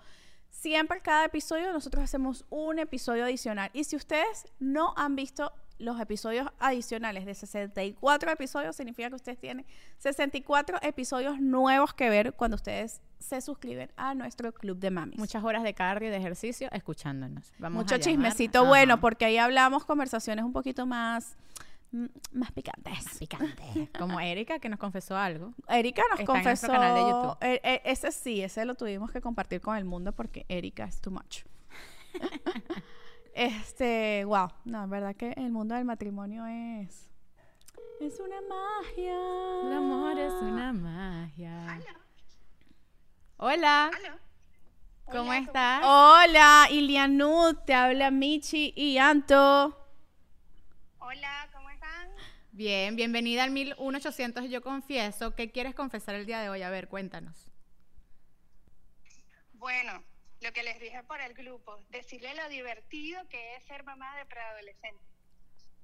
Siempre 0.49 1.01
cada 1.01 1.25
episodio 1.25 1.71
nosotros 1.71 2.03
hacemos 2.03 2.45
un 2.49 2.79
episodio 2.79 3.23
adicional. 3.23 3.69
Y 3.73 3.85
si 3.85 3.95
ustedes 3.95 4.45
no 4.59 4.93
han 4.97 5.15
visto 5.15 5.53
los 5.77 5.99
episodios 6.01 6.49
adicionales 6.59 7.25
de 7.25 7.33
64 7.33 8.31
episodios, 8.31 8.75
significa 8.75 9.07
que 9.07 9.15
ustedes 9.15 9.39
tienen 9.39 9.65
64 9.99 10.79
episodios 10.81 11.39
nuevos 11.39 11.93
que 11.93 12.09
ver 12.09 12.33
cuando 12.33 12.55
ustedes 12.55 12.99
se 13.19 13.39
suscriben 13.39 13.89
a 13.95 14.13
nuestro 14.15 14.51
club 14.53 14.77
de 14.79 14.91
mamis. 14.91 15.17
Muchas 15.17 15.41
horas 15.43 15.63
de 15.63 15.73
cardio 15.73 16.09
y 16.09 16.11
de 16.11 16.17
ejercicio 16.17 16.67
escuchándonos. 16.73 17.53
Vamos 17.59 17.83
Mucho 17.83 17.95
a 17.95 17.99
chismecito 17.99 18.59
Ajá. 18.59 18.67
bueno, 18.67 18.99
porque 18.99 19.23
ahí 19.23 19.37
hablamos 19.37 19.85
conversaciones 19.85 20.43
un 20.43 20.51
poquito 20.51 20.85
más, 20.85 21.37
mm, 21.91 22.05
más 22.33 22.51
picantes. 22.51 23.17
Picante. 23.19 23.89
Como 23.97 24.19
Erika 24.19 24.59
que 24.59 24.69
nos 24.69 24.79
confesó 24.79 25.17
algo. 25.17 25.53
Erika 25.67 26.01
nos 26.09 26.19
Está 26.19 26.21
en 26.21 26.25
confesó. 26.25 26.67
nuestro 26.67 26.73
canal 26.73 26.95
de 26.95 27.01
YouTube. 27.01 27.37
eh, 27.41 27.61
eh, 27.63 27.81
ese 27.85 28.11
sí, 28.11 28.41
ese 28.41 28.65
lo 28.65 28.75
tuvimos 28.75 29.11
que 29.11 29.21
compartir 29.21 29.61
con 29.61 29.75
el 29.77 29.85
mundo 29.85 30.11
porque 30.13 30.45
Erika 30.49 30.85
es 30.85 30.99
too 31.01 31.11
much. 31.11 31.43
este, 33.33 34.23
wow. 34.25 34.49
No, 34.65 34.83
en 34.83 34.89
verdad 34.89 35.15
que 35.15 35.31
el 35.33 35.51
mundo 35.51 35.75
del 35.75 35.85
matrimonio 35.85 36.45
es. 36.45 37.09
Es 37.99 38.19
una 38.19 38.37
magia. 38.41 39.13
El 39.65 39.73
amor 39.73 40.17
es 40.17 40.31
una 40.33 40.71
magia. 40.73 41.79
Hola. 43.37 43.91
¿Cómo 45.11 45.33
estás? 45.33 45.81
Hola, 45.85 46.67
Ilianud, 46.69 47.55
te 47.65 47.73
habla 47.73 48.11
Michi 48.11 48.73
y 48.75 48.97
Anto. 48.99 49.75
Bien, 52.59 52.97
bienvenida 52.97 53.45
al 53.45 53.51
1800 53.51 54.49
Yo 54.49 54.61
Confieso. 54.61 55.33
¿Qué 55.33 55.49
quieres 55.49 55.73
confesar 55.73 56.15
el 56.15 56.25
día 56.25 56.41
de 56.41 56.49
hoy? 56.49 56.61
A 56.61 56.69
ver, 56.69 56.89
cuéntanos. 56.89 57.49
Bueno, 59.53 60.03
lo 60.41 60.51
que 60.51 60.63
les 60.63 60.77
dije 60.81 61.01
por 61.03 61.21
el 61.21 61.33
grupo, 61.35 61.81
decirle 61.89 62.35
lo 62.35 62.49
divertido 62.49 63.25
que 63.29 63.55
es 63.55 63.63
ser 63.63 63.85
mamá 63.85 64.13
de 64.17 64.25
preadolescente. 64.25 65.01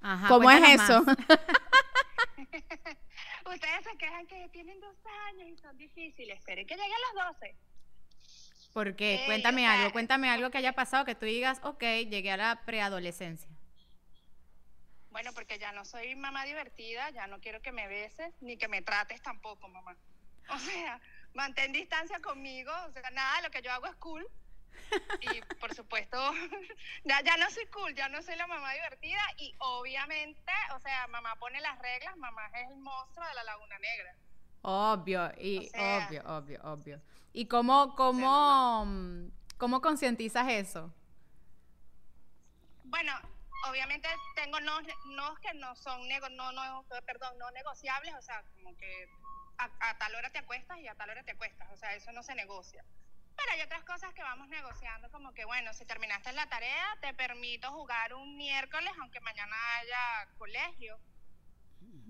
Ajá, 0.01 0.27
¿Cómo 0.27 0.51
es 0.51 0.81
eso? 0.81 0.99
Ustedes 3.45 3.85
se 3.89 3.97
quejan 3.97 4.27
que 4.27 4.49
tienen 4.49 4.77
dos 4.81 4.97
años 5.29 5.47
y 5.47 5.55
son 5.61 5.77
difíciles. 5.77 6.39
Esperen 6.39 6.67
que 6.67 6.75
lleguen 6.75 6.91
a 6.91 7.23
los 7.23 7.39
12. 7.39 7.55
¿Por 8.73 8.97
qué? 8.97 9.21
Ey, 9.21 9.25
cuéntame 9.27 9.61
o 9.61 9.65
sea, 9.65 9.79
algo, 9.79 9.93
cuéntame 9.93 10.29
algo 10.29 10.51
que 10.51 10.57
haya 10.57 10.73
pasado 10.73 11.05
que 11.05 11.15
tú 11.15 11.25
digas, 11.25 11.61
ok, 11.63 11.83
llegué 12.09 12.31
a 12.31 12.37
la 12.37 12.65
preadolescencia. 12.65 13.54
Bueno, 15.15 15.31
porque 15.31 15.57
ya 15.57 15.71
no 15.71 15.85
soy 15.85 16.13
mamá 16.17 16.43
divertida, 16.43 17.09
ya 17.11 17.25
no 17.25 17.39
quiero 17.39 17.61
que 17.61 17.71
me 17.71 17.87
beses 17.87 18.33
ni 18.41 18.57
que 18.57 18.67
me 18.67 18.81
trates 18.81 19.21
tampoco, 19.21 19.69
mamá. 19.69 19.95
O 20.49 20.59
sea, 20.59 20.99
mantén 21.33 21.71
distancia 21.71 22.19
conmigo, 22.19 22.69
o 22.85 22.91
sea, 22.91 23.09
nada, 23.11 23.41
lo 23.41 23.49
que 23.49 23.61
yo 23.61 23.71
hago 23.71 23.85
es 23.87 23.95
cool. 23.95 24.27
Y 25.21 25.41
por 25.55 25.73
supuesto, 25.73 26.17
ya, 27.05 27.21
ya 27.21 27.37
no 27.37 27.49
soy 27.49 27.65
cool, 27.67 27.95
ya 27.95 28.09
no 28.09 28.21
soy 28.23 28.35
la 28.35 28.45
mamá 28.45 28.73
divertida 28.73 29.21
y 29.37 29.55
obviamente, 29.59 30.51
o 30.75 30.79
sea, 30.81 31.07
mamá 31.07 31.33
pone 31.37 31.61
las 31.61 31.79
reglas, 31.79 32.17
mamá 32.17 32.47
es 32.47 32.69
el 32.69 32.75
monstruo 32.79 33.25
de 33.25 33.33
la 33.35 33.43
Laguna 33.45 33.79
Negra. 33.79 34.15
Obvio, 34.63 35.31
y 35.39 35.59
O 35.59 35.69
sea- 35.69 36.07
obvio, 36.09 36.23
obvio, 36.25 36.59
obvio. 36.63 37.01
¿Y 37.31 37.45
cómo, 37.47 37.95
cómo, 37.95 38.85
cómo 39.57 39.79
concientizas 39.79 40.49
eso? 40.49 40.93
Bueno, 42.83 43.13
obviamente 43.69 44.07
tengo 44.35 44.59
no, 44.59 44.81
no 44.81 45.35
que 45.35 45.53
no 45.53 45.75
son 45.75 46.07
nego, 46.07 46.29
no, 46.29 46.51
no, 46.51 46.85
perdón, 47.05 47.37
no 47.37 47.51
negociables, 47.51 48.13
o 48.15 48.21
sea, 48.21 48.43
como 48.55 48.75
que 48.77 49.07
a, 49.57 49.89
a 49.89 49.97
tal 49.97 50.15
hora 50.15 50.29
te 50.31 50.39
acuestas 50.39 50.79
y 50.79 50.87
a 50.87 50.95
tal 50.95 51.09
hora 51.09 51.23
te 51.23 51.31
acuestas, 51.31 51.69
o 51.71 51.77
sea, 51.77 51.93
eso 51.95 52.11
no 52.11 52.23
se 52.23 52.35
negocia. 52.35 52.83
Pero 53.35 53.51
hay 53.51 53.61
otras 53.61 53.83
cosas 53.83 54.13
que 54.13 54.23
vamos 54.23 54.47
negociando, 54.47 55.11
como 55.11 55.33
que 55.33 55.45
bueno, 55.45 55.73
si 55.73 55.85
terminaste 55.85 56.31
la 56.33 56.47
tarea, 56.47 56.97
te 57.01 57.13
permito 57.13 57.71
jugar 57.71 58.13
un 58.13 58.37
miércoles, 58.37 58.91
aunque 58.99 59.19
mañana 59.19 59.55
haya 59.77 60.29
colegio, 60.37 60.97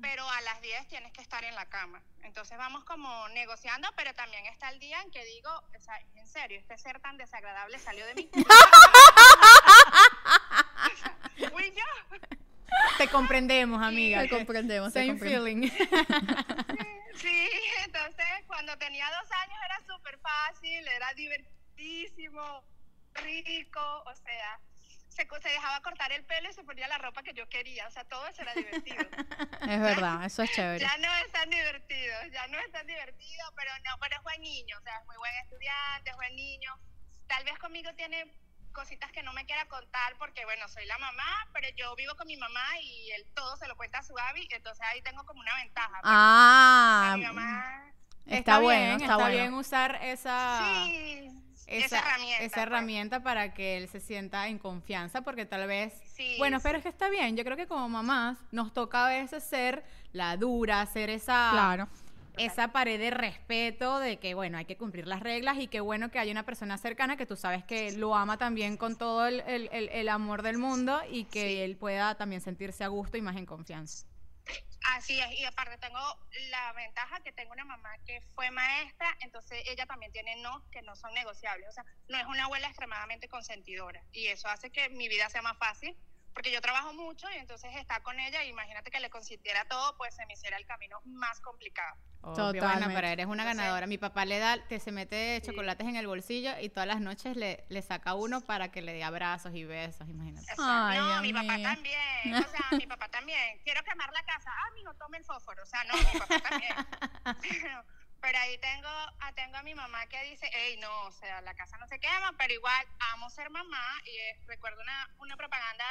pero 0.01 0.30
a 0.30 0.41
las 0.41 0.62
10 0.62 0.88
tienes 0.88 1.12
que 1.14 1.22
estar 1.22 1.43
en 1.43 1.56
la 1.56 1.66
cama. 1.66 2.01
Entonces 2.22 2.58
vamos 2.58 2.84
como 2.84 3.28
negociando, 3.30 3.89
pero 3.95 4.14
también 4.14 4.45
está 4.45 4.70
el 4.70 4.80
día 4.80 5.01
en 5.01 5.12
que 5.12 5.24
digo, 5.26 5.49
o 5.49 5.82
sea, 5.82 5.99
en 6.16 6.28
serio, 6.28 6.60
este 6.60 6.78
ser 6.78 6.99
tan 6.99 7.18
desagradable 7.18 7.80
salió 7.80 8.06
de 8.06 8.16
mí. 8.16 8.30
Fui 11.51 11.71
yo. 11.71 12.17
Te 12.97 13.07
comprendemos, 13.07 13.81
amiga. 13.81 14.21
Te 14.23 14.29
comprendemos, 14.29 14.91
te 14.93 14.99
Same 15.01 15.19
comprendemos. 15.19 15.71
feeling. 15.71 15.71
Sí, 17.15 17.49
entonces 17.86 18.25
cuando 18.45 18.77
tenía 18.77 19.05
dos 19.09 19.31
años 19.31 19.57
era 19.65 19.79
súper 19.95 20.19
fácil, 20.19 20.86
era 20.86 21.13
divertidísimo, 21.13 22.61
rico, 23.13 24.03
o 24.05 24.13
sea, 24.15 24.59
se, 25.07 25.25
se 25.25 25.49
dejaba 25.49 25.81
cortar 25.81 26.11
el 26.11 26.25
pelo 26.25 26.49
y 26.49 26.53
se 26.53 26.63
ponía 26.63 26.89
la 26.89 26.97
ropa 26.97 27.23
que 27.23 27.33
yo 27.33 27.47
quería, 27.47 27.88
o 27.88 27.91
sea, 27.91 28.03
todo 28.03 28.27
eso 28.27 28.41
era 28.41 28.53
divertido. 28.53 28.97
Es 29.61 29.79
verdad, 29.81 30.25
eso 30.25 30.43
es 30.43 30.51
chévere. 30.51 30.79
ya 30.79 30.97
no 30.97 31.11
es 31.25 31.31
tan 31.31 31.49
divertido, 31.49 32.15
ya 32.33 32.47
no 32.47 32.59
es 32.59 32.71
tan 32.71 32.86
divertido, 32.86 33.45
pero 33.55 33.71
no, 33.86 33.97
pero 33.99 34.17
es 34.17 34.23
buen 34.23 34.41
niño, 34.41 34.77
o 34.77 34.81
sea, 34.81 34.97
es 34.99 35.05
muy 35.05 35.15
buen 35.15 35.36
estudiante, 35.38 36.09
es 36.09 36.15
buen 36.17 36.36
niño. 36.36 36.77
Tal 37.27 37.43
vez 37.45 37.57
conmigo 37.59 37.91
tiene 37.95 38.25
cositas 38.76 39.11
que 39.11 39.23
no 39.23 39.34
me 39.34 39.45
quiera 39.45 39.65
contar 39.67 40.15
porque, 40.19 40.45
bueno, 40.45 40.67
soy 40.69 40.86
la 40.86 40.97
mamá, 40.99 41.47
pero 41.53 41.67
yo 41.76 41.95
vivo 41.95 42.13
con 42.15 42.28
mi 42.28 42.38
mamá 42.38 42.63
y 42.84 43.09
él 43.11 43.26
todo 43.34 43.57
se 43.57 43.67
lo 43.67 43.76
cuenta 43.76 43.99
a 43.99 44.03
su 44.03 44.13
Abby, 44.19 44.47
entonces 44.51 44.86
ahí 44.86 45.01
tengo 45.01 45.26
como 45.26 45.39
una 45.39 45.55
ventaja. 45.55 45.89
pues. 45.89 46.01
Ah, 46.03 47.11
A 47.13 47.17
mi 47.17 47.23
mamá 47.26 47.91
está, 48.28 48.59
bueno, 48.59 48.86
bien, 48.97 49.01
está, 49.01 49.15
bueno. 49.15 49.32
bien 49.32 49.53
usar 49.53 49.99
esa, 50.03 50.59
Sí, 50.86 51.32
esa, 51.67 51.86
esa 51.86 51.99
herramienta. 51.99 52.43
esa 52.43 52.53
pues. 52.55 52.63
herramienta 52.67 53.23
para 53.23 53.53
que 53.53 53.78
él 53.78 53.88
se 53.89 53.99
sienta 53.99 54.47
en 54.47 54.59
confianza, 54.59 55.21
porque 55.21 55.45
tal 55.45 55.65
vez... 55.67 55.93
Sí, 56.13 56.36
bueno, 56.38 56.59
pero 56.61 56.78
es 56.78 56.84
que 56.84 56.89
está 56.89 57.09
bien. 57.09 57.36
Yo 57.38 57.43
creo 57.43 57.57
que 57.57 57.67
como 57.67 57.89
mamás 57.89 58.38
nos 58.51 58.73
toca 58.73 59.05
a 59.07 59.09
veces 59.09 59.43
ser 59.43 59.84
la 60.11 60.38
dura, 60.38 60.86
ser 60.86 61.09
esa... 61.09 61.49
Claro. 61.51 61.88
Esa 62.38 62.69
pared 62.69 62.99
de 62.99 63.11
respeto 63.11 63.99
de 63.99 64.17
que, 64.17 64.33
bueno, 64.33 64.57
hay 64.57 64.65
que 64.65 64.77
cumplir 64.77 65.07
las 65.07 65.19
reglas 65.21 65.57
y 65.59 65.67
qué 65.67 65.79
bueno 65.79 66.09
que 66.11 66.19
hay 66.19 66.31
una 66.31 66.43
persona 66.43 66.77
cercana 66.77 67.17
que 67.17 67.25
tú 67.25 67.36
sabes 67.36 67.63
que 67.63 67.91
lo 67.93 68.15
ama 68.15 68.38
también 68.38 68.77
con 68.77 68.97
todo 68.97 69.27
el, 69.27 69.41
el- 69.41 69.69
el- 69.71 69.89
el 69.89 70.09
amor 70.09 70.41
del 70.41 70.57
mundo 70.57 71.01
y 71.09 71.25
que 71.25 71.63
él 71.63 71.77
pueda 71.77 72.15
también 72.15 72.41
sentirse 72.41 72.83
a 72.83 72.88
gusto 72.88 73.17
y 73.17 73.21
más 73.21 73.36
en 73.38 73.45
confianza. 73.45 74.05
Así 74.93 75.19
es, 75.19 75.31
y 75.39 75.43
aparte 75.45 75.79
tengo 75.79 75.99
la 76.51 76.71
ventaja 76.73 77.19
que 77.21 77.31
tengo 77.31 77.51
una 77.53 77.65
mamá 77.65 77.89
que 78.05 78.21
fue 78.36 78.51
maestra, 78.51 79.07
entonces 79.21 79.63
ella 79.67 79.88
también 79.88 80.11
tiene 80.11 80.36
no 80.43 80.63
que 80.69 80.83
no 80.83 80.95
son 80.95 81.11
negociables, 81.15 81.67
o 81.69 81.71
sea, 81.71 81.83
no 82.07 82.19
es 82.19 82.25
una 82.27 82.45
abuela 82.45 82.67
extremadamente 82.67 83.27
consentidora 83.27 84.03
y 84.11 84.27
eso 84.27 84.47
hace 84.47 84.69
que 84.69 84.89
mi 84.89 85.07
vida 85.09 85.27
sea 85.31 85.41
más 85.41 85.57
fácil, 85.57 85.97
porque 86.36 86.51
yo 86.51 86.59
trabajo 86.61 86.93
mucho 86.93 87.27
y 87.31 87.38
entonces 87.38 87.73
estar 87.77 88.03
con 88.03 88.19
ella, 88.19 88.43
imagínate 88.43 88.91
que 88.91 88.99
le 88.99 89.09
consintiera 89.09 89.63
todo, 89.65 89.95
pues 89.97 90.13
se 90.13 90.25
me 90.25 90.33
hiciera 90.33 90.57
el 90.57 90.65
camino 90.65 90.99
más 91.05 91.39
complicado. 91.39 91.95
Obvio, 92.23 92.43
Bueno, 92.45 92.59
Totalmente. 92.59 92.95
pero 92.95 93.07
eres 93.07 93.25
una 93.27 93.43
Entonces- 93.43 93.57
ganadora. 93.63 93.88
Mi 93.88 93.97
papá 93.97 94.25
le 94.25 94.39
da, 94.39 94.57
te 94.67 94.79
se 94.79 94.91
mete 94.91 95.41
chocolates 95.45 95.88
en 95.88 95.95
el 95.95 96.07
bolsillo 96.07 96.51
y 96.59 96.69
todas 96.69 96.88
las 96.88 96.99
noches 96.99 97.38
le, 97.38 97.63
le 97.69 97.81
saca 97.81 98.15
uno 98.15 98.41
para 98.41 98.69
que 98.69 98.81
le 98.81 98.93
dé 98.93 99.03
abrazos 99.03 99.53
y 99.55 99.63
besos, 99.63 100.09
imagínate. 100.09 100.45
Ay, 100.57 100.97
no, 100.99 101.21
mi 101.21 101.31
papá 101.31 101.57
también, 101.61 102.36
o 102.36 102.47
sea, 102.49 102.65
mi 102.77 102.86
papá 102.88 103.07
también. 103.09 103.59
Quiero 103.63 103.81
quemar 103.83 104.11
la 104.11 104.23
casa. 104.25 104.51
Ah, 104.51 104.71
mijo, 104.75 104.93
tome 104.95 105.17
el 105.19 105.23
fósforo. 105.23 105.63
O 105.63 105.65
sea, 105.65 105.83
no, 105.86 105.95
mi 105.95 106.19
papá 106.19 106.39
también. 106.39 106.75
Pero, 107.41 107.83
pero 108.21 108.38
ahí 108.39 108.57
tengo, 108.57 108.89
ah, 108.89 109.31
tengo 109.36 109.55
a 109.57 109.63
mi 109.63 109.73
mamá 109.75 110.05
que 110.07 110.21
dice, 110.23 110.49
hey, 110.51 110.77
no, 110.81 111.01
o 111.03 111.11
sea, 111.11 111.39
la 111.41 111.53
casa 111.53 111.77
no 111.77 111.88
se 111.88 111.99
quema, 111.99 112.33
pero 112.38 112.53
igual 112.53 112.86
amo 113.13 113.29
ser 113.29 113.49
mamá. 113.51 113.86
Y 114.03 114.09
eh, 114.17 114.39
recuerdo 114.47 114.81
una, 114.81 115.09
una 115.19 115.38
propaganda 115.38 115.86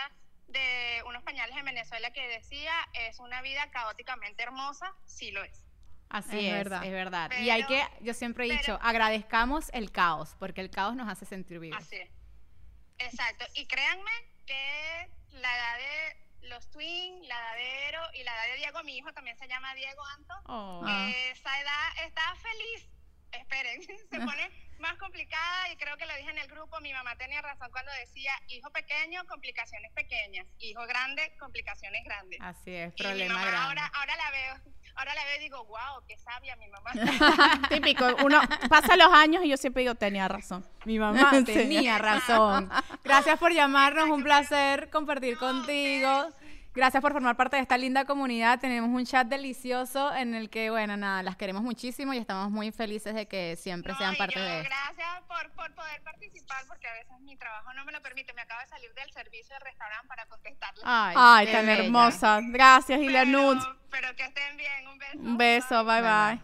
de 0.49 1.03
unos 1.07 1.23
pañales 1.23 1.57
en 1.57 1.65
Venezuela 1.65 2.13
que 2.13 2.27
decía, 2.29 2.73
es 2.95 3.19
una 3.19 3.43
vida 3.43 3.71
caóticamente 3.71 4.43
hermosa, 4.43 4.93
sí 5.07 5.31
lo 5.31 5.43
es. 5.43 5.65
Así 6.11 6.39
Es 6.39 6.45
es, 6.45 6.53
verdad. 6.53 6.85
es 6.85 6.93
verdad. 6.93 7.31
y 7.41 7.51
hay 7.51 7.65
que, 7.67 7.83
yo 8.01 8.15
siempre 8.15 8.45
he 8.45 8.49
pero- 8.49 8.61
dicho, 8.61 8.79
agradezcamos 8.83 9.71
el 9.73 9.91
caos, 9.91 10.37
porque 10.39 10.61
el 10.61 10.71
caos 10.71 10.95
nos 10.95 11.09
hace 11.09 11.25
sentir 11.27 11.59
vivos. 11.59 11.79
Así 11.83 11.97
es. 11.97 12.11
Exacto. 12.99 13.45
Y 13.55 13.67
créanme 13.67 14.11
que 14.47 15.09
la 15.33 15.57
edad 15.57 15.79
de 15.79 16.49
los 16.49 16.71
twins, 16.71 17.27
la 17.27 17.35
edad 17.37 17.55
de 17.57 17.89
Ero 17.89 18.01
y 18.15 18.23
la 18.23 18.33
edad 18.35 18.53
de 18.53 18.57
Diego, 18.59 18.83
mi 18.85 18.97
hijo 18.99 19.13
también 19.13 19.37
se 19.39 19.49
llama 19.49 19.75
Diego 19.75 20.05
Anto, 20.17 20.35
Oh. 20.47 20.85
Esa 21.33 21.61
edad 21.61 22.07
está 22.07 22.35
feliz. 22.37 22.89
Esperen, 23.33 23.83
se 24.11 24.21
pone 24.21 24.51
más 24.79 24.97
complicada 24.99 25.71
y 25.73 25.77
creo 25.77 25.97
que 25.97 26.07
lo 26.07 26.15
dije 26.17 26.31
en 26.31 26.39
el 26.39 26.49
grupo, 26.49 26.81
mi 26.81 26.93
mamá 26.93 27.17
tenía 27.17 27.41
razón 27.43 27.69
cuando 27.71 27.91
decía 28.01 28.33
hijo 28.49 28.71
pequeño, 28.71 29.25
complicaciones 29.27 29.93
pequeñas, 29.93 30.47
hijo 30.59 30.87
grande, 30.87 31.35
complicaciones 31.39 32.05
grandes. 32.05 32.39
Así 32.41 32.75
es, 32.75 32.95
y 32.97 33.03
mi 33.03 33.09
problema 33.09 33.35
mamá 33.35 33.47
grande. 33.47 33.67
ahora, 33.67 33.93
ahora 33.95 34.17
la 34.17 34.31
veo, 34.31 34.75
ahora 34.97 35.15
la 35.15 35.25
veo 35.25 35.37
y 35.37 35.41
digo, 35.41 35.65
wow, 35.65 36.05
qué 36.07 36.19
sabia 36.19 36.57
mi 36.57 36.69
mamá. 36.69 36.91
Típico, 37.69 38.05
uno 38.25 38.41
pasa 38.69 38.97
los 38.97 39.13
años 39.13 39.45
y 39.45 39.49
yo 39.49 39.57
siempre 39.57 39.83
digo, 39.83 39.95
tenía 39.95 40.29
razón. 40.29 40.67
Mi 40.85 40.99
mamá 40.99 41.31
tenía 41.45 41.99
razón. 41.99 42.71
Gracias 43.03 43.39
por 43.39 43.53
llamarnos, 43.53 44.09
un 44.09 44.23
placer 44.23 44.91
compartir 44.91 45.39
contigo. 45.39 46.29
Gracias 46.75 47.01
por 47.01 47.13
formar 47.13 47.37
parte 47.37 47.55
de 47.55 47.63
esta 47.63 47.79
linda 47.79 48.05
comunidad. 48.05 48.59
Tenemos 48.59 48.91
un 48.91 49.07
chat 49.07 49.29
delicioso 49.29 50.13
en 50.13 50.35
el 50.35 50.51
que, 50.51 50.71
bueno, 50.71 50.97
nada, 50.97 51.23
las 51.23 51.37
queremos 51.37 51.63
muchísimo 51.63 52.13
y 52.13 52.19
estamos 52.19 52.51
muy 52.51 52.73
felices 52.73 53.15
de 53.15 53.27
que 53.27 53.55
siempre 53.57 53.93
No, 53.93 53.99
sean 53.99 54.17
parte 54.17 54.35
yo, 54.35 54.43
de 54.43 54.61
esto. 54.61 54.71
Gracias 54.75 55.23
por, 55.29 55.51
por 55.53 55.73
poder 55.77 56.03
participar, 56.03 56.65
porque 56.67 56.89
a 56.89 56.93
veces 56.95 57.21
mi 57.21 57.37
trabajo 57.37 57.73
no 57.75 57.85
me 57.85 57.93
lo 57.93 58.03
permite. 58.03 58.33
Me 58.33 58.43
acabo 58.43 58.61
de 58.61 58.67
salir 58.67 58.93
del 58.95 59.09
servicio 59.13 59.55
del 59.55 59.63
restaurante 59.63 60.09
para 60.09 60.27
contestarles. 60.27 60.83
Ay, 60.85 61.15
Ay, 61.17 61.47
tan 61.53 61.67
bella. 61.67 61.85
hermosa. 61.85 62.41
Gracias, 62.43 62.99
pero, 62.99 63.11
Hilanud. 63.11 63.59
pero 63.91 64.17
que 64.17 64.25
estén 64.25 64.57
bien. 64.57 64.89
Un 64.89 64.99
beso. 64.99 65.19
Un 65.19 65.39
beso, 65.39 65.85
bye 65.85 66.03
Bye, 66.03 66.41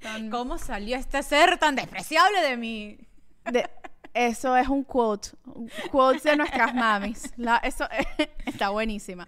bye. 0.00 0.30
¿Cómo 0.30 0.58
salió 0.58 0.96
este 0.96 1.22
ser 1.24 1.58
tan 1.58 1.74
despreciable 1.74 2.40
de 2.42 2.56
mí? 2.56 2.98
De- 3.44 3.68
eso 4.14 4.56
es 4.56 4.68
un 4.68 4.84
quote. 4.84 5.30
Un 5.46 5.70
quote 5.90 6.30
de 6.30 6.36
nuestras 6.36 6.74
mamis. 6.74 7.32
La- 7.36 7.56
eso 7.58 7.86
está 8.46 8.70
buenísima. 8.70 9.26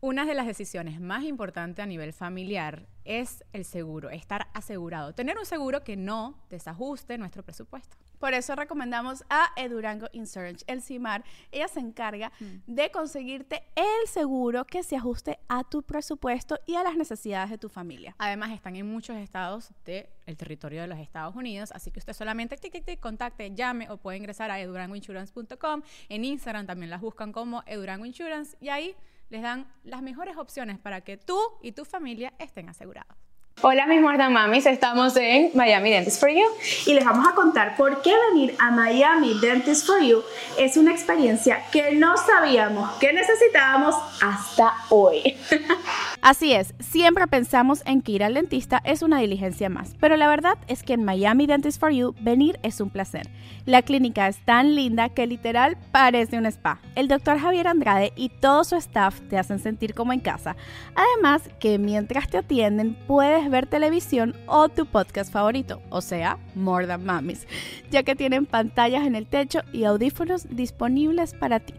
Una 0.00 0.24
de 0.26 0.34
las 0.34 0.46
decisiones 0.46 1.00
más 1.00 1.24
importantes 1.24 1.82
a 1.82 1.86
nivel 1.86 2.12
familiar 2.12 2.86
es 3.04 3.42
el 3.52 3.64
seguro, 3.64 4.10
estar 4.10 4.48
asegurado, 4.52 5.14
tener 5.14 5.38
un 5.38 5.46
seguro 5.46 5.82
que 5.82 5.96
no 5.96 6.44
desajuste 6.50 7.18
nuestro 7.18 7.42
presupuesto. 7.42 7.96
Por 8.18 8.34
eso 8.34 8.54
recomendamos 8.54 9.24
a 9.28 9.52
Edurango 9.56 10.08
Insurance, 10.12 10.64
el 10.66 10.82
CIMAR. 10.82 11.24
Ella 11.52 11.68
se 11.68 11.80
encarga 11.80 12.32
de 12.66 12.90
conseguirte 12.90 13.62
el 13.74 14.08
seguro 14.08 14.64
que 14.64 14.82
se 14.82 14.96
ajuste 14.96 15.38
a 15.48 15.64
tu 15.64 15.82
presupuesto 15.82 16.58
y 16.66 16.74
a 16.76 16.82
las 16.82 16.96
necesidades 16.96 17.50
de 17.50 17.58
tu 17.58 17.68
familia. 17.68 18.14
Además, 18.18 18.52
están 18.52 18.76
en 18.76 18.86
muchos 18.86 19.16
estados 19.16 19.72
del 19.84 20.36
territorio 20.36 20.80
de 20.82 20.86
los 20.86 20.98
Estados 20.98 21.34
Unidos, 21.36 21.70
así 21.72 21.90
que 21.90 21.98
usted 21.98 22.12
solamente 22.12 22.56
tic, 22.56 22.72
tic, 22.72 22.84
tic, 22.84 23.00
contacte, 23.00 23.54
llame 23.54 23.90
o 23.90 23.96
puede 23.96 24.18
ingresar 24.18 24.50
a 24.50 24.60
edurangoinsurance.com. 24.60 25.82
En 26.08 26.24
Instagram 26.24 26.66
también 26.66 26.90
las 26.90 27.00
buscan 27.00 27.32
como 27.32 27.62
Edurango 27.66 28.06
Insurance 28.06 28.56
y 28.60 28.68
ahí 28.68 28.96
les 29.28 29.42
dan 29.42 29.66
las 29.84 30.02
mejores 30.02 30.36
opciones 30.36 30.78
para 30.78 31.00
que 31.00 31.16
tú 31.16 31.38
y 31.62 31.72
tu 31.72 31.84
familia 31.84 32.32
estén 32.38 32.68
asegurados. 32.68 33.16
Hola 33.62 33.86
mis 33.86 34.02
Mordan 34.02 34.34
Mamis, 34.34 34.66
estamos 34.66 35.16
en 35.16 35.50
Miami 35.54 35.90
Dentist 35.90 36.20
for 36.20 36.28
You. 36.28 36.44
y 36.84 36.92
les 36.92 37.02
vamos 37.06 37.26
a 37.26 37.34
contar 37.34 37.74
por 37.74 38.02
qué 38.02 38.12
venir 38.30 38.54
a 38.58 38.70
Miami 38.70 39.32
Dentist 39.40 39.86
for 39.86 39.98
You 40.02 40.22
es 40.58 40.76
una 40.76 40.92
experiencia 40.92 41.64
que 41.72 41.92
no 41.92 42.18
sabíamos 42.18 42.92
que 42.98 43.14
necesitábamos 43.14 43.94
hasta 44.20 44.74
hoy. 44.90 45.38
Así 46.28 46.52
es, 46.54 46.74
siempre 46.80 47.28
pensamos 47.28 47.84
en 47.86 48.02
que 48.02 48.10
ir 48.10 48.24
al 48.24 48.34
dentista 48.34 48.82
es 48.84 49.02
una 49.02 49.20
diligencia 49.20 49.68
más, 49.68 49.94
pero 50.00 50.16
la 50.16 50.26
verdad 50.26 50.58
es 50.66 50.82
que 50.82 50.94
en 50.94 51.04
Miami 51.04 51.46
Dentist 51.46 51.78
for 51.78 51.92
You 51.92 52.16
venir 52.20 52.58
es 52.64 52.80
un 52.80 52.90
placer. 52.90 53.30
La 53.64 53.82
clínica 53.82 54.26
es 54.26 54.44
tan 54.44 54.74
linda 54.74 55.08
que 55.08 55.28
literal 55.28 55.78
parece 55.92 56.36
un 56.36 56.46
spa. 56.46 56.80
El 56.96 57.06
doctor 57.06 57.38
Javier 57.38 57.68
Andrade 57.68 58.12
y 58.16 58.30
todo 58.30 58.64
su 58.64 58.74
staff 58.74 59.20
te 59.30 59.38
hacen 59.38 59.60
sentir 59.60 59.94
como 59.94 60.12
en 60.12 60.18
casa. 60.18 60.56
Además 60.96 61.48
que 61.60 61.78
mientras 61.78 62.28
te 62.28 62.38
atienden 62.38 62.96
puedes 63.06 63.48
ver 63.48 63.68
televisión 63.68 64.34
o 64.48 64.68
tu 64.68 64.84
podcast 64.84 65.32
favorito, 65.32 65.80
o 65.90 66.00
sea, 66.00 66.38
More 66.56 66.88
Than 66.88 67.04
Mamis, 67.04 67.46
ya 67.92 68.02
que 68.02 68.16
tienen 68.16 68.46
pantallas 68.46 69.06
en 69.06 69.14
el 69.14 69.28
techo 69.28 69.60
y 69.72 69.84
audífonos 69.84 70.48
disponibles 70.50 71.34
para 71.34 71.60
ti. 71.60 71.74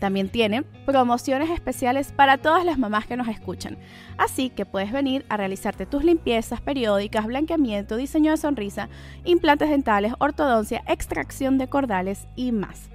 También 0.00 0.30
tienen 0.30 0.64
promociones 0.86 1.50
especiales 1.50 2.10
para 2.10 2.38
todas 2.38 2.64
las 2.64 2.78
mamás 2.78 3.06
que 3.06 3.16
nos 3.16 3.28
escuchan. 3.28 3.78
Así 4.16 4.50
que 4.50 4.66
puedes 4.66 4.90
venir 4.90 5.24
a 5.28 5.36
realizarte 5.36 5.86
tus 5.86 6.02
limpiezas 6.02 6.60
periódicas, 6.60 7.26
blanqueamiento, 7.26 7.94
diseño 7.96 8.32
de 8.32 8.38
sonrisa, 8.38 8.88
implantes 9.24 9.70
dentales, 9.70 10.14
ortodoncia, 10.18 10.82
extracción 10.88 11.58
de 11.58 11.68
cordales 11.68 12.26
y 12.34 12.50
más. 12.50 12.90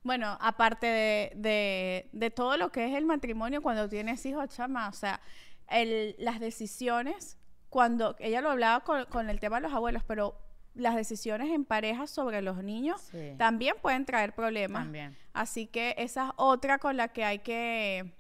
Bueno, 0.04 0.38
aparte 0.41 0.88
de, 0.88 1.32
de- 1.36 2.10
de 2.12 2.32
todo 2.32 2.58
lo 2.58 2.72
que 2.72 2.86
es 2.88 2.93
el 2.95 3.06
matrimonio 3.06 3.62
cuando 3.62 3.88
tienes 3.88 4.26
hijos, 4.26 4.49
chama, 4.49 4.89
o 4.89 4.93
sea, 4.93 5.22
el- 5.70 6.16
las 6.18 6.39
decisiones, 6.39 7.38
cuando 7.70 8.16
ella 8.20 8.41
lo 8.41 8.49
hablaba 8.52 8.84
con, 8.84 9.06
con 9.06 9.30
el 9.30 9.39
tema 9.39 9.58
de 9.58 9.64
los 9.64 9.74
abuelos, 9.74 10.04
pero 10.08 10.36
las 10.74 10.95
decisiones 10.95 11.49
en 11.52 11.66
pareja 11.66 12.08
sobre 12.08 12.41
los 12.41 12.64
niños 12.64 13.02
Sí. 13.12 13.34
también 13.38 13.76
pueden 13.82 14.06
traer 14.06 14.34
problemas. 14.34 14.84
También. 14.84 15.16
Así 15.34 15.68
que 15.68 15.93
esa 15.97 16.28
es 16.28 16.34
otra 16.38 16.80
con 16.80 16.97
la 16.97 17.10
que 17.10 17.24
hay 17.24 17.39
que, 17.39 18.12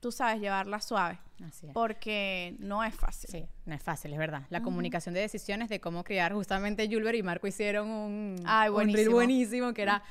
tú 0.00 0.12
sabes, 0.12 0.40
llevarla 0.40 0.80
suave, 0.80 1.18
Así 1.46 1.66
es. 1.66 1.72
porque 1.72 2.54
no 2.58 2.84
es 2.84 2.94
fácil. 2.94 3.30
Sí, 3.30 3.46
no 3.64 3.74
es 3.74 3.82
fácil, 3.82 4.12
es 4.12 4.18
verdad. 4.18 4.42
La 4.50 4.60
comunicación 4.60 5.14
de 5.14 5.20
decisiones 5.22 5.68
de 5.68 5.80
cómo 5.80 6.04
criar, 6.04 6.32
justamente 6.34 6.86
Julber 6.90 7.14
y 7.14 7.22
Marco 7.22 7.46
hicieron 7.46 7.88
un, 7.88 8.36
Ay, 8.44 8.68
un 8.68 8.74
buenísimo. 8.74 9.12
buenísimo 9.14 9.72
que 9.72 9.82
era 9.82 10.02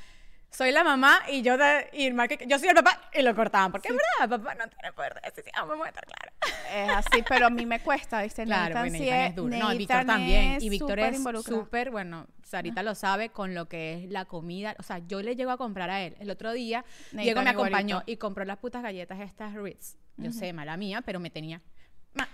soy 0.52 0.72
la 0.72 0.84
mamá 0.84 1.22
y 1.30 1.42
yo 1.42 1.58
de- 1.58 1.90
y 1.94 2.12
Marco, 2.12 2.36
yo 2.48 2.60
soy 2.60 2.70
el 2.70 2.76
papá 2.76 3.02
y 3.14 3.22
lo 3.22 3.34
cortaban 3.36 3.72
porque 3.72 3.90
es 3.90 3.94
verdad, 3.96 4.38
papá 4.40 4.56
no 4.56 4.68
tiene 4.70 4.92
poder 4.94 5.14
de 5.16 5.22
decisión, 5.22 5.68
vamos 5.68 5.86
a 5.86 5.90
estar 5.90 6.06
claros. 6.06 6.34
Es 6.74 6.90
así, 6.90 7.24
pero 7.28 7.48
a 7.48 7.50
mí 7.50 7.66
me 7.66 7.80
cuesta, 7.82 8.22
¿viste? 8.24 8.44
Claro, 8.46 8.80
bueno, 8.80 8.98
sí 8.98 9.10
es 9.10 9.36
duro. 9.36 9.56
No, 9.58 9.74
y 9.74 9.78
Víctor 9.78 10.06
también. 10.06 10.58
Y 10.62 10.70
Víctor 10.70 11.00
es 11.00 11.22
súper, 11.44 11.92
bueno, 11.92 12.28
Sarita 12.44 12.84
lo 12.84 12.96
sabe 12.96 13.30
con 13.30 13.54
lo 13.54 13.68
que 13.68 14.04
es 14.04 14.10
la 14.12 14.26
comida. 14.26 14.76
O 14.80 14.84
sea, 14.84 15.00
yo 15.00 15.22
le 15.22 15.36
llego 15.36 15.52
a 15.52 15.58
comprar 15.58 15.90
a 15.90 16.02
él. 16.02 16.16
El 16.20 16.30
otro 16.30 16.52
día, 16.52 16.84
Nathan 17.12 17.24
Diego 17.24 17.42
me 17.42 17.50
acompañó 17.50 17.88
igualito. 17.98 18.12
y 18.12 18.18
compró 18.18 18.46
las 18.46 18.58
putas 18.58 18.82
galletas 18.84 19.20
estas 19.20 19.54
Ritz. 19.54 19.98
Yo 20.18 20.32
sé, 20.32 20.52
mala 20.54 20.76
mía, 20.78 21.02
pero 21.06 21.20
me 21.20 21.30
tenía 21.30 21.62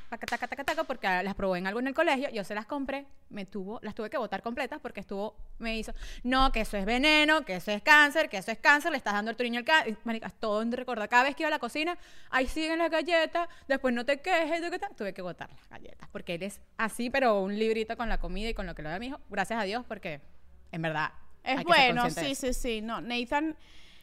taca, 0.09 0.25
taca, 0.25 0.47
taca, 0.47 0.63
taca, 0.63 0.83
porque 0.83 1.07
las 1.23 1.35
probé 1.35 1.59
en 1.59 1.67
algo 1.67 1.79
en 1.79 1.87
el 1.87 1.93
colegio, 1.93 2.29
yo 2.29 2.43
se 2.43 2.55
las 2.55 2.65
compré, 2.65 3.05
me 3.29 3.45
tuvo, 3.45 3.79
las 3.81 3.95
tuve 3.95 4.09
que 4.09 4.17
botar 4.17 4.41
completas 4.41 4.79
porque 4.81 4.99
estuvo, 4.99 5.35
me 5.59 5.77
hizo, 5.77 5.93
no, 6.23 6.51
que 6.51 6.61
eso 6.61 6.77
es 6.77 6.85
veneno, 6.85 7.45
que 7.45 7.55
eso 7.55 7.71
es 7.71 7.81
cáncer, 7.81 8.29
que 8.29 8.37
eso 8.37 8.51
es 8.51 8.57
cáncer, 8.59 8.91
le 8.91 8.97
estás 8.97 9.13
dando 9.13 9.31
a 9.31 9.33
tu 9.33 9.43
niño 9.43 9.59
el 9.59 9.65
cáncer, 9.65 9.97
marica, 10.03 10.29
todo 10.29 10.61
en 10.61 10.71
recuerda, 10.71 11.07
cada 11.07 11.23
vez 11.23 11.35
que 11.35 11.43
iba 11.43 11.47
a 11.47 11.51
la 11.51 11.59
cocina, 11.59 11.97
ahí 12.29 12.47
siguen 12.47 12.79
las 12.79 12.91
galletas, 12.91 13.47
después 13.67 13.93
no 13.93 14.05
te 14.05 14.21
quejes, 14.21 14.61
tuve 14.97 15.13
que 15.13 15.21
botar 15.21 15.49
las 15.49 15.69
galletas, 15.69 16.09
porque 16.11 16.35
él 16.35 16.43
es 16.43 16.59
así, 16.77 17.09
pero 17.09 17.41
un 17.41 17.57
librito 17.57 17.97
con 17.97 18.09
la 18.09 18.19
comida 18.19 18.49
y 18.49 18.53
con 18.53 18.65
lo 18.65 18.75
que 18.75 18.81
lo 18.81 18.89
da 18.89 18.99
mi 18.99 19.07
hijo, 19.07 19.19
gracias 19.29 19.59
a 19.59 19.63
Dios, 19.63 19.85
porque 19.87 20.21
en 20.71 20.81
verdad 20.81 21.11
Es 21.43 21.63
bueno, 21.63 22.09
sí, 22.09 22.35
sí, 22.35 22.53
sí. 22.53 22.81
No, 22.81 23.01
Nathan, 23.01 23.55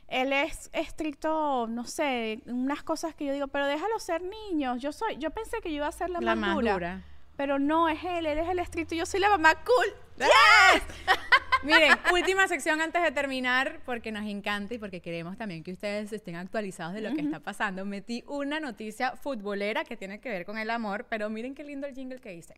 él 0.09 0.33
es 0.33 0.71
estricto, 0.73 1.67
no 1.69 1.85
sé, 1.87 2.43
unas 2.47 2.83
cosas 2.83 3.15
que 3.15 3.25
yo 3.25 3.33
digo, 3.33 3.49
pero 3.49 3.67
déjalo 3.67 3.99
ser 3.99 4.23
niño. 4.23 4.77
Yo 4.77 4.93
soy, 4.93 5.17
yo 5.17 5.31
pensé 5.31 5.61
que 5.63 5.71
yo 5.71 5.77
iba 5.77 5.87
a 5.87 5.93
ser 5.93 6.11
la, 6.11 6.21
La 6.21 6.35
más, 6.35 6.55
dura, 6.55 6.73
dura. 6.73 7.03
Pero 7.37 7.59
no, 7.59 7.89
es 7.89 8.03
él, 8.05 8.27
él 8.27 8.39
es 8.39 8.49
el 8.49 8.59
estricto. 8.59 8.95
Yo 8.95 9.07
soy 9.07 9.21
la 9.21 9.31
mamá 9.31 9.55
cool. 9.65 9.87
Miren, 11.63 11.93
última 12.13 12.49
sección 12.49 12.81
antes 12.81 13.03
de 13.03 13.13
terminar, 13.13 13.81
porque 13.87 14.13
nos 14.13 14.27
encanta 14.27 14.75
y 14.75 14.79
porque 14.79 15.01
queremos 15.01 15.37
también 15.37 15.63
que 15.63 15.73
ustedes 15.73 16.13
estén 16.13 16.37
actualizados 16.37 16.95
de 16.95 17.01
lo 17.01 17.15
que 17.15 17.21
está 17.21 17.41
pasando. 17.41 17.85
Metí 17.85 18.25
una 18.27 18.61
noticia 18.61 19.17
futbolera 19.17 19.85
que 19.85 19.97
tiene 19.97 20.21
que 20.21 20.29
ver 20.29 20.45
con 20.45 20.59
el 20.59 20.71
amor, 20.71 21.07
pero 21.09 21.31
miren 21.31 21.55
qué 21.55 21.65
lindo 21.65 21.87
el 21.87 21.95
jingle 21.95 22.19
que 22.19 22.35
hice. 22.35 22.55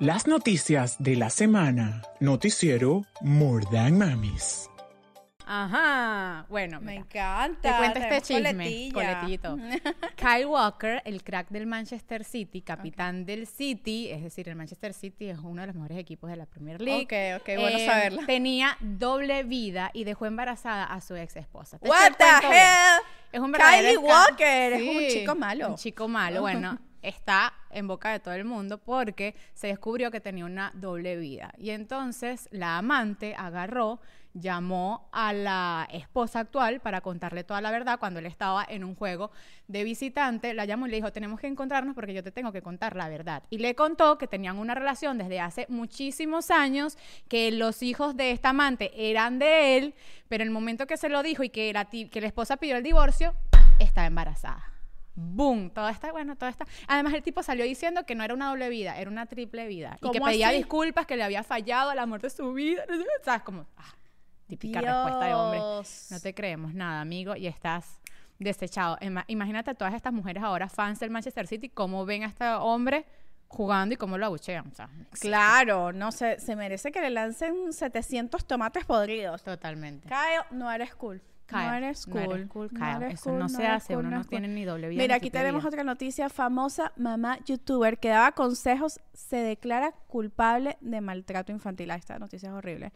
Las 0.00 0.26
noticias 0.26 0.96
de 0.98 1.16
la 1.16 1.30
semana. 1.30 2.02
Noticiero 2.20 3.04
More 3.20 3.64
Than 3.70 3.98
Mamis. 3.98 4.68
Ajá. 5.46 6.46
Bueno, 6.48 6.80
Me 6.80 6.96
encanta. 6.96 7.60
te 7.60 7.76
cuento 7.76 7.98
este 7.98 8.20
chisme. 8.22 8.52
coletilla. 8.54 9.20
Coletito. 9.20 9.56
Kyle 10.16 10.46
Walker, 10.46 11.02
el 11.04 11.22
crack 11.22 11.48
del 11.50 11.66
Manchester 11.66 12.24
City, 12.24 12.62
capitán 12.62 13.24
del 13.24 13.46
City, 13.46 14.08
es 14.10 14.22
decir, 14.22 14.48
el 14.48 14.56
Manchester 14.56 14.92
City 14.94 15.28
es 15.28 15.38
uno 15.38 15.60
de 15.62 15.66
los 15.68 15.76
mejores 15.76 15.98
equipos 15.98 16.30
de 16.30 16.36
la 16.36 16.46
Premier 16.46 16.80
League. 16.80 17.04
Ok, 17.36 17.42
ok, 17.42 17.60
bueno 17.60 17.78
Eh, 17.78 17.86
saberlo. 17.86 18.26
Tenía 18.26 18.76
doble 18.80 19.42
vida 19.44 19.90
y 19.94 20.04
dejó 20.04 20.26
embarazada 20.26 20.84
a 20.84 21.00
su 21.00 21.16
ex 21.16 21.36
esposa. 21.36 21.78
Te 21.78 21.88
What 21.88 22.12
the 22.18 22.24
bien. 22.48 22.52
hell? 22.52 23.02
Es 23.32 23.40
un 23.40 23.52
Kylie. 23.52 23.96
Walker, 23.96 24.72
es 24.74 24.82
un 24.82 25.08
chico 25.20 25.34
malo. 25.34 25.68
Un 25.70 25.76
chico 25.76 26.06
malo, 26.08 26.40
bueno, 26.42 26.78
está 27.00 27.52
en 27.70 27.88
boca 27.88 28.10
de 28.12 28.20
todo 28.20 28.34
el 28.34 28.44
mundo 28.44 28.78
porque 28.78 29.34
se 29.54 29.68
descubrió 29.68 30.10
que 30.10 30.20
tenía 30.20 30.44
una 30.44 30.70
doble 30.74 31.16
vida. 31.16 31.52
Y 31.58 31.70
entonces 31.70 32.48
la 32.52 32.78
amante 32.78 33.34
agarró, 33.36 34.00
llamó 34.34 35.08
a 35.12 35.32
la 35.32 35.88
esposa 35.92 36.40
actual 36.40 36.80
para 36.80 37.00
contarle 37.00 37.44
toda 37.44 37.60
la 37.60 37.70
verdad 37.70 37.98
cuando 37.98 38.18
él 38.18 38.26
estaba 38.26 38.64
en 38.68 38.84
un 38.84 38.94
juego 38.94 39.30
de 39.68 39.84
visitante. 39.84 40.54
La 40.54 40.64
llamó 40.64 40.86
y 40.86 40.90
le 40.90 40.96
dijo, 40.96 41.12
tenemos 41.12 41.40
que 41.40 41.46
encontrarnos 41.46 41.94
porque 41.94 42.14
yo 42.14 42.22
te 42.22 42.32
tengo 42.32 42.52
que 42.52 42.62
contar 42.62 42.96
la 42.96 43.08
verdad. 43.08 43.42
Y 43.50 43.58
le 43.58 43.74
contó 43.74 44.18
que 44.18 44.26
tenían 44.26 44.58
una 44.58 44.74
relación 44.74 45.18
desde 45.18 45.40
hace 45.40 45.66
muchísimos 45.68 46.50
años, 46.50 46.96
que 47.28 47.50
los 47.50 47.82
hijos 47.82 48.16
de 48.16 48.30
esta 48.30 48.50
amante 48.50 48.92
eran 48.96 49.38
de 49.38 49.76
él, 49.76 49.94
pero 50.28 50.42
en 50.42 50.48
el 50.48 50.52
momento 50.54 50.86
que 50.86 50.96
se 50.96 51.08
lo 51.08 51.22
dijo 51.22 51.42
y 51.42 51.50
que, 51.50 51.72
la, 51.72 51.84
que 51.86 52.20
la 52.20 52.26
esposa 52.26 52.56
pidió 52.56 52.76
el 52.76 52.82
divorcio, 52.82 53.34
estaba 53.78 54.06
embarazada. 54.06 54.72
Boom, 55.14 55.70
todo 55.70 55.88
está, 55.90 56.10
bueno, 56.10 56.36
todo 56.36 56.48
está. 56.48 56.66
Además, 56.88 57.12
el 57.12 57.22
tipo 57.22 57.42
salió 57.42 57.64
diciendo 57.64 58.06
que 58.06 58.14
no 58.14 58.24
era 58.24 58.32
una 58.32 58.48
doble 58.48 58.70
vida, 58.70 58.98
era 58.98 59.10
una 59.10 59.26
triple 59.26 59.66
vida. 59.66 59.98
Y 60.00 60.10
que 60.10 60.18
¿Cómo 60.18 60.30
pedía 60.30 60.48
así? 60.48 60.56
disculpas, 60.56 61.06
que 61.06 61.16
le 61.16 61.22
había 61.22 61.42
fallado 61.42 61.90
al 61.90 61.98
amor 61.98 62.22
de 62.22 62.30
su 62.30 62.52
vida. 62.54 62.84
¿Sabes? 63.22 63.42
Como, 63.42 63.66
ah, 63.76 63.94
típica 64.56 64.80
respuesta 64.80 65.24
de 65.26 65.34
hombre. 65.34 65.60
No 66.10 66.20
te 66.20 66.34
creemos 66.34 66.74
nada, 66.74 67.00
amigo, 67.00 67.36
y 67.36 67.46
estás 67.46 67.98
desechado. 68.38 68.98
Ima- 69.00 69.24
Imagínate 69.28 69.70
a 69.70 69.74
todas 69.74 69.94
estas 69.94 70.12
mujeres 70.12 70.42
ahora, 70.42 70.68
fans 70.68 71.00
del 71.00 71.10
Manchester 71.10 71.46
City, 71.46 71.68
cómo 71.68 72.04
ven 72.04 72.24
a 72.24 72.26
este 72.26 72.46
hombre 72.48 73.04
jugando 73.48 73.94
y 73.94 73.96
cómo 73.96 74.18
lo 74.18 74.26
abuchean. 74.26 74.66
O 74.66 74.74
sea, 74.74 74.86
no 74.88 75.02
existe. 75.02 75.28
Claro, 75.28 75.92
no 75.92 76.10
se, 76.12 76.40
se 76.40 76.56
merece 76.56 76.90
que 76.90 77.00
le 77.00 77.10
lancen 77.10 77.72
700 77.72 78.44
tomates 78.46 78.84
podridos. 78.84 79.42
Totalmente. 79.42 80.08
Kyle, 80.08 80.44
no 80.58 80.70
eres 80.72 80.94
cool. 80.94 81.20
Kyle, 81.46 81.58
no 81.66 81.74
eres 81.74 82.08
no 82.08 82.12
cool. 82.14 82.32
eres 82.32 82.48
cool, 82.48 82.68
No 82.72 82.96
eres 82.96 83.14
Eso 83.14 83.30
cool, 83.30 83.38
no 83.40 83.48
se 83.50 83.66
hace, 83.66 83.94
cool, 83.94 84.06
uno 84.06 84.16
no 84.18 84.24
tiene 84.24 84.46
cool. 84.48 84.54
ni 84.54 84.64
doble 84.64 84.88
vida 84.88 85.02
Mira, 85.02 85.16
aquí 85.16 85.28
tenemos 85.30 85.64
otra 85.66 85.84
noticia. 85.84 86.30
Famosa 86.30 86.92
mamá 86.96 87.38
youtuber 87.44 87.98
que 87.98 88.08
daba 88.08 88.32
consejos 88.32 89.00
se 89.12 89.36
declara 89.36 89.92
culpable 90.08 90.78
de 90.80 91.00
maltrato 91.02 91.52
infantil. 91.52 91.90
Ah, 91.90 91.96
esta 91.96 92.18
noticia 92.18 92.48
es 92.48 92.54
horrible. 92.54 92.90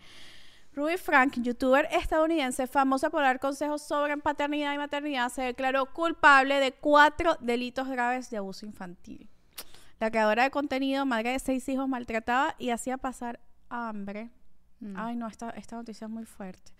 Ruby 0.76 0.98
Frank, 0.98 1.38
youtuber 1.40 1.88
estadounidense 1.90 2.66
famosa 2.66 3.08
por 3.08 3.22
dar 3.22 3.40
consejos 3.40 3.80
sobre 3.80 4.14
paternidad 4.18 4.74
y 4.74 4.76
maternidad, 4.76 5.30
se 5.30 5.40
declaró 5.40 5.86
culpable 5.86 6.60
de 6.60 6.72
cuatro 6.72 7.38
delitos 7.40 7.88
graves 7.88 8.28
de 8.28 8.36
abuso 8.36 8.66
infantil. 8.66 9.26
La 9.98 10.10
creadora 10.10 10.42
de 10.42 10.50
contenido, 10.50 11.06
madre 11.06 11.32
de 11.32 11.38
seis 11.38 11.66
hijos, 11.70 11.88
maltrataba 11.88 12.56
y 12.58 12.68
hacía 12.68 12.98
pasar 12.98 13.40
hambre. 13.70 14.28
Mm. 14.80 14.92
Ay, 14.98 15.16
no, 15.16 15.26
esta, 15.28 15.48
esta 15.48 15.76
noticia 15.76 16.04
es 16.04 16.10
muy 16.10 16.26
fuerte. 16.26 16.72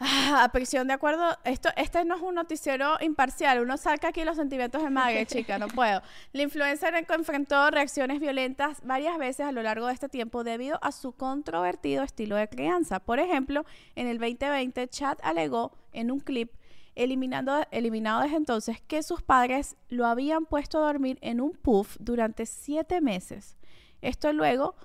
Ah, 0.00 0.44
a 0.44 0.52
prisión 0.52 0.86
de 0.86 0.92
acuerdo, 0.94 1.24
esto, 1.44 1.70
este 1.76 2.04
no 2.04 2.14
es 2.14 2.22
un 2.22 2.36
noticiero 2.36 2.96
imparcial, 3.00 3.60
uno 3.60 3.76
saca 3.76 4.08
aquí 4.08 4.22
los 4.22 4.36
sentimientos 4.36 4.80
de 4.82 4.90
madre, 4.90 5.26
chica, 5.26 5.58
no 5.58 5.66
puedo. 5.66 6.02
La 6.32 6.42
influencer 6.42 6.94
en- 6.94 7.06
enfrentó 7.08 7.68
reacciones 7.72 8.20
violentas 8.20 8.78
varias 8.84 9.18
veces 9.18 9.46
a 9.46 9.50
lo 9.52 9.60
largo 9.62 9.88
de 9.88 9.94
este 9.94 10.08
tiempo 10.08 10.44
debido 10.44 10.78
a 10.82 10.92
su 10.92 11.10
controvertido 11.12 12.04
estilo 12.04 12.36
de 12.36 12.48
crianza. 12.48 13.00
Por 13.00 13.18
ejemplo, 13.18 13.64
en 13.96 14.06
el 14.06 14.18
2020, 14.18 14.86
Chad 14.88 15.18
alegó 15.22 15.72
en 15.92 16.12
un 16.12 16.20
clip 16.20 16.52
eliminando, 16.94 17.64
eliminado 17.72 18.22
desde 18.22 18.36
entonces 18.36 18.80
que 18.80 19.02
sus 19.02 19.22
padres 19.22 19.76
lo 19.88 20.06
habían 20.06 20.46
puesto 20.46 20.78
a 20.78 20.86
dormir 20.86 21.18
en 21.22 21.40
un 21.40 21.52
puff 21.52 21.96
durante 21.98 22.46
siete 22.46 23.00
meses. 23.00 23.56
Esto 24.00 24.32
luego 24.32 24.76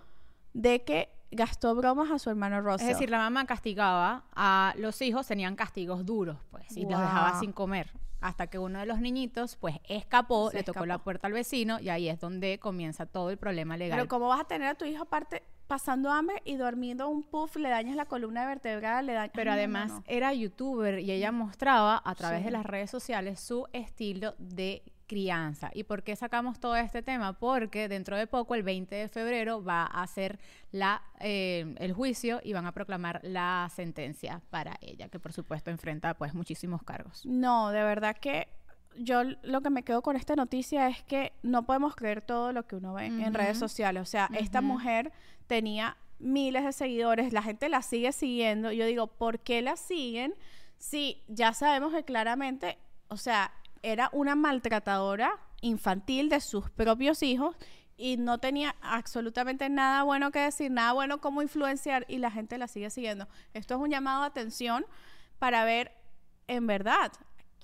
de 0.53 0.84
que 0.84 1.09
gastó 1.36 1.76
bromas 1.76 2.12
a 2.12 2.20
su 2.20 2.30
hermano 2.30 2.62
Russell. 2.62 2.90
Es 2.90 2.96
decir, 2.96 3.10
la 3.10 3.18
mamá 3.20 3.46
castigaba 3.46 4.24
a 4.36 4.74
los 4.78 5.02
hijos, 5.02 5.28
tenían 5.28 5.56
castigos 5.56 6.06
duros, 6.06 6.38
pues, 6.52 6.76
y 6.76 6.82
los 6.86 7.00
dejaba 7.00 7.40
sin 7.40 7.52
comer. 7.52 7.92
Hasta 8.22 8.48
que 8.48 8.58
uno 8.58 8.80
de 8.80 8.86
los 8.86 9.00
niñitos, 9.02 9.58
pues, 9.58 9.76
escapó, 9.90 10.50
Se 10.52 10.58
le 10.58 10.64
tocó 10.64 10.86
la 10.86 10.98
puerta 11.00 11.28
al 11.28 11.34
vecino, 11.34 11.80
y 11.82 11.90
ahí 11.90 12.08
es 12.08 12.20
donde 12.20 12.58
comienza 12.58 13.06
todo 13.06 13.30
el 13.30 13.38
problema 13.38 13.76
legal. 13.76 13.98
Pero 13.98 14.08
¿cómo 14.08 14.30
vas 14.30 14.40
a 14.40 14.46
tener 14.46 14.70
a 14.70 14.76
tu 14.76 14.86
hijo 14.86 15.04
aparte 15.04 15.44
pasando 15.68 16.12
hambre 16.12 16.42
y 16.46 16.56
durmiendo 16.56 17.08
un 17.10 17.24
puff, 17.24 17.56
le 17.56 17.70
dañas 17.70 17.96
la 17.96 18.06
columna 18.06 18.46
vertebral, 18.46 19.06
le 19.08 19.14
dañas... 19.14 19.32
Pero 19.34 19.52
además 19.52 19.90
no, 19.90 19.96
no. 19.98 20.04
era 20.08 20.34
youtuber 20.34 21.00
y 21.00 21.12
ella 21.12 21.32
mostraba 21.32 22.02
a 22.06 22.16
través 22.16 22.40
Sí. 22.40 22.46
de 22.46 22.52
las 22.52 22.66
redes 22.66 22.92
sociales 22.92 23.40
su 23.40 23.68
estilo 23.74 24.36
de 24.38 24.84
crianza. 25.08 25.70
¿Y 25.74 25.84
por 25.84 26.04
qué 26.04 26.16
sacamos 26.16 26.60
todo 26.60 26.76
este 26.76 27.01
tema? 27.01 27.34
Porque 27.34 27.88
dentro 27.88 28.18
de 28.18 28.28
poco, 28.28 28.56
el 28.56 28.64
20 28.64 28.95
de 28.95 29.08
febrero, 29.08 29.64
va 29.64 29.86
a 29.86 30.06
ser 30.08 30.39
la, 30.72 31.01
eh, 31.20 31.76
el 31.78 31.93
juicio 31.93 32.41
y 32.43 32.54
van 32.54 32.66
a 32.66 32.72
proclamar 32.72 33.20
la 33.24 33.70
sentencia 33.74 34.41
para 34.49 34.78
ella, 34.82 35.10
que 35.10 35.20
por 35.20 35.34
supuesto 35.34 35.72
enfrenta 35.72 36.14
pues 36.14 36.34
muchísimos 36.34 36.84
cargos. 36.84 37.26
No, 37.26 37.70
de 37.70 37.84
verdad 37.84 38.18
que 38.18 38.47
yo 38.97 39.24
lo 39.24 39.62
que 39.62 39.70
me 39.70 39.84
quedo 39.84 40.01
con 40.01 40.16
esta 40.16 40.36
noticia 40.36 40.88
es 40.88 41.04
que 41.04 41.34
no 41.41 41.64
podemos 41.64 41.95
creer 41.95 42.22
todo 42.22 42.51
lo 42.51 42.68
que 42.68 42.76
uno 42.76 42.93
ve 42.93 43.08
en 43.08 43.34
redes 43.34 43.58
sociales. 43.58 44.01
O 44.01 44.06
sea, 44.06 44.30
esta 44.34 44.62
mujer 44.62 45.12
tenía 45.47 45.97
miles 46.20 46.64
de 46.64 46.72
seguidores, 46.72 47.34
la 47.34 47.41
gente 47.41 47.70
la 47.70 47.82
sigue 47.82 48.12
siguiendo. 48.12 48.72
Yo 48.72 48.86
digo, 48.86 49.08
¿por 49.08 49.39
qué 49.39 49.62
la 49.62 49.76
siguen? 49.76 50.36
Si 50.78 51.24
ya 51.28 51.54
sabemos 51.54 51.93
que 51.93 52.04
claramente, 52.04 52.78
o 53.08 53.18
sea, 53.18 53.51
era 53.84 54.10
una 54.14 54.36
maltratadora 54.36 55.40
infantil 55.62 56.30
de 56.30 56.42
sus 56.42 56.70
propios 56.72 57.22
hijos 57.22 57.56
y 57.96 58.18
no 58.18 58.40
tenía 58.40 58.76
absolutamente 58.82 59.70
nada 59.70 60.04
bueno 60.04 60.32
que 60.32 60.40
decir, 60.40 60.72
nada 60.72 60.94
bueno 60.94 61.22
como 61.22 61.42
influenciar 61.42 62.06
y 62.08 62.18
la 62.18 62.32
gente 62.32 62.58
la 62.58 62.68
sigue 62.68 62.90
siguiendo. 62.90 63.28
Esto 63.54 63.76
es 63.76 63.82
un 63.82 63.92
llamado 63.92 64.22
de 64.22 64.28
atención 64.28 64.86
para 65.38 65.64
ver 65.64 65.92
en 66.48 66.66
verdad 66.66 67.12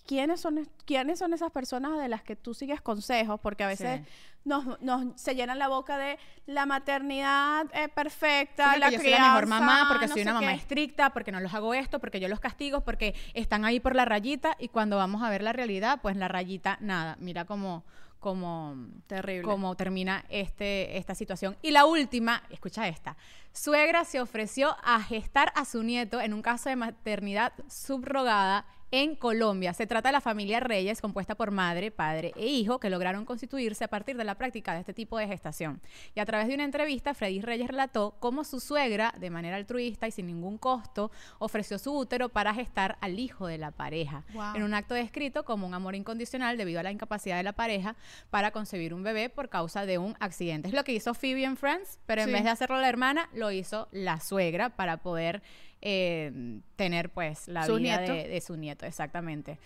quiénes 0.09 0.41
son 0.41 0.57
es- 0.57 0.69
quiénes 0.85 1.19
son 1.19 1.33
esas 1.33 1.51
personas 1.51 1.99
de 1.99 2.07
las 2.09 2.23
que 2.23 2.35
tú 2.35 2.55
sigues 2.55 2.81
consejos 2.81 3.39
porque 3.39 3.63
a 3.63 3.67
veces 3.67 4.01
Sí. 4.01 4.11
nos, 4.43 4.81
nos 4.81 5.21
se 5.21 5.35
llenan 5.35 5.59
la 5.59 5.67
boca 5.67 5.97
de 5.99 6.17
la 6.47 6.65
maternidad 6.65 7.67
eh, 7.73 7.83
Sí, 7.85 7.91
perfecta 7.93 8.63
porque 8.71 8.79
la 8.79 8.89
yo 8.89 8.99
soy 8.99 9.09
la 9.11 9.19
mejor 9.19 9.45
mamá, 9.45 9.85
porque 9.87 10.07
no 10.07 10.13
soy 10.13 10.23
una 10.23 10.33
mamá 10.33 10.47
qué. 10.53 10.57
estricta, 10.57 11.11
porque 11.11 11.31
no 11.31 11.39
los 11.39 11.53
hago 11.53 11.75
esto, 11.75 11.99
porque 11.99 12.19
yo 12.19 12.27
los 12.27 12.39
castigo, 12.39 12.81
porque 12.81 13.13
están 13.35 13.65
ahí 13.65 13.79
por 13.79 13.95
la 13.95 14.05
rayita 14.05 14.55
y 14.57 14.69
cuando 14.69 14.97
vamos 14.97 15.21
a 15.21 15.29
ver 15.29 15.43
la 15.43 15.53
realidad, 15.53 15.99
pues 16.01 16.15
la 16.17 16.27
rayita 16.27 16.77
nada. 16.81 17.15
Mira 17.19 17.45
cómo 17.45 17.83
cómo 18.19 18.75
Terrible. 19.07 19.43
cómo 19.43 19.75
termina 19.75 20.25
este 20.29 20.97
esta 20.97 21.13
situación. 21.15 21.55
Y 21.61 21.71
la 21.71 21.85
última, 21.85 22.43
escucha 22.49 22.87
esta. 22.87 23.15
Suegra 23.53 24.03
se 24.05 24.19
ofreció 24.19 24.75
a 24.83 25.01
gestar 25.01 25.53
a 25.55 25.63
su 25.65 25.83
nieto 25.83 26.19
en 26.19 26.33
un 26.33 26.41
caso 26.41 26.67
de 26.69 26.75
maternidad 26.75 27.53
subrogada 27.69 28.65
en 28.91 29.15
Colombia. 29.15 29.73
Se 29.73 29.85
trata 29.87 30.09
de 30.09 30.13
la 30.13 30.21
familia 30.21 30.59
Reyes, 30.59 31.01
compuesta 31.01 31.35
por 31.35 31.51
madre, 31.51 31.91
padre 31.91 32.33
e 32.35 32.47
hijo, 32.47 32.79
que 32.79 32.89
lograron 32.89 33.25
constituirse 33.25 33.83
a 33.83 33.87
partir 33.87 34.17
de 34.17 34.23
la 34.23 34.35
práctica 34.35 34.73
de 34.73 34.79
este 34.79 34.93
tipo 34.93 35.17
de 35.17 35.27
gestación. 35.27 35.81
Y 36.15 36.19
a 36.19 36.25
través 36.25 36.47
de 36.47 36.55
una 36.55 36.63
entrevista, 36.63 37.13
Freddy 37.13 37.41
Reyes 37.41 37.67
relató 37.67 38.15
cómo 38.19 38.43
su 38.43 38.59
suegra, 38.59 39.13
de 39.19 39.29
manera 39.29 39.57
altruista 39.57 40.07
y 40.07 40.11
sin 40.11 40.27
ningún 40.27 40.57
costo, 40.57 41.11
ofreció 41.37 41.77
su 41.77 41.95
útero 41.95 42.29
para 42.29 42.53
gestar 42.53 42.97
al 43.01 43.19
hijo 43.19 43.47
de 43.47 43.57
la 43.57 43.71
pareja. 43.71 44.23
Wow. 44.33 44.55
En 44.55 44.63
un 44.63 44.73
acto 44.73 44.93
descrito 44.95 45.45
como 45.45 45.67
un 45.67 45.73
amor 45.73 45.95
incondicional 45.95 46.57
debido 46.57 46.79
a 46.79 46.83
la 46.83 46.91
incapacidad 46.91 47.37
de 47.37 47.43
la 47.43 47.53
pareja 47.53 47.95
para 48.29 48.51
concebir 48.51 48.93
un 48.93 49.03
bebé 49.03 49.29
por 49.29 49.49
causa 49.49 49.85
de 49.85 49.97
un 49.97 50.15
accidente. 50.19 50.67
Es 50.67 50.73
lo 50.73 50.83
que 50.83 50.93
hizo 50.93 51.13
Phoebe 51.13 51.43
en 51.43 51.57
Friends, 51.57 51.99
pero 52.05 52.21
en 52.21 52.27
Sí. 52.27 52.33
vez 52.33 52.43
de 52.43 52.49
hacerlo 52.49 52.79
la 52.79 52.89
hermana, 52.89 53.29
lo 53.33 53.51
hizo 53.51 53.87
la 53.91 54.19
suegra 54.19 54.69
para 54.69 54.97
poder 54.97 55.41
eh, 55.81 56.59
tener 56.75 57.09
pues 57.09 57.47
la 57.47 57.65
Su 57.65 57.75
vida 57.75 57.99
de, 57.99 58.27
de 58.27 58.41
su 58.41 58.55
nieto, 58.57 58.85
exactamente. 58.85 59.59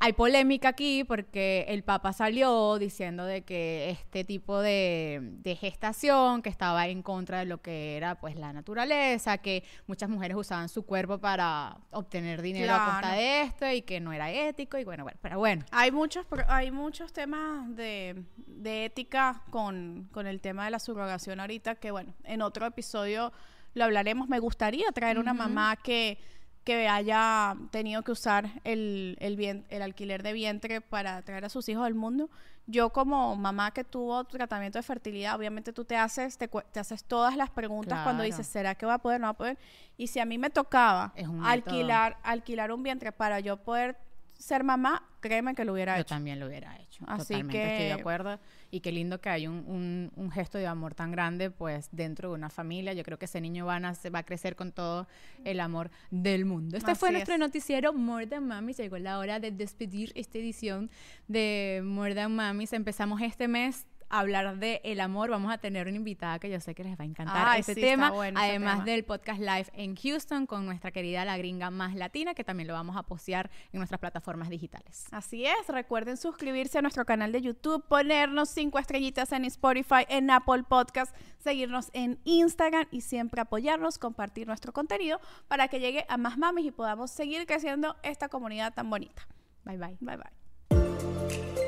Hay 0.00 0.12
polémica 0.12 0.68
aquí 0.68 1.02
porque 1.02 1.64
el 1.68 1.82
Papa 1.82 2.12
salió 2.12 2.78
diciendo 2.78 3.24
de 3.24 3.42
que 3.42 3.90
este 3.90 4.22
tipo 4.22 4.60
de, 4.60 5.18
de 5.20 5.56
gestación, 5.56 6.40
que 6.40 6.50
estaba 6.50 6.86
en 6.86 7.02
contra 7.02 7.40
de 7.40 7.46
lo 7.46 7.60
que 7.60 7.96
era 7.96 8.14
pues 8.14 8.36
la 8.36 8.52
naturaleza, 8.52 9.38
que 9.38 9.64
muchas 9.88 10.08
mujeres 10.08 10.36
usaban 10.36 10.68
su 10.68 10.84
cuerpo 10.86 11.18
para 11.18 11.78
obtener 11.90 12.42
dinero 12.42 12.72
a 12.74 12.92
costa 12.92 13.14
de 13.14 13.42
esto 13.42 13.68
y 13.72 13.82
que 13.82 13.98
no 13.98 14.12
era 14.12 14.30
ético 14.30 14.78
y 14.78 14.84
bueno, 14.84 15.02
bueno, 15.02 15.18
pero 15.20 15.38
bueno. 15.38 15.64
Hay 15.72 15.90
muchos, 15.90 16.24
hay 16.46 16.70
muchos 16.70 17.12
temas 17.12 17.74
de, 17.74 18.22
de 18.46 18.84
ética 18.84 19.42
con, 19.50 20.08
con 20.12 20.28
el 20.28 20.40
tema 20.40 20.64
de 20.64 20.70
la 20.70 20.78
subrogación 20.78 21.40
ahorita, 21.40 21.74
que 21.74 21.90
bueno, 21.90 22.14
en 22.22 22.42
otro 22.42 22.66
episodio 22.66 23.32
lo 23.74 23.84
hablaremos. 23.84 24.28
Me 24.28 24.38
gustaría 24.38 24.90
traer 24.92 25.18
una 25.18 25.34
mamá 25.34 25.76
que, 25.76 26.18
que 26.64 26.88
haya 26.88 27.56
tenido 27.70 28.02
que 28.02 28.12
usar 28.12 28.50
el, 28.64 29.16
el, 29.20 29.82
alquiler 29.82 30.22
de 30.22 30.32
vientre 30.32 30.80
para 30.80 31.22
traer 31.22 31.44
a 31.44 31.48
sus 31.48 31.68
hijos 31.68 31.86
al 31.86 31.94
mundo. 31.94 32.30
Yo 32.66 32.90
como 32.90 33.34
mamá 33.36 33.70
que 33.70 33.82
tuvo 33.82 34.24
tratamiento 34.24 34.78
de 34.78 34.82
fertilidad, 34.82 35.36
obviamente 35.36 35.72
tú 35.72 35.84
te 35.84 35.96
haces, 35.96 36.36
te, 36.36 36.48
te 36.48 36.80
haces 36.80 37.04
todas 37.04 37.36
las 37.36 37.48
preguntas 37.48 38.00
cuando 38.04 38.22
dices, 38.22 38.46
¿será 38.46 38.74
que 38.74 38.84
va 38.84 38.94
a 38.94 38.98
poder? 38.98 39.20
¿No 39.20 39.26
va 39.26 39.30
a 39.30 39.36
poder? 39.36 39.58
Y 39.96 40.08
si 40.08 40.20
a 40.20 40.26
mí 40.26 40.36
me 40.36 40.50
tocaba 40.50 41.14
alquilar, 41.42 42.18
alquilar 42.22 42.70
un 42.72 42.82
vientre 42.82 43.10
para 43.10 43.40
yo 43.40 43.56
poder 43.56 43.96
ser 44.38 44.62
mamá, 44.64 45.02
créeme 45.20 45.54
que 45.54 45.64
lo 45.64 45.72
hubiera 45.72 45.96
Yo 45.96 46.02
hecho. 46.02 46.08
también 46.14 46.38
lo 46.40 46.46
hubiera 46.46 46.76
hecho. 46.78 47.04
Así 47.08 47.34
Totalmente 47.34 47.62
estoy 47.62 47.88
de 47.88 47.94
que- 47.94 48.00
acuerdo. 48.00 48.38
Y 48.70 48.80
qué 48.80 48.92
lindo 48.92 49.20
que 49.20 49.30
hay 49.30 49.46
un, 49.48 49.64
un- 49.66 50.12
un 50.14 50.30
gesto 50.30 50.58
de 50.58 50.66
amor 50.66 50.94
tan 50.94 51.10
grande, 51.10 51.50
pues, 51.50 51.88
dentro 51.90 52.28
de 52.28 52.34
una 52.36 52.48
familia. 52.50 52.92
Yo 52.92 53.02
creo 53.02 53.18
que 53.18 53.24
ese 53.24 53.40
niño 53.40 53.66
va 53.66 53.76
a, 53.76 53.80
nacer- 53.80 54.14
va 54.14 54.20
a 54.20 54.22
crecer 54.22 54.54
con 54.56 54.72
todo 54.72 55.08
el 55.44 55.58
amor 55.60 55.90
del 56.10 56.44
mundo. 56.44 56.76
Este 56.76 56.94
fue 56.94 57.08
Así 57.08 57.14
nuestro 57.14 57.34
es. 57.34 57.40
noticiero 57.40 57.92
More 57.92 58.26
Than 58.26 58.46
Mamis. 58.46 58.76
Llegó 58.76 58.98
la 58.98 59.18
hora 59.18 59.40
de 59.40 59.50
despedir 59.50 60.12
esta 60.14 60.38
edición 60.38 60.88
de 61.26 61.80
More 61.84 62.14
Than 62.14 62.34
Mamis. 62.36 62.72
Empezamos 62.72 63.20
este 63.22 63.48
mes 63.48 63.86
hablar 64.10 64.58
de 64.58 64.80
el 64.84 65.00
amor. 65.00 65.30
Vamos 65.30 65.52
a 65.52 65.58
tener 65.58 65.86
una 65.86 65.96
invitada 65.96 66.38
que 66.38 66.50
yo 66.50 66.60
sé 66.60 66.74
que 66.74 66.84
les 66.84 66.98
va 66.98 67.02
a 67.02 67.06
encantar 67.06 67.58
este 67.58 67.74
sí, 67.74 67.80
tema. 67.80 68.10
bueno 68.10 68.38
Además 68.40 68.74
tema. 68.74 68.84
del 68.84 69.04
podcast 69.04 69.40
live 69.40 69.66
en 69.72 69.96
Houston 69.96 70.46
con 70.46 70.66
nuestra 70.66 70.90
querida 70.90 71.24
La 71.24 71.36
Gringa 71.38 71.70
Más 71.70 71.94
Latina, 71.94 72.34
que 72.34 72.44
también 72.44 72.66
lo 72.68 72.74
vamos 72.74 72.96
a 72.96 73.02
postear 73.02 73.50
en 73.72 73.78
nuestras 73.78 74.00
plataformas 74.00 74.48
digitales. 74.48 75.06
Así 75.10 75.44
es, 75.44 75.68
recuerden 75.68 76.16
suscribirse 76.16 76.78
a 76.78 76.82
nuestro 76.82 77.04
canal 77.04 77.32
de 77.32 77.42
YouTube, 77.42 77.84
ponernos 77.86 78.48
cinco 78.48 78.78
estrellitas 78.78 79.32
en 79.32 79.44
Spotify, 79.44 80.04
en 80.08 80.30
Apple 80.30 80.64
Podcast, 80.68 81.14
seguirnos 81.38 81.90
en 81.92 82.18
Instagram 82.24 82.86
y 82.90 83.02
siempre 83.02 83.40
apoyarnos, 83.40 83.98
compartir 83.98 84.46
nuestro 84.46 84.72
contenido 84.72 85.20
para 85.48 85.68
que 85.68 85.80
llegue 85.80 86.04
a 86.08 86.16
más 86.16 86.38
mamis 86.38 86.66
y 86.66 86.70
podamos 86.70 87.10
seguir 87.10 87.46
creciendo 87.46 87.96
esta 88.02 88.28
comunidad 88.28 88.74
tan 88.74 88.90
bonita. 88.90 89.26
Bye 89.64 89.76
bye. 89.76 89.96
Bye 90.00 90.16
bye. 90.16 91.67